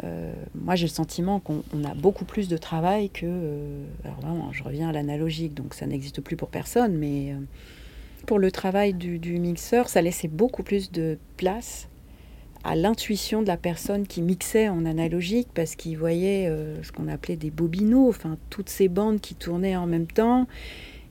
euh, 0.04 0.32
moi, 0.54 0.76
j'ai 0.76 0.86
le 0.86 0.92
sentiment 0.92 1.40
qu'on 1.40 1.62
a 1.84 1.94
beaucoup 1.94 2.24
plus 2.24 2.46
de 2.48 2.56
travail 2.56 3.10
que. 3.10 3.26
alors 4.04 4.20
vraiment, 4.20 4.52
je 4.52 4.62
reviens 4.62 4.90
à 4.90 4.92
l'analogique, 4.92 5.54
donc 5.54 5.74
ça 5.74 5.86
n'existe 5.86 6.20
plus 6.20 6.36
pour 6.36 6.50
personne, 6.50 6.96
mais 6.96 7.34
pour 8.26 8.38
le 8.38 8.52
travail 8.52 8.94
du, 8.94 9.18
du 9.18 9.40
mixeur, 9.40 9.88
ça 9.88 10.02
laissait 10.02 10.28
beaucoup 10.28 10.62
plus 10.62 10.92
de 10.92 11.18
place 11.36 11.88
à 12.64 12.74
l'intuition 12.76 13.42
de 13.42 13.46
la 13.46 13.58
personne 13.58 14.06
qui 14.06 14.22
mixait 14.22 14.68
en 14.68 14.86
analogique 14.86 15.48
parce 15.54 15.76
qu'il 15.76 15.98
voyait 15.98 16.48
euh, 16.48 16.82
ce 16.82 16.92
qu'on 16.92 17.08
appelait 17.08 17.36
des 17.36 17.50
bobineaux, 17.50 18.08
enfin 18.08 18.38
toutes 18.48 18.70
ces 18.70 18.88
bandes 18.88 19.20
qui 19.20 19.34
tournaient 19.34 19.76
en 19.76 19.86
même 19.86 20.06
temps. 20.06 20.46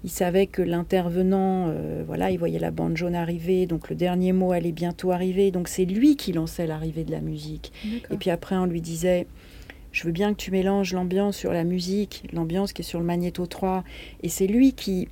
Il 0.04 0.10
savait 0.10 0.48
que 0.48 0.62
l'intervenant, 0.62 1.68
euh, 1.70 2.04
voilà, 2.06 2.32
il 2.32 2.38
voyait 2.38 2.60
la 2.60 2.72
bande 2.72 2.98
jaune 2.98 3.16
arriver, 3.16 3.68
donc 3.68 3.90
le 3.90 3.96
dernier 3.96 4.34
mot 4.34 4.52
allait 4.52 4.74
bientôt 4.74 5.12
arriver, 5.12 5.52
donc 5.52 5.70
c'est 5.70 5.86
lui 5.86 6.18
qui 6.18 6.34
lançait 6.34 6.68
l'arrivée 6.68 7.06
de 7.06 7.12
la 7.12 7.22
musique. 7.22 7.72
Et 8.12 8.18
puis 8.18 8.30
après, 8.30 8.58
on 8.58 8.66
lui 8.66 8.82
disait, 8.82 9.28
je 9.94 10.04
veux 10.04 10.12
bien 10.12 10.34
que 10.34 10.38
tu 10.38 10.52
mélanges 10.52 10.92
l'ambiance 10.92 11.38
sur 11.38 11.54
la 11.54 11.64
musique, 11.64 12.24
l'ambiance 12.34 12.74
qui 12.74 12.82
est 12.82 12.86
sur 12.86 13.00
le 13.00 13.06
magnéto 13.06 13.46
3, 13.46 13.84
et 14.24 14.30
c'est 14.30 14.48
lui 14.48 14.74
qui... 14.74 15.08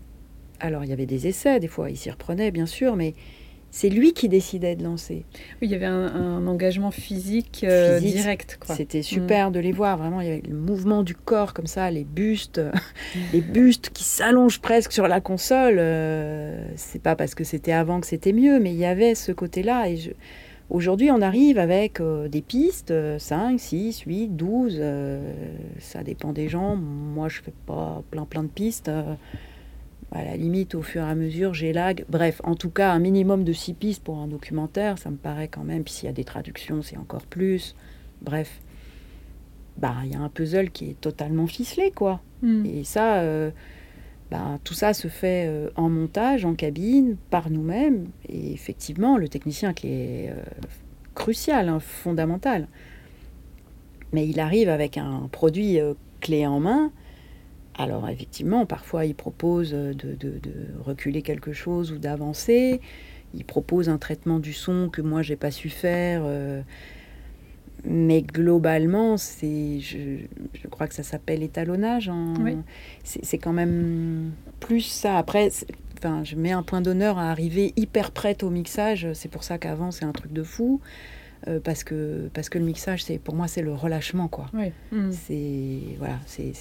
Alors 0.59 0.83
il 0.83 0.89
y 0.89 0.93
avait 0.93 1.05
des 1.05 1.25
essais, 1.25 1.59
des 1.59 1.67
fois 1.67 1.89
il 1.89 1.97
s'y 1.97 2.11
reprenait 2.11 2.51
bien 2.51 2.65
sûr, 2.65 2.95
mais 2.95 3.15
c'est 3.71 3.89
lui 3.89 4.11
qui 4.11 4.27
décidait 4.27 4.75
de 4.75 4.83
lancer. 4.83 5.25
Oui, 5.61 5.67
il 5.67 5.71
y 5.71 5.75
avait 5.75 5.85
un, 5.85 6.45
engagement 6.45 6.91
physique, 6.91 7.65
euh, 7.67 7.99
direct. 7.99 8.59
C'était 8.65 9.01
super 9.01 9.49
mm. 9.49 9.53
de 9.53 9.59
les 9.61 9.71
voir, 9.71 9.97
vraiment. 9.97 10.19
Il 10.19 10.27
y 10.27 10.31
avait 10.31 10.43
le 10.45 10.57
mouvement 10.57 11.03
du 11.03 11.15
corps 11.15 11.53
comme 11.53 11.67
ça, 11.67 11.89
les 11.89 12.03
bustes, 12.03 12.61
les 13.33 13.39
bustes 13.39 13.89
qui 13.89 14.03
s'allongent 14.03 14.59
presque 14.59 14.91
sur 14.91 15.07
la 15.07 15.21
console. 15.21 15.77
Euh, 15.79 16.65
c'est 16.75 17.01
pas 17.01 17.15
parce 17.15 17.33
que 17.33 17.45
c'était 17.45 17.71
avant 17.71 18.01
que 18.01 18.07
c'était 18.07 18.33
mieux, 18.33 18.59
mais 18.59 18.71
il 18.73 18.77
y 18.77 18.85
avait 18.85 19.15
ce 19.15 19.31
côté-là. 19.31 19.89
Et 19.89 20.13
aujourd'hui, 20.69 21.09
on 21.09 21.21
arrive 21.21 21.57
avec 21.57 22.01
euh, 22.01 22.27
des 22.27 22.41
pistes, 22.41 22.93
5, 23.19 23.57
6, 23.57 24.01
8, 24.01 24.35
12. 24.35 24.81
ça 25.79 26.03
dépend 26.03 26.33
des 26.33 26.49
gens. 26.49 26.75
Moi, 26.75 27.29
je 27.29 27.41
fais 27.41 27.53
pas 27.65 28.03
plein 28.11 28.25
plein 28.25 28.43
de 28.43 28.49
pistes 28.49 28.91
à 30.11 30.25
la 30.25 30.35
limite, 30.35 30.75
au 30.75 30.81
fur 30.81 31.01
et 31.01 31.09
à 31.09 31.15
mesure, 31.15 31.53
j'ai 31.53 31.71
lag. 31.71 32.05
Bref, 32.09 32.41
en 32.43 32.55
tout 32.55 32.69
cas, 32.69 32.91
un 32.91 32.99
minimum 32.99 33.43
de 33.43 33.53
six 33.53 33.73
pistes 33.73 34.03
pour 34.03 34.17
un 34.17 34.27
documentaire, 34.27 34.97
ça 34.97 35.09
me 35.09 35.15
paraît 35.15 35.47
quand 35.47 35.63
même. 35.63 35.83
Puis 35.83 35.93
s'il 35.93 36.07
y 36.07 36.09
a 36.09 36.13
des 36.13 36.25
traductions, 36.25 36.81
c'est 36.81 36.97
encore 36.97 37.25
plus. 37.25 37.75
Bref, 38.21 38.59
bah 39.77 39.95
il 40.03 40.11
y 40.11 40.15
a 40.15 40.19
un 40.19 40.29
puzzle 40.29 40.69
qui 40.69 40.89
est 40.89 40.99
totalement 40.99 41.47
ficelé, 41.47 41.91
quoi. 41.91 42.19
Hmm. 42.41 42.65
Et 42.65 42.83
ça, 42.83 43.19
euh, 43.19 43.51
bah, 44.29 44.59
tout 44.65 44.73
ça 44.73 44.93
se 44.93 45.07
fait 45.07 45.45
euh, 45.47 45.69
en 45.75 45.89
montage, 45.89 46.43
en 46.43 46.55
cabine, 46.55 47.15
par 47.29 47.49
nous-mêmes. 47.49 48.07
Et 48.27 48.51
effectivement, 48.51 49.17
le 49.17 49.29
technicien 49.29 49.73
qui 49.73 49.87
est 49.87 50.29
euh, 50.29 50.43
crucial, 51.15 51.69
hein, 51.69 51.79
fondamental. 51.79 52.67
Mais 54.11 54.27
il 54.27 54.41
arrive 54.41 54.67
avec 54.67 54.97
un 54.97 55.29
produit 55.31 55.79
clé 56.19 56.45
en 56.45 56.59
main 56.59 56.91
alors 57.77 58.07
effectivement, 58.09 58.65
parfois 58.65 59.05
il 59.05 59.15
propose 59.15 59.71
de, 59.71 59.95
reculer 60.83 61.21
quelque 61.21 61.53
chose 61.53 61.91
ou 61.91 61.97
d'avancer. 61.97 62.81
Il 63.33 63.45
propose 63.45 63.87
un 63.87 63.97
traitement 63.97 64.39
du 64.39 64.53
son 64.53 64.89
que 64.89 65.01
moi 65.01 65.21
j'ai 65.21 65.37
pas 65.37 65.51
su 65.51 65.69
faire. 65.69 66.23
Euh, 66.25 66.61
mais 67.83 68.21
globalement, 68.21 69.17
c'est, 69.17 69.79
je, 69.79 70.67
crois 70.69 70.87
que 70.87 70.93
ça 70.93 71.03
s'appelle 71.03 71.41
étalonnage. 71.41 72.09
Hein. 72.09 72.33
C'est 73.03 73.37
quand 73.39 73.53
même 73.53 74.31
plus 74.59 74.81
ça. 74.81 75.17
Après, 75.17 75.49
enfin, 75.97 76.23
je 76.23 76.35
mets 76.35 76.51
un 76.51 76.61
point 76.61 76.81
d'honneur 76.81 77.17
à 77.17 77.31
arriver 77.31 77.73
hyper 77.77 78.11
prête 78.11 78.43
au 78.43 78.49
mixage. 78.51 79.07
C'est 79.13 79.29
pour 79.29 79.43
ça 79.43 79.57
qu'avant, 79.57 79.89
c'est 79.89 80.05
un 80.05 80.11
truc 80.11 80.31
de 80.31 80.43
fou. 80.43 80.79
Euh, 81.47 81.59
parce, 81.59 81.83
que, 81.83 82.29
parce 82.35 82.49
que 82.49 82.59
le 82.59 82.65
mixage, 82.65 83.03
c'est 83.03 83.17
pour 83.17 83.33
moi, 83.33 83.47
c'est 83.47 83.63
le 83.63 83.73
relâchement. 83.73 84.27
quoi. 84.27 84.45
Mmh. 84.91 85.11
C'est. 85.11 85.79
Voilà, 85.97 86.19
c'est 86.27 86.53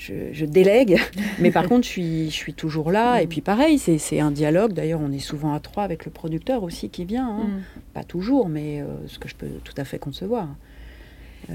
je, 0.00 0.44
délègue, 0.44 0.98
mais 1.38 1.50
par 1.50 1.68
contre, 1.68 1.84
je 1.84 1.90
suis, 1.90 2.30
je 2.30 2.34
suis 2.34 2.54
toujours 2.54 2.90
là. 2.90 3.20
Et 3.20 3.26
puis 3.26 3.40
pareil, 3.40 3.78
c'est 3.78 4.20
un 4.20 4.30
dialogue. 4.30 4.72
D'ailleurs, 4.72 5.00
on 5.02 5.12
est 5.12 5.18
souvent 5.18 5.52
à 5.52 5.60
trois 5.60 5.84
avec 5.84 6.04
le 6.04 6.10
producteur 6.10 6.62
aussi 6.62 6.88
qui 6.88 7.04
vient. 7.04 7.28
Hein. 7.28 7.44
Mm. 7.44 7.62
Pas 7.94 8.04
toujours, 8.04 8.48
mais 8.48 8.80
euh, 8.80 8.86
ce 9.06 9.18
que 9.18 9.28
je 9.28 9.34
peux 9.34 9.48
tout 9.62 9.74
à 9.76 9.84
fait 9.84 9.98
concevoir. 9.98 10.48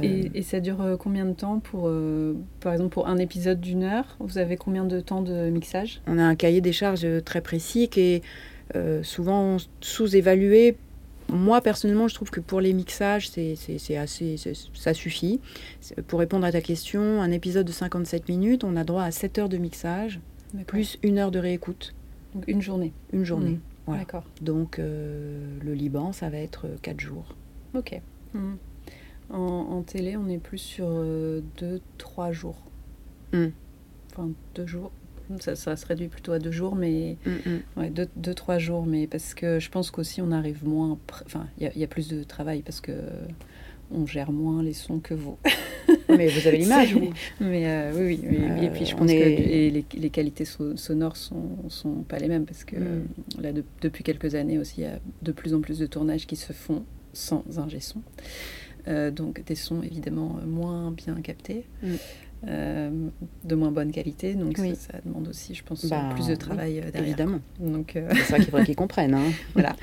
Et, 0.02 0.32
euh, 0.36 0.42
ça 0.42 0.60
dure 0.60 0.82
euh, 0.82 0.98
combien 0.98 1.26
de 1.26 1.34
temps 1.34 1.60
pour, 1.60 1.90
par 2.60 2.74
exemple, 2.74 2.90
pour 2.90 3.08
un 3.08 3.18
épisode 3.18 3.60
d'une 3.60 3.84
heure 3.84 4.16
Vous 4.20 4.38
avez 4.38 4.58
combien 4.58 4.86
de 4.86 5.00
temps 5.00 5.22
de 5.22 5.50
mixage? 5.50 6.02
On 6.08 6.18
a 6.18 6.24
un 6.24 6.36
cahier 6.36 6.62
des 6.62 6.74
charges 6.74 7.08
très 7.24 7.42
précis 7.42 7.88
qui 7.90 8.02
est 8.02 8.24
souvent 9.04 9.58
sous-évalué 9.82 10.76
moi, 11.30 11.62
personnellement, 11.62 12.08
je 12.08 12.16
trouve 12.16 12.30
que 12.30 12.40
pour 12.40 12.62
les 12.62 12.74
mixages, 12.74 13.30
c'est 13.30 13.98
assez, 13.98 14.36
ça 14.74 14.94
suffit. 14.94 15.40
Pour 16.08 16.20
répondre 16.20 16.46
à 16.46 16.52
ta 16.52 16.62
question, 16.62 17.22
un 17.22 17.32
épisode 17.32 17.66
de 17.66 17.72
57 17.72 18.30
minutes, 18.30 18.64
on 18.64 18.76
a 18.76 18.84
droit 18.84 19.04
à 19.04 19.12
7 19.12 19.40
heures 19.40 19.50
de 19.50 19.58
mixage, 19.58 20.20
plus 20.68 20.98
une 21.04 21.18
heure 21.18 21.32
de 21.32 21.40
réécoute. 21.40 21.94
Donc 22.34 22.48
une 22.48 22.62
journée 22.62 22.92
Une 23.14 23.24
journée, 23.24 23.60
mmh. 23.88 23.98
D'accord. 23.98 24.24
Donc 24.42 24.80
euh, 24.80 25.58
le 25.64 25.74
Liban, 25.74 26.12
ça 26.12 26.30
va 26.30 26.38
être 26.38 26.68
4 26.82 27.00
jours. 27.00 27.36
Ok. 27.74 28.00
Mmh. 28.34 28.54
En, 29.32 29.82
télé, 29.82 30.18
on 30.18 30.28
est 30.28 30.38
plus 30.38 30.60
sur 30.60 30.86
2-3 30.86 30.94
euh, 31.64 32.32
jours. 32.32 32.58
Mmh. 33.34 33.46
Enfin, 34.12 34.30
2 34.56 34.66
jours, 34.68 34.92
ça, 35.40 35.76
se 35.76 35.86
réduit 35.86 36.08
plutôt 36.08 36.32
à 36.32 36.40
deux 36.40 36.52
jours, 36.52 36.76
mais 36.76 37.18
mm, 37.26 37.30
mm. 37.30 37.60
ouais, 37.78 37.92
deux, 38.16 38.34
trois 38.34 38.58
jours. 38.58 38.86
Mais 38.86 39.08
parce 39.08 39.34
que 39.34 39.60
je 39.60 39.70
pense 39.70 39.92
qu'aussi 39.92 40.22
on 40.22 40.32
arrive 40.32 40.66
moins. 40.66 40.98
Enfin, 41.26 41.48
il 41.60 41.72
y, 41.76 41.84
a 41.84 41.88
plus 41.88 42.08
de 42.08 42.24
travail 42.24 42.62
parce 42.62 42.82
que 42.82 42.94
on 43.92 44.06
gère 44.06 44.32
moins 44.32 44.64
les 44.64 44.74
sons 44.74 45.00
que 45.00 45.14
vous. 45.14 45.38
mais 46.10 46.28
vous 46.28 46.48
avez 46.48 46.58
l'image, 46.60 46.94
vous. 46.94 47.14
Mais 47.40 47.68
euh, 47.68 47.92
oui, 47.96 48.20
oui. 48.24 48.66
et 48.66 48.70
puis 48.70 48.86
je 48.86 48.96
pense 48.96 49.08
que 49.08 49.14
les, 49.14 49.86
les, 49.94 50.10
qualités 50.10 50.46
sonores 50.46 51.18
sont, 51.18 51.70
sont 51.70 52.04
pas 52.04 52.18
les 52.18 52.28
mêmes 52.28 52.46
parce 52.46 52.64
que 52.64 52.76
mm. 52.76 53.08
là, 53.42 53.52
depuis 53.82 54.04
quelques 54.04 54.36
années 54.36 54.58
aussi, 54.58 54.82
il 54.82 54.84
y 54.86 54.88
a 54.88 55.00
de 55.22 55.32
plus 55.32 55.54
en 55.54 55.62
plus 55.62 55.80
de 55.80 55.86
tournages 55.86 56.26
qui 56.26 56.36
se 56.36 56.54
font 56.54 56.84
sans 57.14 57.44
ingé 57.58 57.80
son. 57.80 58.02
Euh, 58.88 59.10
donc 59.10 59.44
des 59.44 59.56
sons 59.56 59.82
évidemment 59.82 60.40
moins 60.46 60.92
bien 60.92 61.16
captés. 61.16 61.66
Euh, 62.48 62.92
de 63.44 63.56
moins 63.56 63.72
bonne 63.72 63.92
qualité. 63.92 64.36
Donc 64.36 64.58
ça, 64.58 65.00
demande 65.04 65.28
aussi, 65.28 65.56
je 65.56 65.64
pense, 65.64 65.86
bah, 65.88 66.10
plus 66.14 66.28
de 66.28 66.36
travail 66.36 66.80
euh, 66.80 66.92
derrière. 66.92 67.02
Évidemment. 67.04 67.40
Donc 67.60 67.96
euh, 67.96 68.08
c'est 68.14 68.22
ça 68.24 68.36
qu'il 68.36 68.46
faudrait 68.46 68.66
qu'ils 68.66 68.76
comprennent. 68.76 69.16
Hein. 69.16 69.32
voilà. 69.54 69.76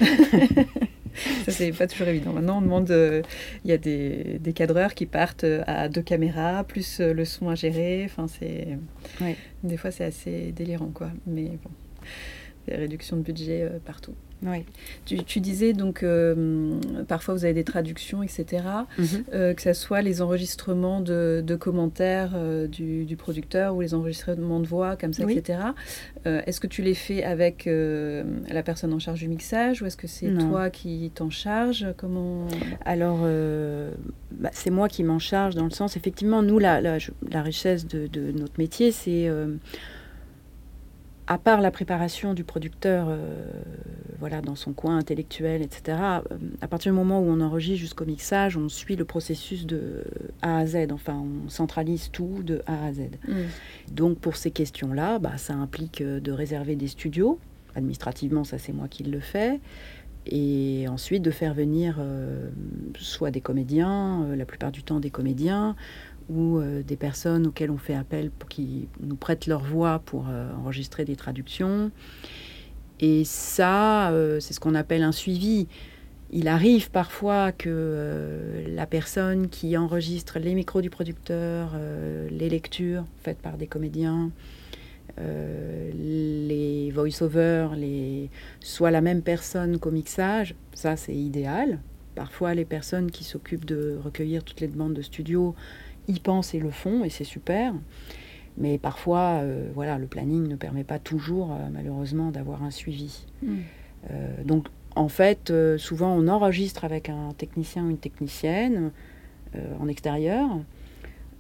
Ça, 1.45 1.51
c'est 1.53 1.73
pas 1.73 1.87
toujours 1.87 2.09
évident. 2.09 2.33
Maintenant, 2.33 2.59
on 2.59 2.63
demande. 2.63 2.91
euh, 2.91 3.23
Il 3.65 3.71
y 3.71 3.75
a 3.75 3.79
des, 3.79 4.39
des 4.41 4.53
cadreurs 4.53 4.95
qui 4.95 5.07
partent 5.07 5.45
à 5.67 5.89
deux 5.89 6.03
caméras, 6.03 6.65
plus 6.65 7.01
le 7.01 7.25
son 7.25 7.49
à 7.49 7.55
gérer. 7.55 8.03
Enfin, 8.05 8.27
c'est. 8.29 8.79
Des 9.65 9.77
fois, 9.77 9.91
c'est 9.91 10.05
assez 10.05 10.53
délirant, 10.53 10.91
quoi. 10.95 11.11
Mais 11.27 11.59
bon. 11.63 11.71
Des 12.69 12.77
réductions 12.77 13.17
de 13.17 13.23
budget 13.23 13.69
partout. 13.85 14.15
Oui. 14.45 14.65
Tu, 15.05 15.23
tu 15.25 15.41
disais 15.41 15.73
donc, 15.73 16.03
euh, 16.03 16.79
parfois 17.07 17.35
vous 17.35 17.45
avez 17.45 17.55
des 17.55 17.65
traductions, 17.65 18.23
etc. 18.23 18.65
Mhm. 18.99 19.07
Euh, 19.33 19.55
que 19.55 19.63
ce 19.63 19.73
soit 19.73 20.03
les 20.03 20.21
enregistrements 20.23 21.01
de, 21.01 21.43
de 21.47 21.55
commentaires 21.57 22.33
euh, 22.35 22.67
du, 22.67 23.05
du 23.05 23.17
producteur 23.17 23.75
ou 23.77 23.81
les 23.81 23.95
enregistrements 23.95 24.61
de 24.61 24.67
voix, 24.67 24.97
comme 24.97 25.13
ça, 25.13 25.25
Oui. 25.25 25.37
etc. 25.39 25.59
Est-ce 26.25 26.61
que 26.61 26.67
tu 26.67 26.83
les 26.83 26.95
fais 26.95 27.25
avec 27.25 27.69
la 27.69 28.63
personne 28.63 28.93
en 28.93 28.99
charge 28.99 29.21
du 29.21 29.29
mixage 29.29 29.83
ou 29.83 29.87
est-ce 29.87 29.97
que 29.97 30.07
c'est 30.07 30.33
toi 30.33 30.71
qui 30.71 31.11
t'en 31.15 31.31
charges? 31.31 31.87
Comment? 31.97 32.47
Alors, 32.85 33.21
bah, 34.31 34.51
c'est 34.53 34.71
moi 34.71 34.89
qui 34.89 35.03
m'en 35.03 35.19
charge 35.19 35.55
dans 35.55 35.65
le 35.65 35.71
sens, 35.71 35.97
effectivement, 35.97 36.43
nous, 36.43 36.59
la, 36.59 36.81
la, 36.81 37.43
richesse 37.43 37.87
de, 37.87 38.07
de 38.07 38.31
notre 38.33 38.55
métier, 38.59 38.93
c'est, 38.93 39.29
à 41.27 41.39
part 41.39 41.61
la 41.61 41.71
préparation 41.71 42.35
du 42.35 42.45
producteur, 42.45 43.07
euh, 43.09 43.47
voilà, 44.19 44.41
dans 44.41 44.55
son 44.55 44.73
coin 44.73 44.99
intellectuel, 44.99 45.63
etc., 45.63 45.99
euh, 45.99 46.21
à 46.61 46.69
partir 46.69 46.93
du 46.93 46.99
moment 46.99 47.21
où 47.21 47.25
on 47.25 47.41
enregistre 47.41 47.81
jusqu'au 47.81 48.05
mixage, 48.05 48.57
on 48.57 48.69
suit 48.69 48.97
le 48.97 49.05
processus 49.05 49.67
de 49.67 50.05
A 50.43 50.59
à 50.59 50.67
Z, 50.67 50.89
enfin, 50.91 51.15
on 51.15 51.49
centralise 51.49 52.11
tout 52.11 52.43
de 52.43 52.63
A 52.67 52.87
à 52.87 52.93
Z. 52.93 53.03
Donc 53.91 54.19
pour 54.19 54.37
ces 54.37 54.51
questions-là, 54.51 55.19
bah, 55.19 55.39
ça 55.39 55.55
implique 55.55 56.01
euh, 56.01 56.21
de 56.21 56.33
réserver 56.33 56.77
des 56.77 56.89
studios. 56.89 57.39
Administrativement, 57.75 58.45
ça 58.45 58.59
c'est 58.59 58.73
moi 58.73 58.89
qui 58.89 59.05
le 59.05 59.21
fais. 59.21 59.61
Et 60.27 60.87
ensuite 60.89 61.23
de 61.23 61.33
faire 61.33 61.53
venir 61.53 61.97
euh, 61.99 62.49
soit 62.97 63.33
des 63.33 63.41
comédiens, 63.41 64.23
euh, 64.23 64.37
la 64.37 64.45
plupart 64.45 64.71
du 64.71 64.85
temps 64.85 65.01
des 65.01 65.11
comédiens, 65.11 65.75
ou 66.29 66.59
euh, 66.59 66.83
des 66.83 66.97
personnes 66.97 67.47
auxquelles 67.47 67.71
on 67.71 67.79
fait 67.79 67.95
appel 67.95 68.31
pour 68.31 68.49
qu'ils 68.49 68.89
nous 69.01 69.17
prêtent 69.17 69.47
leur 69.47 69.63
voix 69.63 70.01
pour 70.05 70.27
euh, 70.29 70.51
enregistrer 70.55 71.05
des 71.05 71.17
traductions. 71.17 71.91
Et 73.01 73.25
ça, 73.25 74.11
euh, 74.11 74.41
c'est 74.41 74.53
ce 74.53 74.61
qu'on 74.61 74.75
appelle 74.75 75.03
un 75.03 75.13
suivi. 75.13 75.67
Il 76.31 76.49
arrive 76.49 76.91
parfois 76.91 77.53
que 77.53 78.65
la 78.69 78.87
personne 78.87 79.49
qui 79.49 79.77
enregistre 79.77 80.39
les 80.39 80.55
micros 80.55 80.81
du 80.81 80.89
producteur, 80.89 81.77
les 82.31 82.49
lectures 82.49 83.05
faites 83.23 83.37
par 83.37 83.59
des 83.59 83.67
comédiens, 83.67 84.31
les 85.19 86.91
voice-overs, 86.91 87.77
les... 87.77 88.31
soit 88.61 88.91
la 88.91 89.03
même 89.03 89.21
personne 89.21 89.79
qu'au 89.79 89.91
mixage, 89.91 90.55
ça 90.73 90.97
c'est 90.97 91.15
idéal. 91.15 91.81
Parfois 92.15 92.55
les 92.55 92.65
personnes 92.65 93.11
qui 93.11 93.25
s'occupent 93.25 93.65
de 93.65 93.99
recueillir 94.03 94.45
toutes 94.45 94.61
les 94.61 94.69
demandes 94.69 94.95
de 94.95 95.03
studio 95.03 95.55
y 96.09 96.19
pensent 96.21 96.55
et 96.55 96.59
le 96.61 96.71
font, 96.71 97.05
et 97.05 97.09
c'est 97.11 97.25
super. 97.25 97.75
Mais 98.59 98.77
parfois, 98.79 99.41
euh, 99.43 99.71
voilà, 99.75 99.99
le 99.99 100.07
planning 100.07 100.47
ne 100.47 100.57
permet 100.57 100.85
pas 100.85 100.99
toujours, 100.99 101.53
euh, 101.53 101.69
malheureusement, 101.73 102.31
d'avoir 102.31 102.63
un 102.63 102.71
suivi. 102.71 103.25
Euh, 104.11 104.43
donc, 104.45 104.67
en 104.95 105.09
fait, 105.09 105.53
souvent, 105.79 106.13
on 106.15 106.29
enregistre 106.29 106.85
avec 106.85 107.09
un 107.09 107.33
technicien 107.39 107.85
ou 107.85 107.91
une 107.91 107.99
technicienne 107.99 108.91
en 109.81 109.89
extérieur. 109.89 110.49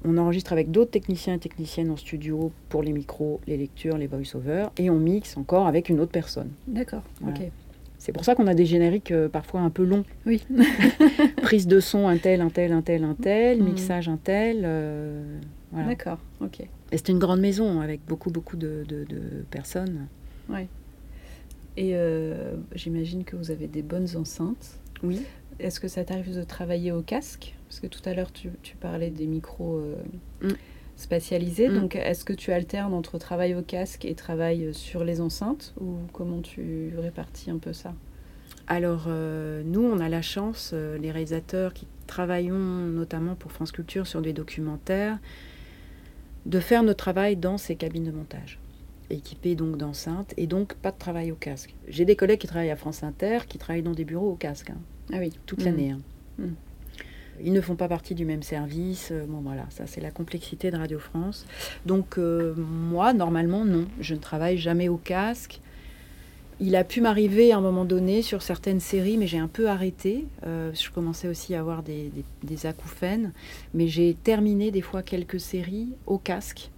On 0.05 0.17
enregistre 0.17 0.53
avec 0.53 0.71
d'autres 0.71 0.91
techniciens 0.91 1.35
et 1.35 1.39
techniciennes 1.39 1.91
en 1.91 1.97
studio 1.97 2.51
pour 2.71 2.83
les 2.83 2.93
micros, 2.93 3.41
les 3.47 3.59
lectures, 3.59 3.99
les 3.99 4.07
voice-overs, 4.07 4.71
et 4.79 4.89
on 4.89 4.99
mixe 4.99 5.37
encore 5.37 5.67
avec 5.67 5.91
une 5.91 6.01
autre 6.01 6.13
personne. 6.13 6.51
D'accord, 6.67 7.03
Voilà. 7.21 7.37
ok. 7.37 7.51
C'est 8.05 8.11
pour 8.11 8.25
ça 8.25 8.35
qu'on 8.35 8.49
a 8.49 8.55
des 8.55 8.67
génériques 8.67 9.13
euh, 9.13 9.29
parfois 9.29 9.61
un 9.61 9.71
peu 9.71 9.85
longs. 9.85 10.03
Oui. 10.27 10.43
Prise 11.43 11.69
de 11.69 11.79
son, 11.79 12.09
un 12.09 12.17
tel, 12.19 12.41
un 12.41 12.51
tel, 12.51 12.73
un 12.73 12.83
tel, 12.83 13.05
un 13.05 13.15
tel, 13.15 13.61
Mhm. 13.61 13.65
mixage, 13.65 14.09
un 14.09 14.17
tel. 14.17 14.63
euh, 14.65 15.39
voilà. 15.71 15.87
D'accord, 15.87 16.19
ok. 16.41 16.63
Et 16.63 16.67
c'est 16.99 17.11
une 17.11 17.21
grande 17.21 17.39
maison 17.41 17.81
avec 17.81 18.01
beaucoup, 18.09 18.31
beaucoup 18.33 18.57
de, 18.57 18.85
de- 18.89 19.05
de 19.05 19.45
personnes. 19.53 20.09
Ouais. 20.49 20.67
Et 21.77 21.93
euh, 21.95 22.55
j'imagine 22.75 23.23
que 23.23 23.37
vous 23.37 23.53
avez 23.53 23.69
des 23.69 23.83
bonnes 23.83 24.09
enceintes. 24.17 24.81
Oui. 25.05 25.21
Est-ce 25.61 25.79
que 25.79 25.87
ça 25.87 26.03
t'arrive 26.03 26.35
de 26.37 26.43
travailler 26.43 26.91
au 26.91 27.03
casque? 27.03 27.55
Parce 27.69 27.79
que 27.79 27.87
tout 27.87 28.01
à 28.05 28.15
l'heure, 28.15 28.33
tu, 28.33 28.51
tu 28.65 28.75
parlais 28.75 29.11
des 29.11 29.27
micros 29.27 29.77
euh, 29.79 29.95
Mm. 30.43 30.55
Spatialisés. 31.03 31.69
Mm. 31.69 31.75
Donc, 31.81 31.97
est-ce 31.97 32.25
que 32.25 32.33
tu 32.33 32.53
alternes 32.53 32.95
entre 32.95 33.19
travail 33.19 33.55
au 33.55 33.63
casque 33.63 34.05
et 34.05 34.15
travail 34.15 34.73
sur 34.73 35.05
les 35.05 35.21
enceintes 35.21 35.75
Ou 35.81 35.97
comment 36.13 36.41
tu 36.41 36.93
répartis 36.99 37.51
un 37.51 37.59
peu 37.59 37.73
ça? 37.73 37.95
Alors, 38.69 39.05
euh, 39.09 39.63
nous, 39.65 39.83
on 39.83 39.99
a 40.01 40.09
la 40.09 40.23
chance, 40.23 40.71
euh, 40.73 40.97
les 40.99 41.11
réalisateurs 41.11 41.75
qui 41.75 41.87
travaillons 42.07 42.59
notamment 42.59 43.35
pour 43.35 43.53
France 43.53 43.73
Culture 43.73 44.07
sur 44.07 44.23
des 44.23 44.33
documentaires, 44.33 45.19
de 46.47 46.61
faire 46.61 46.83
notre 46.83 46.99
travail 46.99 47.37
dans 47.37 47.59
ces 47.59 47.77
cabines 47.77 48.05
de 48.05 48.11
montage, 48.13 48.59
équipées 49.11 49.55
donc 49.55 49.77
d'enceintes, 49.77 50.35
et 50.37 50.47
donc 50.47 50.75
pas 50.75 50.91
de 50.91 50.99
travail 50.99 51.33
au 51.33 51.37
casque. 51.37 51.75
J'ai 51.89 52.05
des 52.05 52.17
collègues 52.17 52.41
qui 52.41 52.47
travaillent 52.47 52.71
à 52.71 52.77
France 52.77 53.03
Inter, 53.03 53.39
qui 53.49 53.59
travaillent 53.59 53.83
dans 53.83 53.93
des 53.93 54.05
bureaux 54.05 54.31
au 54.33 54.37
casque, 54.37 54.71
hein, 54.71 54.79
Ah 55.13 55.17
oui. 55.19 55.33
toute 55.47 55.61
Mm. 55.61 55.65
l'année. 55.65 55.91
hein. 55.91 56.01
Mm. 56.39 56.45
Ils 57.45 57.53
ne 57.53 57.61
font 57.61 57.75
pas 57.77 57.89
partie 57.89 58.15
du 58.15 58.25
même 58.25 58.43
service. 58.43 59.09
euh, 59.13 59.25
Bon, 59.27 59.41
voilà, 59.41 59.67
ça 59.71 59.87
c'est 59.87 60.01
la 60.01 60.11
complexité 60.11 60.71
de 60.71 60.77
Radio 60.77 60.99
France. 60.99 61.47
Donc, 61.87 62.19
euh, 62.19 62.55
moi, 62.57 63.13
normalement, 63.13 63.65
non. 63.65 63.87
Je 64.01 64.15
ne 64.15 64.21
travaille 64.21 64.59
jamais 64.59 64.89
au 64.89 64.97
casque. 64.97 65.61
Il 66.61 66.77
a 66.77 66.85
pu 66.85 67.01
m'arriver 67.01 67.51
à 67.53 67.59
un 67.59 67.61
moment 67.61 67.85
donné 67.85 68.23
sur 68.23 68.41
certaines 68.43 68.79
séries, 68.79 69.17
mais 69.19 69.27
j'ai 69.27 69.39
un 69.39 69.49
peu 69.49 69.69
arrêté. 69.69 70.27
Euh, 70.47 70.73
je 70.75 70.91
commençais 70.91 71.27
aussi 71.27 71.55
à 71.57 71.61
avoir 71.61 71.83
des, 71.83 72.11
des, 72.11 72.25
des 72.45 72.67
acouphènes. 72.67 73.33
Mais 73.75 73.89
j'ai 73.89 74.15
terminé 74.15 74.71
des 74.71 74.83
fois 74.83 75.03
quelques 75.03 75.41
séries 75.41 75.89
au 76.07 76.19
casque. 76.19 76.71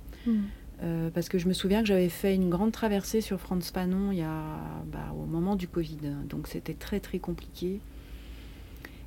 Euh, 0.83 1.11
parce 1.11 1.29
que 1.29 1.39
je 1.39 1.47
me 1.49 1.53
souviens 1.53 1.83
que 1.83 1.87
j'avais 1.87 2.09
fait 2.09 2.35
une 2.35 2.49
grande 2.49 2.73
traversée 2.73 3.21
sur 3.21 3.39
France 3.39 3.71
Panon 3.71 4.11
il 4.11 4.19
y 4.19 4.23
a, 4.23 4.43
bah, 4.91 5.15
au 5.15 5.27
moment 5.27 5.55
du 5.55 5.69
Covid. 5.69 5.99
Donc 6.31 6.49
c'était 6.49 6.75
très 6.75 6.99
très 7.01 7.19
compliqué. 7.19 7.81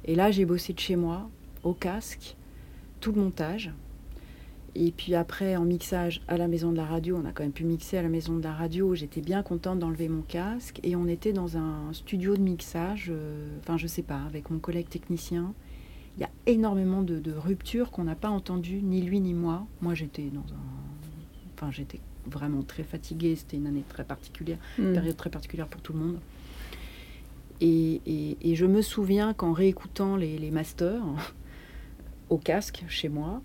Et 0.06 0.14
là, 0.16 0.30
j'ai 0.32 0.46
bossé 0.46 0.74
de 0.74 0.80
chez 0.80 0.96
moi, 0.96 1.30
au 1.64 1.74
casque, 1.74 2.36
tout 3.00 3.12
le 3.12 3.22
montage. 3.22 3.72
Et 4.76 4.92
puis 4.92 5.16
après, 5.16 5.56
en 5.56 5.66
mixage 5.66 6.22
à 6.28 6.38
la 6.38 6.48
maison 6.48 6.72
de 6.72 6.78
la 6.78 6.86
radio, 6.86 7.20
on 7.22 7.26
a 7.28 7.32
quand 7.32 7.42
même 7.44 7.52
pu 7.52 7.64
mixer 7.64 7.98
à 7.98 8.04
la 8.04 8.10
maison 8.10 8.38
de 8.38 8.44
la 8.44 8.54
radio. 8.54 8.94
J'étais 8.94 9.22
bien 9.22 9.42
contente 9.42 9.80
d'enlever 9.80 10.08
mon 10.08 10.22
casque. 10.22 10.80
Et 10.84 10.96
on 10.96 11.08
était 11.08 11.34
dans 11.34 11.58
un 11.58 11.92
studio 11.94 12.36
de 12.36 12.42
mixage, 12.42 13.08
euh, 13.10 13.58
enfin, 13.62 13.78
je 13.78 13.88
sais 13.88 14.04
pas, 14.04 14.22
avec 14.28 14.52
mon 14.52 14.60
collègue 14.60 14.88
technicien. 14.90 15.54
Il 16.18 16.22
y 16.22 16.24
a 16.26 16.30
énormément 16.46 17.02
de, 17.02 17.18
de 17.20 17.32
ruptures 17.32 17.90
qu'on 17.90 18.04
n'a 18.04 18.16
pas 18.16 18.30
entendues, 18.30 18.82
ni 18.84 19.02
lui 19.02 19.20
ni 19.20 19.34
moi. 19.34 19.66
Moi, 19.82 19.96
j'étais 19.96 20.30
dans 20.34 20.42
un. 20.42 21.56
Enfin, 21.56 21.72
j'étais 21.72 22.00
vraiment 22.28 22.62
très 22.62 22.84
fatiguée. 22.84 23.36
C'était 23.36 23.58
une 23.58 23.66
année 23.68 23.84
très 23.90 24.04
particulière, 24.04 24.58
une 24.78 24.92
Mm. 24.92 24.94
période 24.94 25.18
très 25.18 25.30
particulière 25.32 25.68
pour 25.68 25.82
tout 25.82 25.94
le 25.94 26.00
monde. 26.00 26.20
Et, 27.62 28.02
et- 28.06 28.38
et 28.42 28.56
je 28.56 28.66
me 28.68 28.82
souviens 28.84 29.34
qu'en 29.34 29.54
réécoutant 29.54 30.16
les, 30.18 30.38
les 30.38 30.52
masters 30.52 31.02
au 32.30 32.38
casque 32.38 32.84
chez 32.88 33.10
moi, 33.10 33.42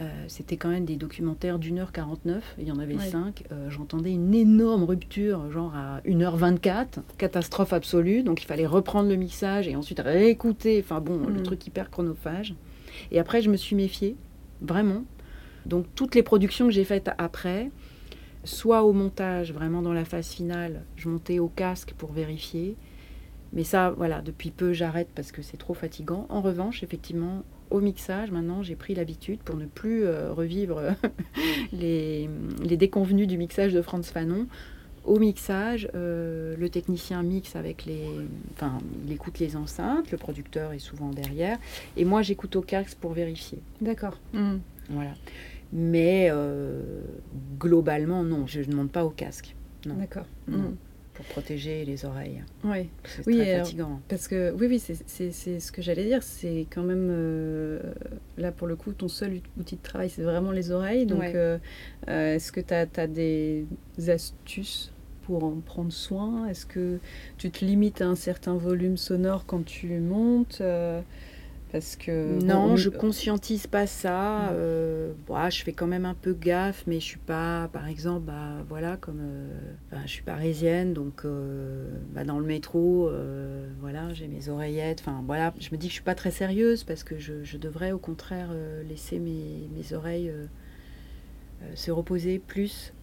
euh, 0.00 0.24
c'était 0.26 0.56
quand 0.56 0.70
même 0.70 0.84
des 0.84 0.96
documentaires 0.96 1.58
d'une 1.60 1.78
heure 1.78 1.92
49, 1.92 2.56
il 2.58 2.66
y 2.66 2.72
en 2.72 2.78
avait 2.80 2.96
Ouais. 2.96 3.10
cinq. 3.10 3.44
euh, 3.52 3.70
J'entendais 3.70 4.10
une 4.12 4.34
énorme 4.34 4.82
rupture, 4.82 5.50
genre 5.52 5.72
à 5.76 6.00
1h24, 6.04 6.98
catastrophe 7.16 7.72
absolue. 7.72 8.22
Donc 8.24 8.42
il 8.42 8.46
fallait 8.46 8.66
reprendre 8.66 9.08
le 9.08 9.14
mixage 9.16 9.68
et 9.68 9.76
ensuite 9.76 10.00
réécouter. 10.00 10.80
Enfin 10.84 11.00
bon, 11.00 11.26
le 11.28 11.40
Mm. 11.40 11.42
truc 11.44 11.66
hyper 11.66 11.90
chronophage. 11.90 12.54
Et 13.12 13.20
après, 13.20 13.40
je 13.40 13.50
me 13.50 13.56
suis 13.56 13.76
méfiée, 13.76 14.16
vraiment. 14.60 15.04
Donc 15.64 15.86
toutes 15.94 16.14
les 16.16 16.22
productions 16.24 16.66
que 16.66 16.72
j'ai 16.72 16.84
faites 16.84 17.10
après, 17.18 17.70
soit 18.42 18.82
au 18.82 18.92
montage, 18.92 19.52
vraiment 19.52 19.80
dans 19.80 19.92
la 19.94 20.04
phase 20.04 20.28
finale, 20.28 20.82
je 20.96 21.08
montais 21.08 21.38
au 21.38 21.48
casque 21.48 21.94
pour 21.96 22.12
vérifier. 22.12 22.76
Mais 23.54 23.64
ça, 23.64 23.90
voilà, 23.96 24.20
depuis 24.20 24.50
peu, 24.50 24.72
j'arrête 24.72 25.08
parce 25.14 25.32
que 25.32 25.40
c'est 25.40 25.56
trop 25.56 25.74
fatigant. 25.74 26.26
En 26.28 26.40
revanche, 26.40 26.82
effectivement, 26.82 27.44
au 27.70 27.80
mixage, 27.80 28.30
maintenant, 28.30 28.62
j'ai 28.62 28.74
pris 28.74 28.94
l'habitude 28.94 29.38
pour 29.40 29.56
ne 29.56 29.66
plus 29.66 30.04
euh, 30.04 30.32
revivre 30.32 30.82
les, 31.72 32.28
les 32.62 32.76
déconvenus 32.76 33.28
du 33.28 33.38
mixage 33.38 33.72
de 33.72 33.80
Franz 33.80 34.10
Fanon. 34.12 34.46
Au 35.04 35.18
mixage, 35.18 35.88
euh, 35.94 36.56
le 36.56 36.68
technicien 36.70 37.22
mixe 37.22 37.56
avec 37.56 37.84
les. 37.84 38.06
Enfin, 38.54 38.78
il 39.04 39.12
écoute 39.12 39.38
les 39.38 39.54
enceintes, 39.54 40.10
le 40.10 40.16
producteur 40.16 40.72
est 40.72 40.78
souvent 40.78 41.10
derrière. 41.10 41.58
Et 41.96 42.06
moi, 42.06 42.22
j'écoute 42.22 42.56
au 42.56 42.62
casque 42.62 42.96
pour 42.98 43.12
vérifier. 43.12 43.58
D'accord. 43.82 44.18
Mm. 44.32 44.56
Voilà. 44.88 45.12
Mais 45.74 46.28
euh, 46.30 47.02
globalement, 47.58 48.24
non, 48.24 48.46
je 48.46 48.60
ne 48.60 48.74
monte 48.74 48.92
pas 48.92 49.04
au 49.04 49.10
casque. 49.10 49.54
D'accord. 49.84 50.26
Non. 50.48 50.74
Pour 51.14 51.24
protéger 51.26 51.84
les 51.84 52.04
oreilles. 52.04 52.42
Ouais. 52.64 52.88
C'est 53.04 53.24
Oui, 53.26 53.36
très 53.36 53.52
alors, 53.52 53.66
fatigant. 53.66 54.00
Parce 54.08 54.26
que 54.26 54.52
oui, 54.58 54.66
oui, 54.68 54.78
c'est- 54.80 55.02
c'est 55.06 55.30
c'est 55.30 55.60
ce 55.60 55.70
que 55.70 55.80
j'allais 55.80 56.04
dire. 56.04 56.22
C'est 56.22 56.66
quand 56.70 56.82
même 56.82 57.08
euh, 57.10 57.78
là 58.36 58.50
pour 58.50 58.66
le 58.66 58.74
coup, 58.74 58.92
ton 58.92 59.06
seul 59.08 59.40
outil 59.58 59.76
de 59.76 59.82
travail, 59.82 60.10
c'est 60.10 60.22
vraiment 60.22 60.50
les 60.50 60.72
oreilles. 60.72 61.06
Donc, 61.06 61.20
Ouais. 61.20 61.32
euh, 61.36 61.58
euh, 62.08 62.34
est-ce 62.34 62.50
que 62.50 62.60
tu 62.60 62.74
as, 62.74 63.06
des 63.06 63.64
astuces 64.08 64.92
pour 65.22 65.44
en 65.44 65.60
prendre 65.64 65.92
soin? 65.92 66.48
Est-ce 66.48 66.66
que 66.66 66.98
tu 67.38 67.50
te 67.50 67.64
limites 67.64 68.02
à 68.02 68.06
un 68.06 68.16
certain 68.16 68.56
volume 68.56 68.96
sonore 68.96 69.46
quand 69.46 69.64
tu 69.64 69.86
montes? 70.00 70.60
Parce 71.74 71.96
que 71.96 72.38
non, 72.40 72.68
bon, 72.68 72.76
je 72.76 72.88
on- 72.88 72.92
conscientise 72.92 73.66
pas 73.66 73.88
ça. 73.88 74.50
Euh, 74.52 75.12
bah, 75.26 75.50
je 75.50 75.64
fais 75.64 75.72
quand 75.72 75.88
même 75.88 76.04
un 76.04 76.14
peu 76.14 76.32
gaffe, 76.32 76.84
mais 76.86 77.00
je 77.00 77.04
suis 77.04 77.18
pas, 77.18 77.68
par 77.72 77.88
exemple, 77.88 78.26
bah, 78.26 78.62
voilà, 78.68 78.96
comme 78.96 79.18
euh, 79.20 79.48
bah, 79.90 79.98
je 80.04 80.10
suis 80.12 80.22
parisienne, 80.22 80.92
donc 80.92 81.24
euh, 81.24 81.88
bah, 82.14 82.22
dans 82.22 82.38
le 82.38 82.46
métro, 82.46 83.08
euh, 83.08 83.66
voilà, 83.80 84.14
j'ai 84.14 84.28
mes 84.28 84.48
oreillettes. 84.48 85.00
Enfin, 85.00 85.24
voilà, 85.26 85.52
je 85.58 85.70
me 85.72 85.76
dis 85.76 85.88
que 85.88 85.90
je 85.90 85.94
suis 85.96 86.04
pas 86.04 86.14
très 86.14 86.30
sérieuse 86.30 86.84
parce 86.84 87.02
que 87.02 87.18
je, 87.18 87.42
je 87.42 87.56
devrais 87.58 87.90
au 87.90 87.98
contraire 87.98 88.50
euh, 88.52 88.84
laisser 88.84 89.18
mes, 89.18 89.68
mes 89.76 89.92
oreilles 89.96 90.30
euh, 90.30 90.46
euh, 91.64 91.72
se 91.74 91.90
reposer 91.90 92.38
plus. 92.38 92.93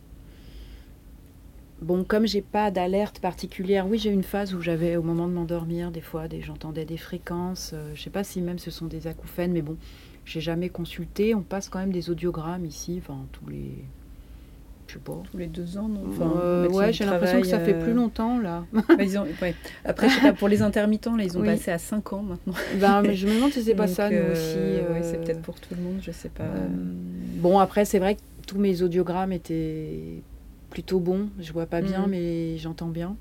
Bon, 1.81 2.03
comme 2.03 2.27
j'ai 2.27 2.41
pas 2.41 2.69
d'alerte 2.69 3.19
particulière, 3.19 3.87
oui, 3.87 3.97
j'ai 3.97 4.11
une 4.11 4.21
phase 4.23 4.53
où 4.53 4.61
j'avais, 4.61 4.95
au 4.97 5.01
moment 5.01 5.27
de 5.27 5.33
m'endormir, 5.33 5.89
des 5.91 6.01
fois, 6.01 6.27
des, 6.27 6.41
j'entendais 6.41 6.85
des 6.85 6.97
fréquences. 6.97 7.71
euh, 7.73 7.91
je 7.95 8.01
sais 8.03 8.11
pas 8.11 8.23
si 8.23 8.39
même 8.41 8.59
ce 8.59 8.69
sont 8.69 8.85
des 8.85 9.07
acouphènes, 9.07 9.51
mais 9.51 9.63
bon, 9.63 9.77
j'ai 10.23 10.41
jamais 10.41 10.69
consulté. 10.69 11.33
On 11.33 11.41
passe 11.41 11.69
quand 11.69 11.79
même 11.79 11.91
des 11.91 12.11
audiogrammes 12.11 12.65
ici, 12.65 13.01
enfin, 13.01 13.17
tous 13.31 13.49
les. 13.49 13.71
Je 14.85 14.93
sais 14.93 14.99
pas. 14.99 15.23
tous 15.31 15.37
les 15.37 15.47
deux 15.47 15.77
ans, 15.77 15.87
non? 15.87 16.01
Euh, 16.05 16.61
Mathilde 16.61 16.75
ouais, 16.75 16.93
j'ai 16.93 17.05
l'impression 17.05 17.41
que 17.41 17.47
ça 17.47 17.59
fait 17.59 17.73
plus 17.73 17.93
euh, 17.93 17.95
longtemps, 17.95 18.39
là. 18.39 18.65
bah, 18.73 18.83
ils 18.99 19.17
ont- 19.17 19.25
ouais. 19.41 19.55
Après, 19.83 20.07
je 20.09 20.15
sais 20.15 20.21
pas, 20.21 20.33
pour 20.33 20.49
les 20.49 20.61
intermittents, 20.61 21.15
là, 21.15 21.23
ils 21.23 21.35
ont 21.35 21.41
Oui. 21.41 21.47
passé 21.47 21.71
à 21.71 21.79
5 21.79 22.13
ans 22.13 22.21
maintenant. 22.21 22.53
ben, 22.79 23.01
mais 23.01 23.15
je 23.15 23.25
me 23.25 23.33
demande 23.33 23.53
si 23.53 23.63
c'est 23.63 23.73
pas 23.73 23.87
Donc, 23.87 23.95
ça, 23.95 24.09
nous 24.11 24.17
euh, 24.17 24.31
aussi. 24.33 24.93
ouais, 24.93 25.01
c'est 25.01 25.17
euh, 25.17 25.23
peut-être 25.23 25.41
pour 25.41 25.59
tout 25.59 25.73
le 25.73 25.81
monde, 25.81 25.99
je 26.01 26.11
sais 26.11 26.29
pas. 26.29 26.43
Euh, 26.43 26.67
bon, 27.37 27.57
après, 27.57 27.85
c'est 27.85 27.99
vrai 27.99 28.15
que 28.15 28.21
tous 28.45 28.59
mes 28.59 28.81
audiogrammes 28.83 29.31
étaient 29.31 30.21
plutôt 30.71 30.99
bons. 30.99 31.29
Je 31.39 31.53
vois 31.53 31.67
pas 31.67 31.81
bien, 31.81 32.03
Mhm. 32.05 32.09
mais 32.09 32.57
j'entends 32.57 32.87
bien. 32.89 33.15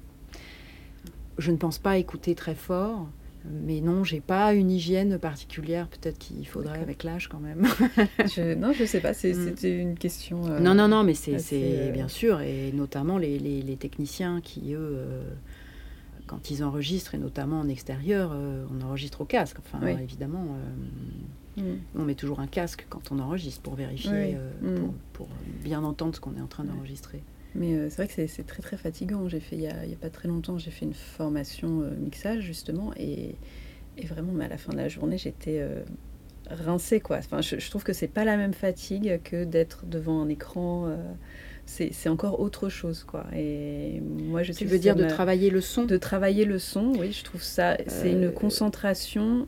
Je 1.38 1.51
ne 1.51 1.57
pense 1.57 1.78
pas 1.78 1.98
écouter 1.98 2.34
très 2.34 2.55
fort. 2.55 3.07
Mais 3.64 3.80
non, 3.80 4.05
j'ai 4.05 4.20
pas 4.20 4.53
une 4.53 4.70
hygiène 4.70 5.18
particulière. 5.18 5.88
Peut-être 5.88 6.18
qu'il 6.18 6.46
faudrait 6.46 6.78
avec 6.80 7.05
l'âge 7.05 7.28
quand 7.28 7.40
même. 7.40 7.62
Je- 8.36 8.55
non, 8.55 8.72
je 8.74 8.84
sais 8.84 9.01
pas, 9.01 9.12
Mm. 9.12 9.14
c'était 9.14 9.78
une 9.78 9.94
question. 9.96 10.46
euh, 10.46 10.61
non, 10.61 10.74
non, 10.74 10.88
non, 10.88 11.05
mais 11.05 11.14
c'est 11.14 11.36
euh, 11.55 11.90
bien 11.90 12.09
sûr, 12.09 12.42
et 12.42 12.70
notamment 12.72 13.16
les, 13.16 13.38
les- 13.38 13.62
les 13.62 13.76
techniciens 13.76 14.42
qui, 14.42 14.74
eux, 14.74 14.78
euh, 14.78 15.22
quand 16.26 16.51
ils 16.51 16.62
enregistrent, 16.62 17.14
et 17.14 17.18
notamment 17.18 17.61
en 17.61 17.68
extérieur, 17.70 18.32
euh, 18.34 18.66
on 18.78 18.84
enregistre 18.86 19.22
au 19.22 19.24
casque. 19.24 19.57
Enfin, 19.61 19.78
Oui. 19.82 19.92
évidemment, 20.03 20.44
mm. 21.57 21.62
on 21.98 22.03
met 22.05 22.14
toujours 22.16 22.40
un 22.40 22.46
casque 22.46 22.86
quand 22.90 23.11
on 23.11 23.18
enregistre 23.20 23.62
pour 23.62 23.74
vérifier, 23.74 24.36
Oui, 24.62 24.68
mm. 24.70 24.74
pour, 24.80 24.94
pour 25.14 25.28
bien 25.64 25.82
entendre 25.82 26.14
ce 26.14 26.20
qu'on 26.20 26.36
est 26.36 26.42
en 26.42 26.46
train 26.46 26.64
d'enregistrer. 26.64 27.22
Mais 27.55 27.74
euh, 27.74 27.88
c'est 27.90 27.96
vrai 27.96 28.09
que 28.09 28.12
c'est- 28.28 28.46
très 28.46 28.62
très 28.62 28.76
fatigant. 28.76 29.28
J'ai 29.28 29.40
fait 29.40 29.57
il 29.57 29.62
y 29.62 29.66
a, 29.68 29.74
pas 30.01 30.11
très 30.11 30.28
longtemps, 30.28 30.59
j'ai 30.59 30.70
fait 30.70 30.86
une 30.86 30.94
formation 30.94 31.82
euh, 31.82 31.90
mixage 31.96 32.42
justement 32.44 32.92
et, 32.96 33.34
et 33.98 34.07
vraiment, 34.07 34.32
mais 34.32 34.46
à 34.46 34.48
la 34.48 34.59
fin 34.59 34.72
de 34.72 34.78
la 34.78 34.88
journée, 34.88 35.18
j'étais 35.18 35.61
euh, 35.61 35.82
rincée 36.51 37.01
quoi. 37.01 37.18
Enfin, 37.18 37.40
je, 37.42 37.59
je 37.59 37.70
trouve 37.70 37.84
que 37.84 37.92
c'est 37.92 38.09
pas 38.09 38.24
la 38.24 38.36
même 38.36 38.55
fatigue 38.55 39.20
que 39.24 39.44
d'être 39.44 39.86
devant 39.86 40.22
un 40.22 40.28
écran. 40.28 40.86
euh, 40.88 40.96
c'est 41.66 42.09
encore 42.09 42.40
autre 42.40 42.68
chose 42.68 43.05
quoi. 43.05 43.26
Et 43.36 44.01
moi, 44.01 44.42
je 44.42 44.53
Tu 44.53 44.64
veux 44.66 44.78
dire 44.78 44.96
de 44.96 45.05
travailler 45.05 45.51
le 45.51 45.61
son? 45.61 45.84
de 45.84 45.96
travailler 45.96 46.44
le 46.44 46.59
son, 46.59 46.92
oui, 46.98 47.12
je 47.12 47.24
trouve 47.24 47.42
ça, 47.42 47.76
c'est 47.86 48.11
une 48.12 48.32
concentration. 48.32 49.46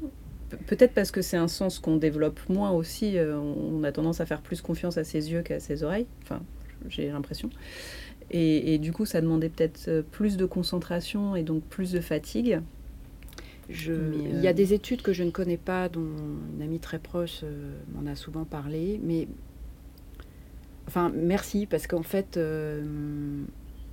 Pe- 0.50 0.56
Peut-être 0.56 0.94
parce 0.94 1.10
que 1.10 1.22
c'est 1.22 1.36
un 1.36 1.48
sens 1.48 1.78
qu'on 1.78 1.96
développe 1.96 2.40
moins 2.48 2.70
aussi. 2.70 3.18
euh, 3.18 3.36
on 3.38 3.80
on 3.80 3.84
a 3.84 3.92
tendance 3.92 4.20
à 4.20 4.26
faire 4.26 4.42
plus 4.42 4.60
confiance 4.60 4.98
à 4.98 5.04
ses 5.04 5.32
yeux 5.32 5.42
qu'à 5.42 5.58
ses 5.60 5.82
oreilles. 5.82 6.06
Enfin, 6.22 6.40
j'ai 6.88 7.08
l'impression. 7.10 7.50
Et, 8.30 8.74
et 8.74 8.78
du 8.78 8.92
coup, 8.92 9.04
ça 9.04 9.20
demandait 9.20 9.48
peut-être 9.50 9.88
euh, 9.88 10.02
plus 10.02 10.36
de 10.36 10.46
concentration 10.46 11.36
et 11.36 11.42
donc 11.42 11.62
plus 11.64 11.92
de 11.92 12.00
fatigue. 12.00 12.60
Je- 13.68 13.92
Mais, 13.92 14.30
Il 14.34 14.40
y 14.40 14.46
a 14.46 14.50
euh, 14.50 14.52
des 14.54 14.72
études 14.74 15.02
que 15.02 15.12
je 15.12 15.22
ne 15.22 15.30
connais 15.30 15.56
pas, 15.56 15.88
dont 15.88 16.06
une 16.56 16.62
amie 16.62 16.78
très 16.80 16.98
proche 16.98 17.40
euh, 17.44 17.72
m'en 17.94 18.10
a 18.10 18.14
souvent 18.14 18.44
parlé, 18.44 19.00
mais 19.04 19.28
enfin 20.88 21.12
merci 21.14 21.66
parce 21.66 21.86
qu'en 21.86 22.02
fait 22.02 22.36
euh, 22.36 22.82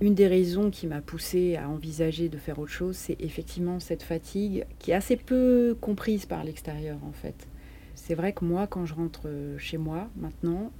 une 0.00 0.14
des 0.14 0.26
raisons 0.26 0.70
qui 0.70 0.86
m'a 0.86 1.00
poussée 1.00 1.56
à 1.56 1.68
envisager 1.68 2.28
de 2.28 2.36
faire 2.38 2.58
autre 2.58 2.72
chose, 2.72 2.96
c'est 2.96 3.16
effectivement 3.20 3.78
cette 3.80 4.02
fatigue 4.02 4.64
qui 4.78 4.90
est 4.90 4.94
assez 4.94 5.16
peu 5.16 5.76
comprise 5.80 6.26
par 6.26 6.42
l'extérieur 6.44 6.98
en 7.06 7.12
fait. 7.12 7.46
C'est 7.94 8.14
vrai 8.14 8.32
que 8.32 8.44
moi, 8.44 8.66
quand 8.66 8.86
je 8.86 8.94
rentre 8.94 9.22
euh, 9.26 9.58
chez 9.58 9.76
moi 9.76 10.08
maintenant, 10.16 10.72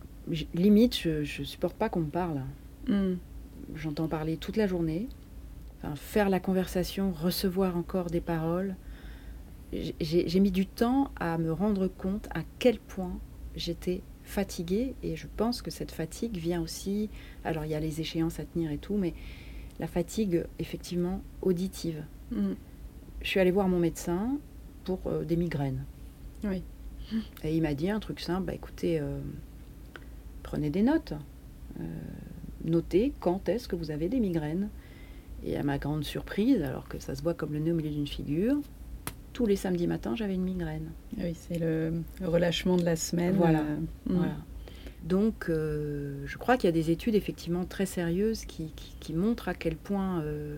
limite 0.55 0.97
je, 0.97 1.25
je 1.25 1.43
supporte 1.43 1.77
pas 1.77 1.89
qu'on 1.89 2.01
me 2.01 2.11
parle. 2.11 2.43
Mm. 2.89 3.15
J'entends 3.75 4.09
parler 4.09 4.37
toute 4.37 4.57
la 4.57 4.67
journée. 4.67 5.09
Enfin, 5.79 5.95
faire 5.97 6.29
la 6.29 6.41
conversation, 6.41 7.13
recevoir 7.13 7.77
encore 7.77 8.07
des 8.11 8.21
paroles. 8.21 8.75
J'ai- 9.73 10.41
mis 10.41 10.51
du 10.51 10.67
temps 10.67 11.13
à 11.19 11.39
me 11.39 11.53
rendre 11.53 11.87
compte 11.87 12.29
à 12.35 12.41
quel 12.59 12.79
point 12.79 13.19
j'étais 13.55 14.03
fatiguée 14.25 14.95
et 15.03 15.17
je 15.17 15.27
pense 15.37 15.63
que 15.63 15.71
cette 15.71 15.93
fatigue 15.93 16.37
vient 16.37 16.61
aussi. 16.61 17.09
Alors 17.45 17.65
il 17.65 17.71
y 17.71 17.75
a 17.75 17.81
les 17.81 18.01
échéances 18.01 18.41
à 18.41 18.45
tenir 18.45 18.71
et 18.73 18.79
tout, 18.79 18.97
mais 18.97 19.15
la 19.79 19.87
fatigue 19.87 20.45
effectivement 20.59 21.23
auditive. 21.41 22.03
Mm. 22.33 22.53
Je 23.23 23.29
suis 23.29 23.39
allée 23.41 23.51
voir 23.51 23.69
mon 23.69 23.79
médecin 23.79 24.39
pour 24.85 25.01
euh, 25.07 25.25
des 25.25 25.37
migraines. 25.37 25.85
Oui. 26.45 26.63
Et 27.45 27.57
il 27.57 27.63
m'a 27.63 27.75
dit 27.75 27.91
un 27.91 28.01
truc 28.01 28.21
simple, 28.21 28.47
bah 28.47 28.55
écoutez, 28.55 28.99
euh, 29.01 29.21
prenez 30.51 30.71
des 30.71 30.83
notes. 30.83 31.13
Euh, 31.79 31.85
notez 32.65 33.13
quand 33.21 33.49
est-ce 33.49 33.69
que 33.69 33.77
vous 33.77 33.93
avez 33.93 34.09
des 34.09 34.19
migraines. 34.19 34.69
Et 35.45 35.57
à 35.57 35.63
ma 35.63 35.79
grande 35.79 36.03
surprise, 36.05 36.61
alors 36.63 36.89
que 36.89 36.99
ça 36.99 37.15
se 37.15 37.23
voit 37.23 37.35
comme 37.35 37.53
le 37.53 37.61
nez 37.61 37.71
au 37.71 37.75
milieu 37.77 37.91
d'une 37.91 38.07
figure, 38.09 38.57
tous 39.33 39.47
les 39.47 39.55
samedis 39.57 39.87
matins, 39.87 40.15
j'avais 40.17 40.35
une 40.35 40.43
migraine. 40.43 40.91
Ah 41.17 41.23
Oui, 41.25 41.35
c'est 41.39 41.59
le, 41.59 41.93
relâchement 42.23 42.77
de 42.77 42.85
la 42.85 42.97
semaine. 42.97 43.37
Voilà. 43.37 43.61
euh, 43.61 43.77
mm. 44.07 44.17
Voilà. 44.17 44.37
Donc, 45.05 45.47
euh, 45.49 46.23
je 46.27 46.37
crois 46.37 46.57
qu'il 46.57 46.67
y 46.67 46.69
a 46.69 46.73
des 46.73 46.91
études 46.91 47.15
effectivement 47.15 47.65
très 47.65 47.87
sérieuses 47.87 48.45
qui, 48.45 48.73
qui- 48.77 48.97
qui 49.01 49.15
montrent 49.15 49.49
à 49.49 49.55
quel 49.55 49.77
point 49.77 50.21
euh, 50.21 50.57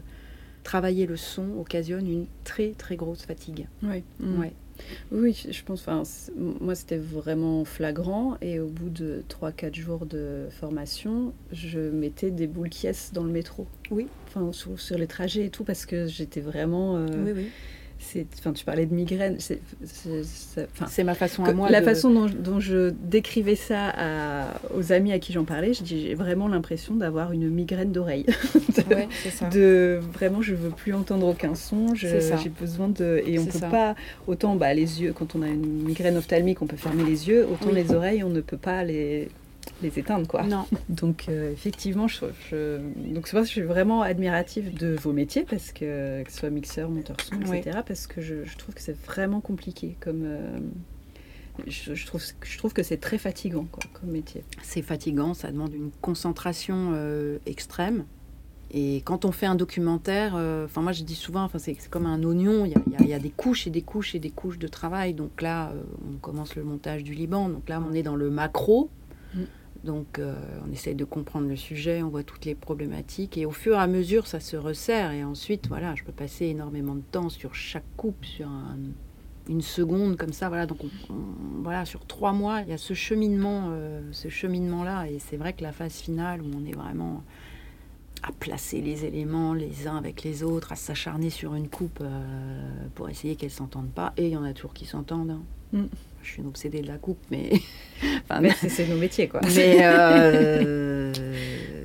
travailler 0.65 1.07
le 1.07 1.17
son 1.17 1.59
occasionne 1.61 2.09
une 2.09 2.27
très 2.45 2.71
très 2.73 2.97
grosse 2.97 3.25
fatigue. 3.27 3.69
Oui. 3.85 4.03
Mm. 4.21 4.41
Ouais. 4.41 4.53
Oui, 5.11 5.47
je 5.51 5.63
pense, 5.63 5.81
enfin, 5.87 6.03
moi 6.37 6.75
c'était 6.75 6.97
vraiment 6.97 7.65
flagrant 7.65 8.37
et 8.41 8.59
au 8.59 8.69
bout 8.69 8.91
de 8.91 9.23
3-4 9.29 9.75
jours 9.75 10.07
de 10.07 10.47
formation, 10.51 11.33
je 11.53 11.79
mettais 11.79 12.31
des 12.31 12.47
boules 12.47 12.69
qui 12.69 12.87
dans 13.13 13.25
le 13.25 13.31
métro. 13.31 13.67
Oui. 13.91 14.07
Enfin, 14.29 14.53
sur, 14.53 14.79
sur 14.81 14.99
les 14.99 15.07
trajets 15.07 15.47
et 15.47 15.51
tout 15.51 15.65
parce 15.65 15.87
que 15.87 16.07
j'étais 16.07 16.41
vraiment... 16.41 16.97
euh, 16.97 17.07
Oui, 17.25 17.33
oui. 17.35 17.47
Enfin, 18.39 18.53
tu 18.53 18.65
parlais 18.65 18.87
de 18.87 18.95
migraine, 18.95 19.37
c'est, 19.39 19.61
ma 21.05 21.15
façon 21.15 21.45
à 21.45 21.53
moi 21.53 21.71
la 21.71 21.81
de- 21.81 21.85
façon 21.85 22.11
dont, 22.11 22.27
dont 22.27 22.61
je 22.61 22.91
décrivais 22.91 23.55
ça 23.57 23.91
à- 23.97 24.61
aux 24.77 24.93
amis 24.93 25.13
à 25.13 25.19
qui 25.19 25.33
j'en 25.33 25.45
parlais, 25.45 25.73
je 25.75 25.83
dis 25.83 26.03
j'ai 26.03 26.15
vraiment 26.15 26.49
l'impression 26.49 26.95
d'avoir 26.95 27.33
une 27.33 27.49
migraine 27.49 27.93
d'oreille. 27.93 28.27
Ouais, 28.91 29.09
de 29.53 30.01
vraiment 30.13 30.43
je 30.43 30.55
veux 30.55 30.71
plus 30.71 30.93
entendre 30.93 31.27
aucun 31.27 31.55
son 31.55 31.95
j'ai 31.95 32.19
besoin 32.49 32.89
de 32.89 33.23
et 33.27 33.39
on 33.39 33.45
peut 33.47 33.59
ça. 33.59 33.69
pas 33.69 33.95
autant 34.27 34.57
bah, 34.57 34.75
les 34.75 35.01
yeux 35.03 35.13
quand 35.13 35.35
on 35.37 35.43
a 35.43 35.47
une 35.49 35.85
migraine 35.85 36.17
ophtalmique 36.17 36.61
on 36.63 36.67
peut 36.67 36.77
fermer 36.77 37.05
les 37.05 37.29
yeux 37.29 37.47
autant 37.47 37.69
Oui. 37.69 37.75
les 37.77 37.93
oreilles 37.93 38.25
on 38.25 38.29
ne 38.31 38.41
peut 38.41 38.57
pas 38.57 38.83
les 38.85 39.29
les 39.83 39.99
éteindre 39.99 40.27
quoi 40.27 40.43
Non. 40.45 40.67
donc 40.89 41.27
euh, 41.29 41.53
effectivement 41.53 42.09
je, 42.09 42.25
je- 42.51 42.79
donc 43.15 43.29
c'est 43.29 43.39
je 43.39 43.45
suis 43.49 43.61
vraiment 43.63 44.03
admirative 44.03 44.75
de 44.77 44.97
vos 45.01 45.13
métiers 45.13 45.45
parce 45.49 45.73
que 45.73 46.23
que 46.23 46.31
ce 46.33 46.39
soit 46.39 46.51
mixeur 46.51 46.89
monteur 46.91 47.17
son 47.21 47.37
Oui. 47.49 47.59
etc 47.59 47.81
parce 47.87 48.07
que 48.07 48.21
je, 48.21 48.45
je 48.45 48.57
trouve 48.57 48.75
que 48.75 48.81
c'est 48.81 48.97
vraiment 49.07 49.41
compliqué 49.41 49.97
comme 50.01 50.23
euh, 50.25 50.59
je, 51.67 51.95
je 51.95 52.07
trouve 52.07 52.23
je 52.43 52.59
trouve 52.59 52.73
que 52.73 52.83
c'est 52.83 52.97
très 52.97 53.19
fatigant 53.19 53.67
quoi 53.71 53.83
comme 54.01 54.11
métier 54.11 54.43
C'est 54.63 54.83
fatigant, 54.83 55.35
ça 55.35 55.51
demande 55.53 55.75
une 55.75 55.91
concentration 56.01 56.93
euh, 56.95 57.39
extrême. 57.47 58.05
Et 58.75 59.03
quand 59.05 59.27
on 59.27 59.33
fait 59.33 59.45
un 59.45 59.55
documentaire, 59.55 60.33
euh, 60.35 60.65
enfin 60.65 60.81
moi 60.81 60.93
je 60.93 61.03
dis 61.05 61.15
souvent, 61.15 61.43
enfin 61.45 61.59
c'est 61.59 61.77
comme 61.91 62.07
un 62.07 62.23
oignon, 62.25 62.65
il 62.65 62.71
y 62.73 63.05
y 63.05 63.09
y 63.09 63.13
a 63.13 63.19
des 63.19 63.29
couches 63.29 63.67
et 63.67 63.71
des 63.71 63.83
couches 63.83 64.15
et 64.15 64.19
des 64.19 64.31
couches 64.31 64.59
de 64.59 64.67
travail. 64.67 65.13
Donc 65.13 65.43
là, 65.43 65.75
on 66.11 66.17
commence 66.17 66.57
le 66.57 66.65
montage 66.65 67.05
du 67.05 67.13
Liban, 67.13 67.51
donc 67.51 67.69
là 67.69 67.83
on 67.87 67.93
est 67.93 68.03
dans 68.03 68.17
le 68.17 68.31
macro. 68.31 68.89
Mm. 69.35 69.41
Donc 69.85 70.19
euh, 70.21 70.35
on 70.69 70.71
essaye 70.73 70.95
de 70.95 71.05
comprendre 71.05 71.49
le 71.49 71.57
sujet, 71.57 72.03
on 72.05 72.09
voit 72.09 72.23
toutes 72.23 72.45
les 72.45 72.55
problématiques 72.55 73.37
et 73.37 73.47
au 73.47 73.51
fur 73.51 73.75
et 73.75 73.79
à 73.81 73.87
mesure 73.89 74.29
ça 74.29 74.39
se 74.39 74.57
resserre 74.57 75.11
et 75.11 75.25
ensuite 75.25 75.67
voilà, 75.67 75.95
je 75.97 76.05
peux 76.05 76.13
passer 76.13 76.47
énormément 76.47 76.95
de 76.95 77.01
temps 77.11 77.29
sur 77.29 77.55
chaque 77.57 77.83
coupe, 77.97 78.25
sur 78.25 78.47
un- 78.49 78.77
une 79.49 79.61
seconde 79.61 80.17
comme 80.17 80.33
ça, 80.33 80.49
voilà. 80.49 80.67
Donc 80.67 80.79
on- 80.85 81.13
on- 81.13 81.63
voilà, 81.65 81.85
sur 81.85 82.07
trois 82.07 82.33
mois, 82.33 82.61
il 82.61 82.69
y 82.69 82.73
a 82.73 82.79
ce 82.79 82.95
cheminement, 82.95 83.71
euh, 83.73 84.01
ce 84.13 84.29
cheminement 84.29 84.85
là 84.85 85.07
et 85.11 85.19
c'est 85.19 85.37
vrai 85.37 85.53
que 85.53 85.63
la 85.65 85.73
phase 85.73 85.95
finale 85.95 86.43
où 86.43 86.47
on 86.57 86.65
est 86.65 86.77
vraiment 86.77 87.25
à 88.23 88.31
placer 88.31 88.81
les 88.81 89.05
éléments 89.05 89.53
les 89.53 89.89
uns 89.89 89.97
avec 89.97 90.23
les 90.23 90.45
autres, 90.45 90.71
à 90.71 90.77
s'acharner 90.77 91.29
sur 91.29 91.57
une 91.57 91.69
coupe 91.69 91.99
euh, 92.03 92.87
pour 92.95 93.09
essayer 93.09 93.35
qu'elles 93.35 93.51
s'entendent 93.51 93.91
pas. 93.91 94.13
Et 94.17 94.27
il 94.29 94.33
y 94.33 94.37
en 94.37 94.45
a 94.45 94.53
toujours 94.53 94.75
qui 94.75 94.85
s'entendent. 94.85 95.31
hein. 95.33 95.43
Mm. 95.73 95.85
Je 96.23 96.31
suis 96.31 96.43
une 96.43 96.49
obsédée 96.49 96.81
de 96.81 96.89
la 96.89 96.99
coupe, 96.99 97.19
mais, 97.31 97.53
enfin, 98.23 98.41
mais 98.41 98.51
c'est 98.51 98.89
nos 98.89 98.97
métiers 98.97 99.29
quoi 99.29 99.41
mais 99.55 99.79
euh, 99.83 101.13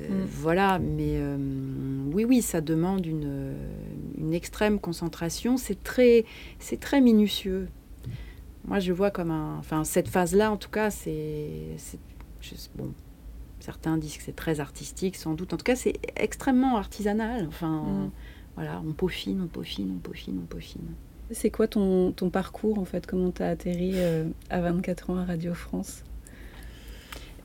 Mm. 0.08 0.24
voilà. 0.24 0.78
Mais 0.78 1.16
euh, 1.16 1.36
oui, 2.12 2.24
oui, 2.24 2.42
ça 2.42 2.60
demande 2.60 3.06
une, 3.06 3.54
une 4.16 4.34
extrême 4.34 4.78
concentration. 4.78 5.56
C'est 5.56 5.82
très, 5.82 6.24
c'est 6.58 6.80
très 6.80 7.00
minutieux. 7.00 7.68
Moi, 8.66 8.80
je 8.80 8.92
vois 8.92 9.10
comme 9.10 9.30
un. 9.30 9.56
Enfin, 9.58 9.84
cette 9.84 10.08
phase-là, 10.08 10.50
en 10.52 10.56
tout 10.56 10.70
cas, 10.70 10.90
c'est. 10.90 11.76
Bon, 12.76 12.92
certains 13.60 13.96
disent 13.96 14.16
que 14.16 14.22
c'est 14.22 14.36
très 14.36 14.60
artistique, 14.60 15.16
sans 15.16 15.34
doute. 15.34 15.52
En 15.52 15.56
tout 15.56 15.64
cas, 15.64 15.76
c'est 15.76 15.98
extrêmement 16.16 16.76
artisanal. 16.76 17.46
Enfin, 17.48 17.82
mm. 17.82 18.10
voilà, 18.56 18.82
on 18.86 18.92
peaufine, 18.92 19.40
on 19.42 19.46
peaufine, 19.46 19.92
on 19.96 19.98
peaufine, 19.98 20.40
on 20.42 20.46
peaufine. 20.46 20.94
C'est 21.30 21.50
quoi 21.50 21.68
ton, 21.68 22.12
ton, 22.12 22.30
parcours, 22.30 22.78
en 22.78 22.84
fait? 22.84 23.06
Comment 23.06 23.30
tu 23.30 23.42
as 23.42 23.48
atterri 23.48 23.92
euh, 23.96 24.24
à 24.48 24.60
24 24.60 25.10
ans 25.10 25.16
à 25.16 25.24
Radio 25.24 25.52
France? 25.54 26.02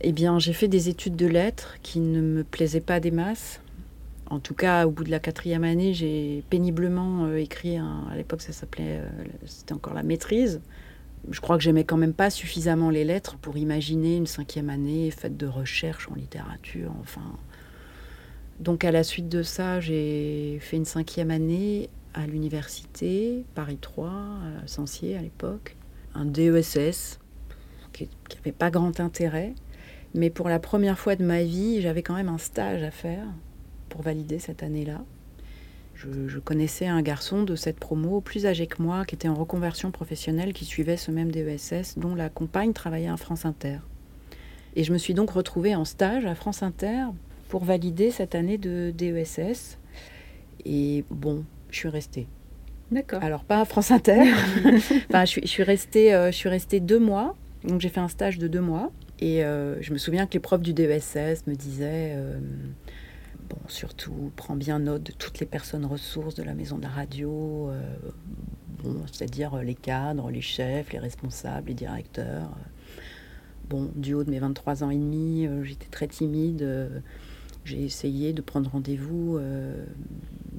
Eh 0.02 0.12
bien, 0.12 0.40
j'ai 0.40 0.54
fait 0.54 0.68
des 0.68 0.90
études 0.90 1.16
de 1.16 1.28
lettres 1.28 1.78
qui 1.82 2.00
ne 2.00 2.22
me 2.22 2.44
plaisaient 2.44 2.82
pas 2.82 3.00
des 3.00 3.12
masses. 3.12 3.62
En 4.30 4.40
tout 4.40 4.54
cas, 4.54 4.88
au 4.88 4.92
bout 4.92 5.04
de 5.04 5.12
la 5.12 5.20
quatrième 5.20 5.64
année, 5.64 5.94
j'ai 5.94 6.44
péniblement 6.50 7.26
euh, 7.26 7.38
écrit, 7.38 7.78
à 7.78 8.16
l'époque 8.16 8.42
ça 8.42 8.54
s'appelait, 8.54 9.00
euh, 9.00 9.10
c'était 9.46 9.74
encore 9.74 9.94
la 9.94 10.04
maîtrise, 10.04 10.62
je 11.30 11.40
crois 11.40 11.58
que 11.58 11.64
j'aimais 11.64 11.84
quand 11.84 11.98
même 11.98 12.14
pas 12.14 12.30
suffisamment 12.30 12.90
les 12.90 13.06
lettres 13.06 13.38
pour 13.38 13.58
imaginer 13.58 14.18
une 14.18 14.28
cinquième 14.28 14.70
année 14.70 15.10
faite 15.12 15.38
de 15.38 15.48
recherche 15.48 16.10
en 16.10 16.16
littérature. 16.16 16.92
Enfin, 17.02 17.22
donc 18.60 18.84
à 18.84 18.92
la 18.92 19.04
suite 19.04 19.30
de 19.30 19.44
ça, 19.44 19.80
j'ai 19.80 20.58
fait 20.62 20.78
une 20.78 20.86
cinquième 20.86 21.32
année 21.32 21.90
à 22.14 22.28
l'université 22.28 23.46
Paris 23.56 23.78
3, 23.80 24.10
à 24.10 24.68
Sancier 24.68 25.18
à 25.18 25.22
l'époque, 25.22 25.76
un 26.16 26.26
DESS 26.26 27.20
qui 27.92 28.10
n'avait 28.36 28.52
pas 28.52 28.72
grand 28.72 29.00
intérêt, 29.00 29.54
mais 30.14 30.30
pour 30.30 30.50
la 30.50 30.60
première 30.60 31.00
fois 31.00 31.16
de 31.16 31.24
ma 31.24 31.44
vie, 31.44 31.82
j'avais 31.82 32.04
quand 32.04 32.16
même 32.16 32.30
un 32.30 32.38
stage 32.38 32.84
à 32.84 32.92
faire 32.92 33.26
pour 33.90 34.02
valider 34.02 34.40
cette 34.40 34.64
année-là 34.64 35.04
je, 36.28 36.40
connaissais 36.40 36.88
un 36.88 37.02
garçon 37.02 37.44
de 37.44 37.56
cette 37.56 37.80
promo, 37.80 38.22
plus 38.22 38.46
âgé 38.46 38.68
que 38.68 38.82
moi, 38.82 39.06
qui 39.06 39.16
était 39.16 39.28
en 39.28 39.36
reconversion 39.36 39.92
professionnelle, 39.92 40.54
qui 40.54 40.66
suivait 40.66 40.98
ce 40.98 41.12
même 41.12 41.32
DESS, 41.32 41.98
dont 41.98 42.16
la 42.16 42.30
compagne 42.30 42.74
travaillait 42.74 43.08
à 43.08 43.18
France 43.18 43.46
Inter. 43.46 43.80
Et 44.76 44.84
je 44.84 44.92
me 44.92 44.98
suis 44.98 45.14
donc 45.14 45.32
retrouvée 45.32 45.76
en 45.76 45.86
stage 45.86 46.26
à 46.26 46.36
France 46.36 46.64
Inter 46.64 47.06
pour 47.50 47.64
valider 47.64 48.12
cette 48.12 48.36
année 48.36 48.58
de 48.58 48.92
DESS. 48.92 49.78
Et 50.66 51.06
bon, 51.10 51.44
je 51.74 51.80
suis 51.80 51.90
restée. 51.90 52.28
D'accord. 52.92 53.24
Alors, 53.24 53.44
pas 53.44 53.62
à 53.62 53.66
France 53.66 53.92
Inter. 53.92 54.22
enfin, 55.10 55.26
je 55.26 55.40
suis, 55.46 55.64
restée, 55.64 56.14
euh, 56.14 56.32
je 56.32 56.38
suis 56.38 56.50
restée 56.50 56.80
deux 56.80 57.00
mois. 57.00 57.36
Donc, 57.64 57.82
j'ai 57.82 57.90
fait 57.90 58.00
un 58.00 58.08
stage 58.08 58.38
de 58.38 58.48
deux 58.48 58.62
mois. 58.62 58.92
Et 59.20 59.44
euh, 59.44 59.82
je 59.82 59.94
me 59.94 59.98
souviens 59.98 60.28
que 60.28 60.34
les 60.34 60.40
profs 60.40 60.62
du 60.62 60.74
DESS 60.74 61.48
me 61.48 61.56
disaient 61.56 62.14
euh, 62.16 62.40
Bon, 63.50 63.58
surtout, 63.68 64.32
prends 64.36 64.56
bien 64.56 64.80
note 64.80 65.04
de 65.04 65.12
toutes 65.12 65.40
les 65.40 65.46
personnes 65.46 65.86
ressources 65.86 66.36
de 66.36 66.44
la 66.44 66.54
maison 66.54 66.78
de 66.78 66.84
la 66.84 66.90
radio, 66.90 67.70
bon, 68.82 68.96
c'est-à-dire 69.12 69.58
les 69.58 69.76
cadres, 69.76 70.32
les 70.32 70.42
chefs, 70.42 70.92
les 70.94 71.00
responsables, 71.00 71.68
les 71.68 71.74
directeurs. 71.74 72.50
Bon, 73.70 73.92
du 73.96 74.14
haut 74.14 74.24
de 74.24 74.32
mes 74.32 74.40
23 74.40 74.84
ans 74.84 74.90
et 74.90 74.98
demi, 74.98 75.48
j'étais 75.64 75.90
très 75.92 76.08
timide. 76.08 76.66
Euh, 77.66 77.70
j'ai 77.70 77.84
essayé 77.84 78.34
de 78.34 78.42
prendre 78.42 78.70
rendez-vous 78.70 79.40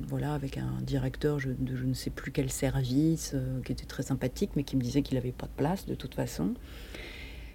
voilà, 0.08 0.34
avec 0.34 0.58
un 0.58 0.80
directeur 0.82 1.38
de 1.38 1.76
je 1.76 1.84
ne 1.84 1.94
sais 1.94 2.10
plus 2.10 2.30
quel 2.30 2.50
service, 2.50 3.34
qui 3.64 3.72
était 3.72 3.86
très 3.86 4.02
sympathique, 4.02 4.50
mais 4.54 4.62
qui 4.62 4.76
me 4.76 4.82
disait 4.82 5.02
qu'il 5.02 5.16
n'avait 5.16 5.32
pas 5.32 5.46
de 5.46 5.52
place 5.56 5.86
de 5.86 5.94
toute 5.94 6.14
façon. 6.14 6.54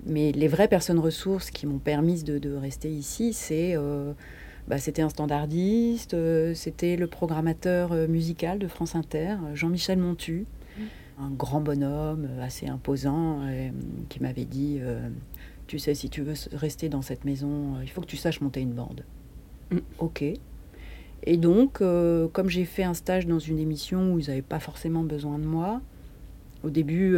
Mais 0.06 0.32
les 0.32 0.48
vraies 0.48 0.68
personnes 0.68 1.00
ressources 1.00 1.52
qui 1.52 1.68
m'ont 1.68 1.80
permis 1.80 2.24
de, 2.24 2.40
de, 2.40 2.54
rester 2.56 2.90
ici, 2.90 3.34
c'est 3.34 3.76
bah, 4.70 4.78
c'était 4.78 5.02
un 5.02 5.10
standardiste, 5.10 6.14
euh, 6.14 6.54
c'était 6.54 6.96
le 6.96 7.08
programmateur 7.08 7.92
euh, 7.92 8.08
musical 8.08 8.60
de 8.60 8.68
France 8.68 8.94
Inter, 8.94 9.38
euh, 9.44 9.56
Jean-Michel 9.56 9.98
Montu, 9.98 10.46
mmh. 10.78 10.82
un 11.24 11.32
grand 11.32 11.60
bonhomme 11.60 12.28
assez 12.40 12.68
imposant, 12.68 13.42
qui 14.10 14.22
m'avait 14.22 14.46
dit 14.46 14.80
Tu 15.66 15.80
sais, 15.80 15.96
si 15.96 16.10
tu 16.10 16.22
veux 16.22 16.36
rester 16.54 16.88
dans 16.88 17.02
cette 17.02 17.26
maison, 17.26 17.82
il 17.82 17.90
faut 17.90 18.02
que 18.02 18.06
tu 18.06 18.16
saches 18.16 18.42
monter 18.42 18.62
une 18.62 18.74
bande. 18.74 19.04
Mmh. 19.72 19.78
Ok. 20.00 20.24
Et 21.24 21.38
donc, 21.38 21.80
comme 21.80 22.50
j'ai 22.50 22.64
fait 22.64 22.84
un 22.84 22.94
stage 22.94 23.28
dans 23.28 23.40
une 23.40 23.60
émission 23.60 24.14
où 24.14 24.20
ils 24.20 24.28
n'avaient 24.28 24.42
pas 24.42 24.60
forcément 24.60 25.04
besoin 25.04 25.38
de 25.38 25.46
moi, 25.46 25.82
au 26.64 26.70
début, 26.70 27.18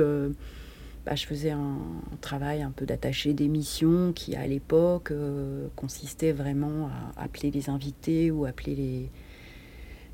bah, 1.06 1.16
je 1.16 1.26
faisais 1.26 1.50
un, 1.50 1.80
travail 2.22 2.62
un 2.62 2.70
peu 2.72 2.86
d'attaché 2.86 3.34
d'émission 3.34 4.14
qui, 4.14 4.36
à 4.36 4.46
l'époque, 4.46 5.10
euh, 5.12 5.68
consistait 5.76 6.32
vraiment 6.32 6.90
à 7.16 7.24
appeler 7.24 7.50
les 7.50 7.70
invités 7.70 8.30
ou 8.30 8.46
appeler 8.46 8.76
les, 8.76 9.10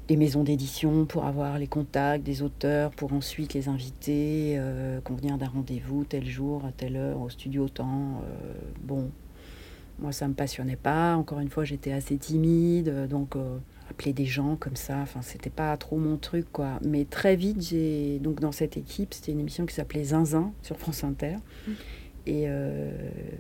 les 0.08 0.16
maisons 0.16 0.44
d'édition 0.44 1.06
pour 1.06 1.26
avoir 1.26 1.60
les 1.60 1.68
contacts 1.68 2.24
des 2.24 2.42
auteurs, 2.42 2.92
pour 2.92 3.12
ensuite 3.12 3.54
les 3.54 3.68
inviter, 3.68 4.56
euh, 4.58 5.02
convenir 5.02 5.38
d'un 5.38 5.50
rendez-vous 5.50 6.06
tel 6.06 6.26
jour, 6.26 6.64
à 6.64 6.72
telle 6.72 6.96
heure, 6.96 7.20
au 7.20 7.30
studio 7.30 7.68
temps. 7.68 8.22
Euh, 8.24 8.54
bon, 8.82 9.12
moi, 10.00 10.12
ça 10.12 10.26
ne 10.26 10.32
me 10.32 10.36
passionnait 10.36 10.76
pas. 10.76 11.16
Encore 11.16 11.40
une 11.40 11.50
fois, 11.50 11.64
j'étais 11.64 11.92
assez 11.92 12.18
timide, 12.18 13.08
donc 13.08 13.36
appeler 13.90 14.14
des 14.14 14.26
gens 14.26 14.56
comme 14.56 14.76
ça, 14.76 14.98
enfin 15.00 15.22
c'était 15.22 15.50
pas 15.50 15.76
trop 15.78 15.98
mon 15.98 16.18
truc 16.18 16.46
quoi. 16.52 16.80
Mais 16.84 17.06
très 17.06 17.36
vite 17.36 17.62
j'ai 17.62 18.20
donc 18.20 18.40
dans 18.40 18.52
cette 18.52 18.78
équipe, 18.78 19.14
c'était 19.14 19.32
une 19.32 19.40
émission 19.40 19.66
qui 19.66 19.74
s'appelait 19.74 20.04
Zinzin 20.04 20.52
sur 20.62 20.78
France 20.78 21.04
Inter. 21.04 21.38
Mm. 21.68 21.72
Et 22.30 22.44
euh, 22.48 22.92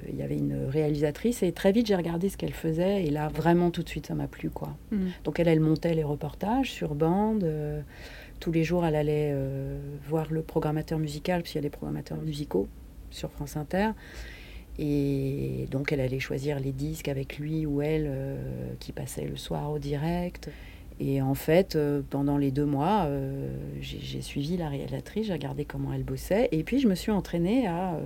il 0.08 0.16
y 0.16 0.22
avait 0.22 0.38
une 0.38 0.66
réalisatrice 0.70 1.43
et 1.43 1.51
très 1.51 1.74
vite 1.74 1.88
j'ai 1.88 1.95
regardé 1.95 2.30
ce 2.30 2.38
qu'elle 2.38 2.53
faisait 2.53 3.03
et 3.03 3.10
là 3.10 3.28
vraiment 3.28 3.70
tout 3.70 3.84
de 3.84 3.89
suite 3.89 4.08
ça 4.08 4.16
m'a 4.16 4.28
plu 4.28 4.49
quoi. 4.49 4.78
Mm. 4.91 5.08
Donc 5.26 5.39
elle 5.39 5.49
elle 5.49 5.60
montait 5.60 5.93
les 5.93 6.03
reportages 6.03 6.72
sur 6.72 6.95
bande. 6.95 7.43
Euh, 7.43 7.82
tous 8.39 8.51
les 8.51 8.64
jours 8.64 8.86
elle 8.86 8.95
allait 8.95 9.32
euh, 9.34 9.80
voir 10.08 10.32
le 10.32 10.41
programmateur 10.41 10.99
musical 10.99 11.41
parce 11.41 11.51
qu'il 11.51 11.60
y 11.60 11.66
a 11.66 11.70
des 11.70 11.76
programmateurs 11.76 12.20
musicaux 12.20 12.68
sur 13.10 13.30
France 13.32 13.58
Inter. 13.58 13.89
Et 14.80 15.67
donc 15.71 15.91
elle 15.91 15.99
allait 15.99 16.19
choisir 16.19 16.59
les 16.59 16.71
disques 16.71 17.07
avec 17.07 17.39
lui 17.39 17.65
ou 17.65 17.82
elle 17.82 18.05
euh, 18.07 18.73
qui 18.80 18.91
passaient 18.91 19.25
le 19.25 19.36
soir 19.36 19.71
au 19.71 19.80
direct. 19.80 20.49
Et 20.99 21.21
en 21.21 21.36
fait, 21.36 21.75
euh, 21.75 22.01
pendant 22.09 22.38
les 22.38 22.51
deux 22.51 22.65
mois, 22.65 23.05
euh, 23.05 23.49
j'ai 23.82 24.21
suivi 24.21 24.57
la 24.57 24.69
réalisatrice, 24.69 25.28
j'ai 25.28 25.34
regardé 25.34 25.63
comment 25.63 25.93
elle 25.93 26.03
bossait, 26.03 26.49
et 26.51 26.63
puis 26.63 26.80
je 26.80 26.88
me 26.88 26.95
suis 26.95 27.11
entraînée 27.11 27.67
à 27.67 27.99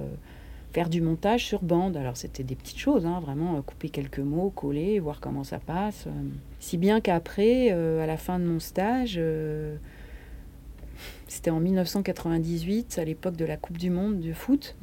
faire 0.73 0.89
du 0.89 1.01
montage 1.01 1.45
sur 1.45 1.61
bande. 1.61 1.95
Alors 1.95 2.17
c'était 2.17 2.43
des 2.43 2.55
petites 2.55 2.77
choses, 2.77 3.05
hein, 3.05 3.21
vraiment 3.21 3.61
couper 3.61 3.89
quelques 3.89 4.19
mots, 4.19 4.49
coller, 4.49 4.99
voir 4.99 5.21
comment 5.21 5.45
ça 5.45 5.59
passe. 5.59 6.07
Si 6.59 6.77
bien 6.77 6.99
qu'après, 6.99 7.71
à 7.71 8.05
la 8.05 8.17
fin 8.17 8.39
de 8.39 8.45
mon 8.45 8.59
stage, 8.59 9.19
c'était 11.27 11.49
en 11.49 11.61
1998, 11.61 12.99
à 12.99 13.05
l'époque 13.05 13.37
de 13.37 13.45
la 13.45 13.55
Coupe 13.55 13.77
du 13.77 13.89
Monde 13.89 14.19
de 14.19 14.33
foot. 14.33 14.75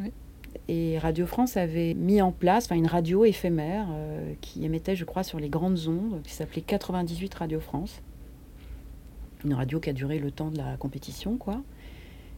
Et 0.69 0.99
Radio 0.99 1.27
France 1.27 1.57
avait 1.57 1.95
mis 1.95 2.21
en 2.21 2.33
place 2.33 2.71
une 2.71 2.87
radio 2.87 3.25
éphémère 3.25 3.87
euh, 3.91 4.35
qui 4.41 4.65
émettait, 4.65 4.97
je 4.97 5.05
crois, 5.05 5.23
sur 5.23 5.39
les 5.39 5.49
grandes 5.49 5.89
ondes, 5.89 6.21
qui 6.25 6.33
s'appelait 6.33 6.63
98 6.63 7.35
Radio 7.35 7.61
France. 7.61 8.03
Une 9.45 9.55
radio 9.55 9.81
qui 9.81 9.91
a 9.91 9.93
duré 9.93 10.19
le 10.19 10.31
temps 10.31 10.51
de 10.51 10.59
la 10.59 10.77
compétition, 10.77 11.37
quoi. 11.37 11.63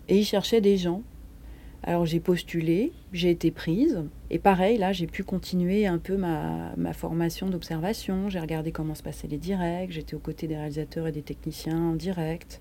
Et 0.08 0.18
ils 0.18 0.24
cherchaient 0.24 0.61
des 0.61 0.76
gens. 0.76 1.02
Alors 1.82 2.04
j'ai 2.04 2.20
postulé, 2.20 2.92
j'ai 3.12 3.30
été 3.30 3.50
prise. 3.50 4.02
Et 4.28 4.38
pareil, 4.38 4.76
là, 4.76 4.92
j'ai 4.92 5.06
pu 5.06 5.24
continuer 5.24 5.86
un 5.86 5.98
peu 5.98 6.16
ma, 6.16 6.74
ma 6.76 6.92
formation 6.92 7.48
d'observation. 7.48 8.28
J'ai 8.28 8.38
regardé 8.38 8.70
comment 8.70 8.94
se 8.94 9.02
passaient 9.02 9.28
les 9.28 9.38
directs. 9.38 9.92
J'étais 9.92 10.14
aux 10.14 10.20
côtés 10.20 10.46
des 10.46 10.56
réalisateurs 10.56 11.06
et 11.06 11.12
des 11.12 11.22
techniciens 11.22 11.78
en 11.78 11.94
direct. 11.94 12.61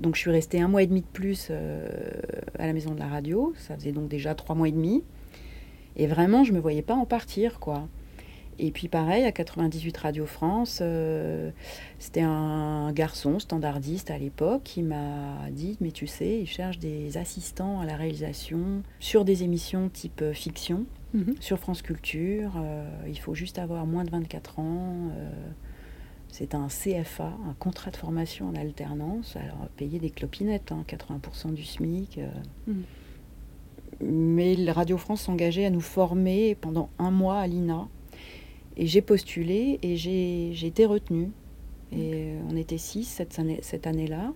Donc 0.00 0.14
je 0.14 0.20
suis 0.20 0.30
restée 0.30 0.60
un 0.60 0.68
mois 0.68 0.82
et 0.82 0.86
demi 0.86 1.02
de 1.02 1.06
plus 1.06 1.48
euh, 1.50 1.86
à 2.58 2.66
la 2.66 2.72
maison 2.72 2.94
de 2.94 2.98
la 2.98 3.06
radio. 3.06 3.52
Ça 3.58 3.76
faisait 3.76 3.92
donc 3.92 4.08
déjà 4.08 4.34
trois 4.34 4.54
mois 4.54 4.68
et 4.68 4.72
demi. 4.72 5.04
Et 5.96 6.06
vraiment, 6.06 6.42
je 6.42 6.52
ne 6.52 6.56
me 6.56 6.62
voyais 6.62 6.82
pas 6.82 6.94
en 6.94 7.04
partir, 7.04 7.60
quoi. 7.60 7.86
Et 8.58 8.70
puis 8.72 8.88
pareil, 8.88 9.24
à 9.24 9.32
98 9.32 9.96
Radio 9.96 10.26
France, 10.26 10.80
euh, 10.82 11.50
c'était 11.98 12.22
un 12.22 12.92
garçon 12.92 13.38
standardiste 13.38 14.10
à 14.10 14.18
l'époque 14.18 14.62
qui 14.64 14.82
m'a 14.82 15.50
dit, 15.50 15.76
mais 15.80 15.92
tu 15.92 16.06
sais, 16.06 16.40
il 16.40 16.46
cherche 16.46 16.78
des 16.78 17.16
assistants 17.16 17.80
à 17.80 17.86
la 17.86 17.96
réalisation 17.96 18.82
sur 19.00 19.24
des 19.24 19.44
émissions 19.44 19.88
type 19.88 20.20
euh, 20.22 20.32
fiction, 20.34 20.84
mhm. 21.14 21.36
sur 21.40 21.58
France 21.58 21.82
Culture. 21.82 22.52
il 23.06 23.18
faut 23.18 23.34
juste 23.34 23.58
avoir 23.58 23.86
moins 23.86 24.04
de 24.04 24.10
24 24.10 24.58
ans. 24.58 25.10
C'est 26.32 26.54
un 26.54 26.68
CFA, 26.68 27.32
un 27.48 27.54
contrat 27.58 27.90
de 27.90 27.96
formation 27.96 28.48
en 28.48 28.54
alternance. 28.54 29.36
Alors, 29.36 29.68
payer 29.76 29.98
des 29.98 30.10
clopinettes, 30.10 30.72
80% 30.72 31.48
hein, 31.48 31.52
du 31.52 31.64
SMIC. 31.64 32.18
Euh. 32.18 32.30
Mm. 32.66 32.82
Mais 34.02 34.54
la 34.54 34.72
Radio 34.72 34.96
France 34.96 35.22
s'engageait 35.22 35.66
à 35.66 35.70
nous 35.70 35.80
former 35.80 36.54
pendant 36.54 36.88
un 36.98 37.10
mois 37.10 37.38
à 37.38 37.46
l'INA. 37.46 37.88
Et 38.76 38.86
j'ai 38.86 39.02
postulé 39.02 39.78
et 39.82 39.96
j'ai 39.96 40.66
été 40.66 40.86
retenue. 40.86 41.30
Et 41.92 42.34
on 42.48 42.56
était 42.56 42.78
six 42.78 43.04
cette, 43.04 43.38
année, 43.38 43.58
cette 43.62 43.86
année-là. 43.86 44.32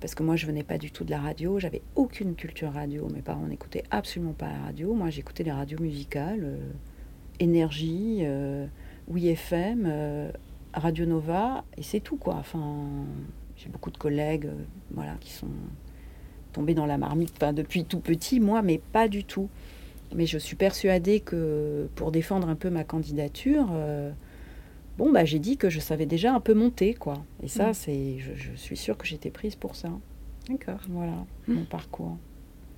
Parce 0.00 0.14
que 0.14 0.22
moi, 0.22 0.36
je 0.36 0.46
venais 0.46 0.64
pas 0.64 0.78
du 0.78 0.90
tout 0.90 1.04
de 1.04 1.10
la 1.10 1.20
radio. 1.20 1.58
J'avais 1.58 1.82
aucune 1.94 2.34
culture 2.34 2.72
radio. 2.72 3.08
Mes 3.08 3.22
parents 3.22 3.46
n'écoutaient 3.46 3.84
absolument 3.90 4.32
pas 4.32 4.48
la 4.48 4.58
radio. 4.64 4.92
Moi, 4.92 5.10
j'écoutais 5.10 5.44
les 5.44 5.52
radios 5.52 5.80
musicales. 5.80 6.42
Euh, 6.42 6.72
énergie, 7.40 8.18
euh, 8.22 8.66
Oui 9.06 9.28
FM 9.28 9.86
Radio 10.74 11.06
Nova 11.06 11.64
et 11.76 11.82
c'est 11.82 12.00
tout 12.00 12.16
quoi. 12.16 12.34
Enfin, 12.38 12.76
j'ai 13.56 13.68
beaucoup 13.68 13.90
de 13.90 13.98
collègues 13.98 14.46
euh, 14.46 14.54
voilà, 14.92 15.14
qui 15.20 15.32
sont 15.32 15.48
tombés 16.52 16.74
dans 16.74 16.86
la 16.86 16.98
marmite 16.98 17.32
enfin, 17.36 17.52
depuis 17.52 17.84
tout 17.84 18.00
petit, 18.00 18.40
moi, 18.40 18.62
mais 18.62 18.78
pas 18.92 19.08
du 19.08 19.24
tout. 19.24 19.48
Mais 20.14 20.26
je 20.26 20.38
suis 20.38 20.56
persuadée 20.56 21.20
que 21.20 21.88
pour 21.94 22.10
défendre 22.12 22.48
un 22.48 22.54
peu 22.54 22.70
ma 22.70 22.82
candidature, 22.84 23.68
euh, 23.72 24.10
bon, 24.96 25.12
bah, 25.12 25.24
j'ai 25.26 25.38
dit 25.38 25.58
que 25.58 25.68
je 25.68 25.80
savais 25.80 26.06
déjà 26.06 26.32
un 26.34 26.40
peu 26.40 26.54
monter, 26.54 26.94
quoi. 26.94 27.14
Et 27.42 27.48
ça, 27.48 27.70
Mm. 27.70 27.74
c'est, 27.74 28.18
je, 28.18 28.32
je 28.34 28.56
suis 28.56 28.76
sûre 28.76 28.96
que 28.96 29.06
j'étais 29.06 29.28
prise 29.30 29.54
pour 29.54 29.76
ça. 29.76 29.90
D'accord. 30.48 30.80
Voilà, 30.88 31.12
Mm. 31.46 31.52
mon 31.54 31.64
parcours. 31.64 32.16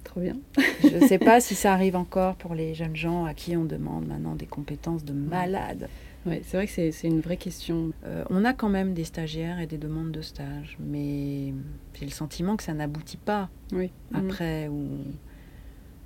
Trop 0.02 0.20
bien. 0.20 0.36
Je 0.82 0.96
ne 0.96 1.06
sais 1.06 1.18
pas 1.18 1.40
si 1.40 1.54
ça 1.54 1.72
arrive 1.74 1.94
encore 1.94 2.34
pour 2.36 2.54
les 2.54 2.74
jeunes 2.74 2.96
gens 2.96 3.26
à 3.26 3.34
qui 3.34 3.54
on 3.56 3.64
demande 3.66 4.06
maintenant 4.08 4.34
des 4.34 4.46
compétences 4.46 5.04
de 5.04 5.12
malade. 5.12 5.88
Ouais, 6.26 6.42
c'est 6.44 6.56
vrai 6.58 6.66
que 6.66 6.90
c'est 6.92 7.08
une 7.08 7.20
vraie 7.20 7.38
question. 7.38 7.92
Euh, 8.04 8.24
on 8.28 8.44
a 8.44 8.52
quand 8.52 8.68
même 8.68 8.92
des 8.92 9.04
stagiaires 9.04 9.58
et 9.58 9.66
des 9.66 9.78
demandes 9.78 10.12
de 10.12 10.20
stage, 10.20 10.76
mais 10.78 11.54
j'ai 11.94 12.04
le 12.04 12.10
sentiment 12.10 12.56
que 12.56 12.62
ça 12.62 12.74
n'aboutit 12.74 13.16
pas 13.16 13.48
Oui. 13.72 13.90
après, 14.12 14.68
ou 14.68 14.86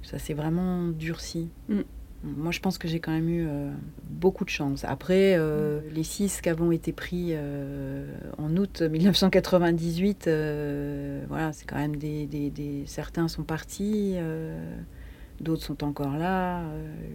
ça 0.03 0.19
s'est 0.21 0.35
vraiment 0.35 0.87
durci. 0.89 1.49
Mm. 1.69 1.81
Moi, 2.27 2.53
je 2.53 2.61
pense 2.61 2.79
que 2.79 2.89
j'ai 2.89 3.01
quand 3.01 3.11
même 3.13 3.29
eu 3.29 3.45
euh, 3.47 3.71
beaucoup 4.09 4.45
de 4.45 4.51
chance. 4.51 4.85
Après, 4.85 5.35
euh, 5.37 5.81
Mm. 5.81 5.95
les 5.95 6.05
six 6.05 6.41
qui 6.41 6.49
avons 6.49 6.71
été 6.71 6.93
pris 6.93 7.31
euh, 7.33 8.07
en 8.39 8.57
août 8.57 8.83
1998, 8.83 10.29
euh, 10.29 11.25
voilà, 11.29 11.53
c'est 11.53 11.67
quand 11.67 11.77
même 11.77 11.97
des, 11.97 12.27
des- 12.27 12.51
des- 12.51 12.85
Certains 12.87 13.27
sont 13.29 13.43
partis, 13.43 14.15
d'autres 15.41 15.65
sont 15.65 15.83
encore 15.85 16.17
là. 16.17 16.63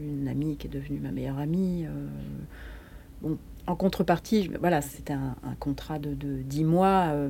une 0.01 0.27
amie 0.27 0.57
qui 0.57 0.67
est 0.67 0.69
devenue 0.69 0.99
ma 0.99 1.11
meilleure 1.11 1.39
amie. 1.39 1.85
Bon, 3.21 3.37
en 3.67 3.75
contrepartie, 3.75 4.49
voilà, 4.59 4.81
c'était 4.81 5.13
un, 5.13 5.35
un 5.43 5.55
contrat 5.59 5.99
de, 5.99 6.13
de 6.13 6.41
10 6.41 6.63
mois. 6.63 7.07
euh, 7.09 7.29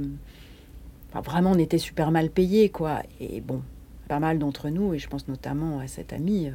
enfin, 1.10 1.22
vraiment, 1.22 1.52
on 1.52 1.58
était 1.60 1.78
super 1.78 2.12
mal 2.12 2.30
payés, 2.30 2.70
quoi. 2.70 3.02
Et 3.20 3.42
bon, 3.42 3.62
pas 4.08 4.20
mal 4.20 4.40
d'entre 4.40 4.70
nous, 4.70 4.94
et 4.94 5.00
je 5.00 5.08
pense 5.10 5.28
notamment 5.28 5.80
à 5.80 5.88
cette 5.88 6.14
amie, 6.14 6.48
euh, 6.48 6.52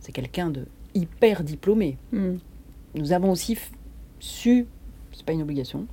c'est 0.00 0.12
quelqu'un 0.12 0.50
de 0.50 0.66
hyper 0.94 1.44
diplômé. 1.44 1.98
Mm. 2.12 2.34
Nous 2.94 3.12
avons 3.12 3.30
aussi 3.30 3.58
su, 4.18 4.66
c'est 5.12 5.24
pas 5.26 5.32
une 5.32 5.42
obligation, 5.42 5.86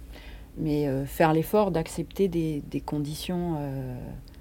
mais 0.58 0.88
euh, 0.88 1.06
faire 1.06 1.34
l'effort 1.34 1.70
d'accepter 1.72 2.28
des, 2.30 2.64
des 2.72 2.80
conditions 2.82 3.56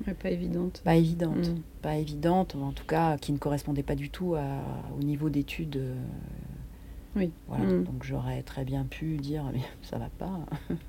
Ouais, 0.07 0.15
pas 0.15 0.31
évidente. 0.31 0.81
pas 0.85 0.95
évidentes. 0.97 1.49
Mm. 1.49 1.61
Pas 1.83 1.97
évidentes, 1.97 2.55
en 2.55 2.71
tout 2.73 2.85
cas 2.87 3.17
qui 3.19 3.33
ne 3.33 3.39
correspondaient 3.39 3.83
pas 3.83 3.95
du 3.97 4.09
tout 4.11 4.35
à- 4.37 4.63
au 4.99 5.03
niveau 5.03 5.29
d'études. 5.31 5.81
Oui. 7.17 7.31
Voilà, 7.49 7.65
Mm. 7.65 7.85
donc 7.85 8.03
j'aurais 8.03 8.43
très 8.43 8.65
bien 8.65 8.85
pu 8.85 9.17
dire, 9.17 9.45
mais 9.53 9.61
ça 9.83 9.99
va 9.99 10.09
pas. 10.19 10.41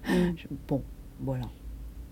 Mm. 0.10 0.14
Je- 0.38 0.48
Bon, 0.68 0.82
voilà. 1.22 1.46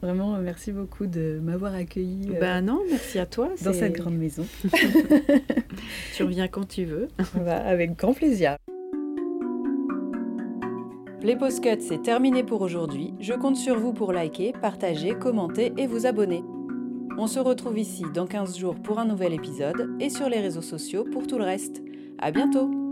Vraiment, 0.01 0.37
merci 0.39 0.73
beaucoup 0.73 1.05
de 1.07 1.39
m'avoir 1.41 1.73
accueilli 1.73 2.29
euh, 2.35 2.39
Ben 2.39 2.61
non, 2.61 2.81
merci 2.89 3.19
à 3.19 3.25
toi. 3.25 3.49
dans 3.63 3.71
cette 3.71 3.95
grande 3.95 4.17
maison. 4.17 4.45
Tu 6.15 6.23
reviens 6.23 6.47
quand 6.49 6.67
tu 6.67 6.83
veux. 6.85 7.07
Bah, 7.35 7.55
avec 7.65 7.95
grand 7.97 8.13
plaisir. 8.13 8.57
Les 11.21 11.37
Postcuts, 11.37 11.79
c'est 11.79 12.01
terminé 12.01 12.43
pour 12.43 12.61
aujourd'hui. 12.61 13.13
Je 13.21 13.33
compte 13.33 13.55
sur 13.55 13.79
vous 13.79 13.93
pour 13.93 14.11
liker, 14.11 14.51
partager, 14.61 15.13
commenter 15.15 15.71
et 15.77 15.87
vous 15.87 16.05
abonner. 16.05 16.43
On 17.17 17.27
se 17.27 17.39
retrouve 17.39 17.79
ici 17.79 18.03
dans 18.13 18.27
15 18.27 18.57
jours 18.57 18.75
pour 18.75 18.99
un 18.99 19.05
nouvel 19.05 19.33
épisode 19.33 19.89
et 20.01 20.09
sur 20.09 20.27
les 20.27 20.41
réseaux 20.41 20.61
sociaux 20.61 21.05
pour 21.05 21.25
tout 21.27 21.37
le 21.37 21.45
reste. 21.45 21.81
À 22.19 22.31
bientôt! 22.31 22.82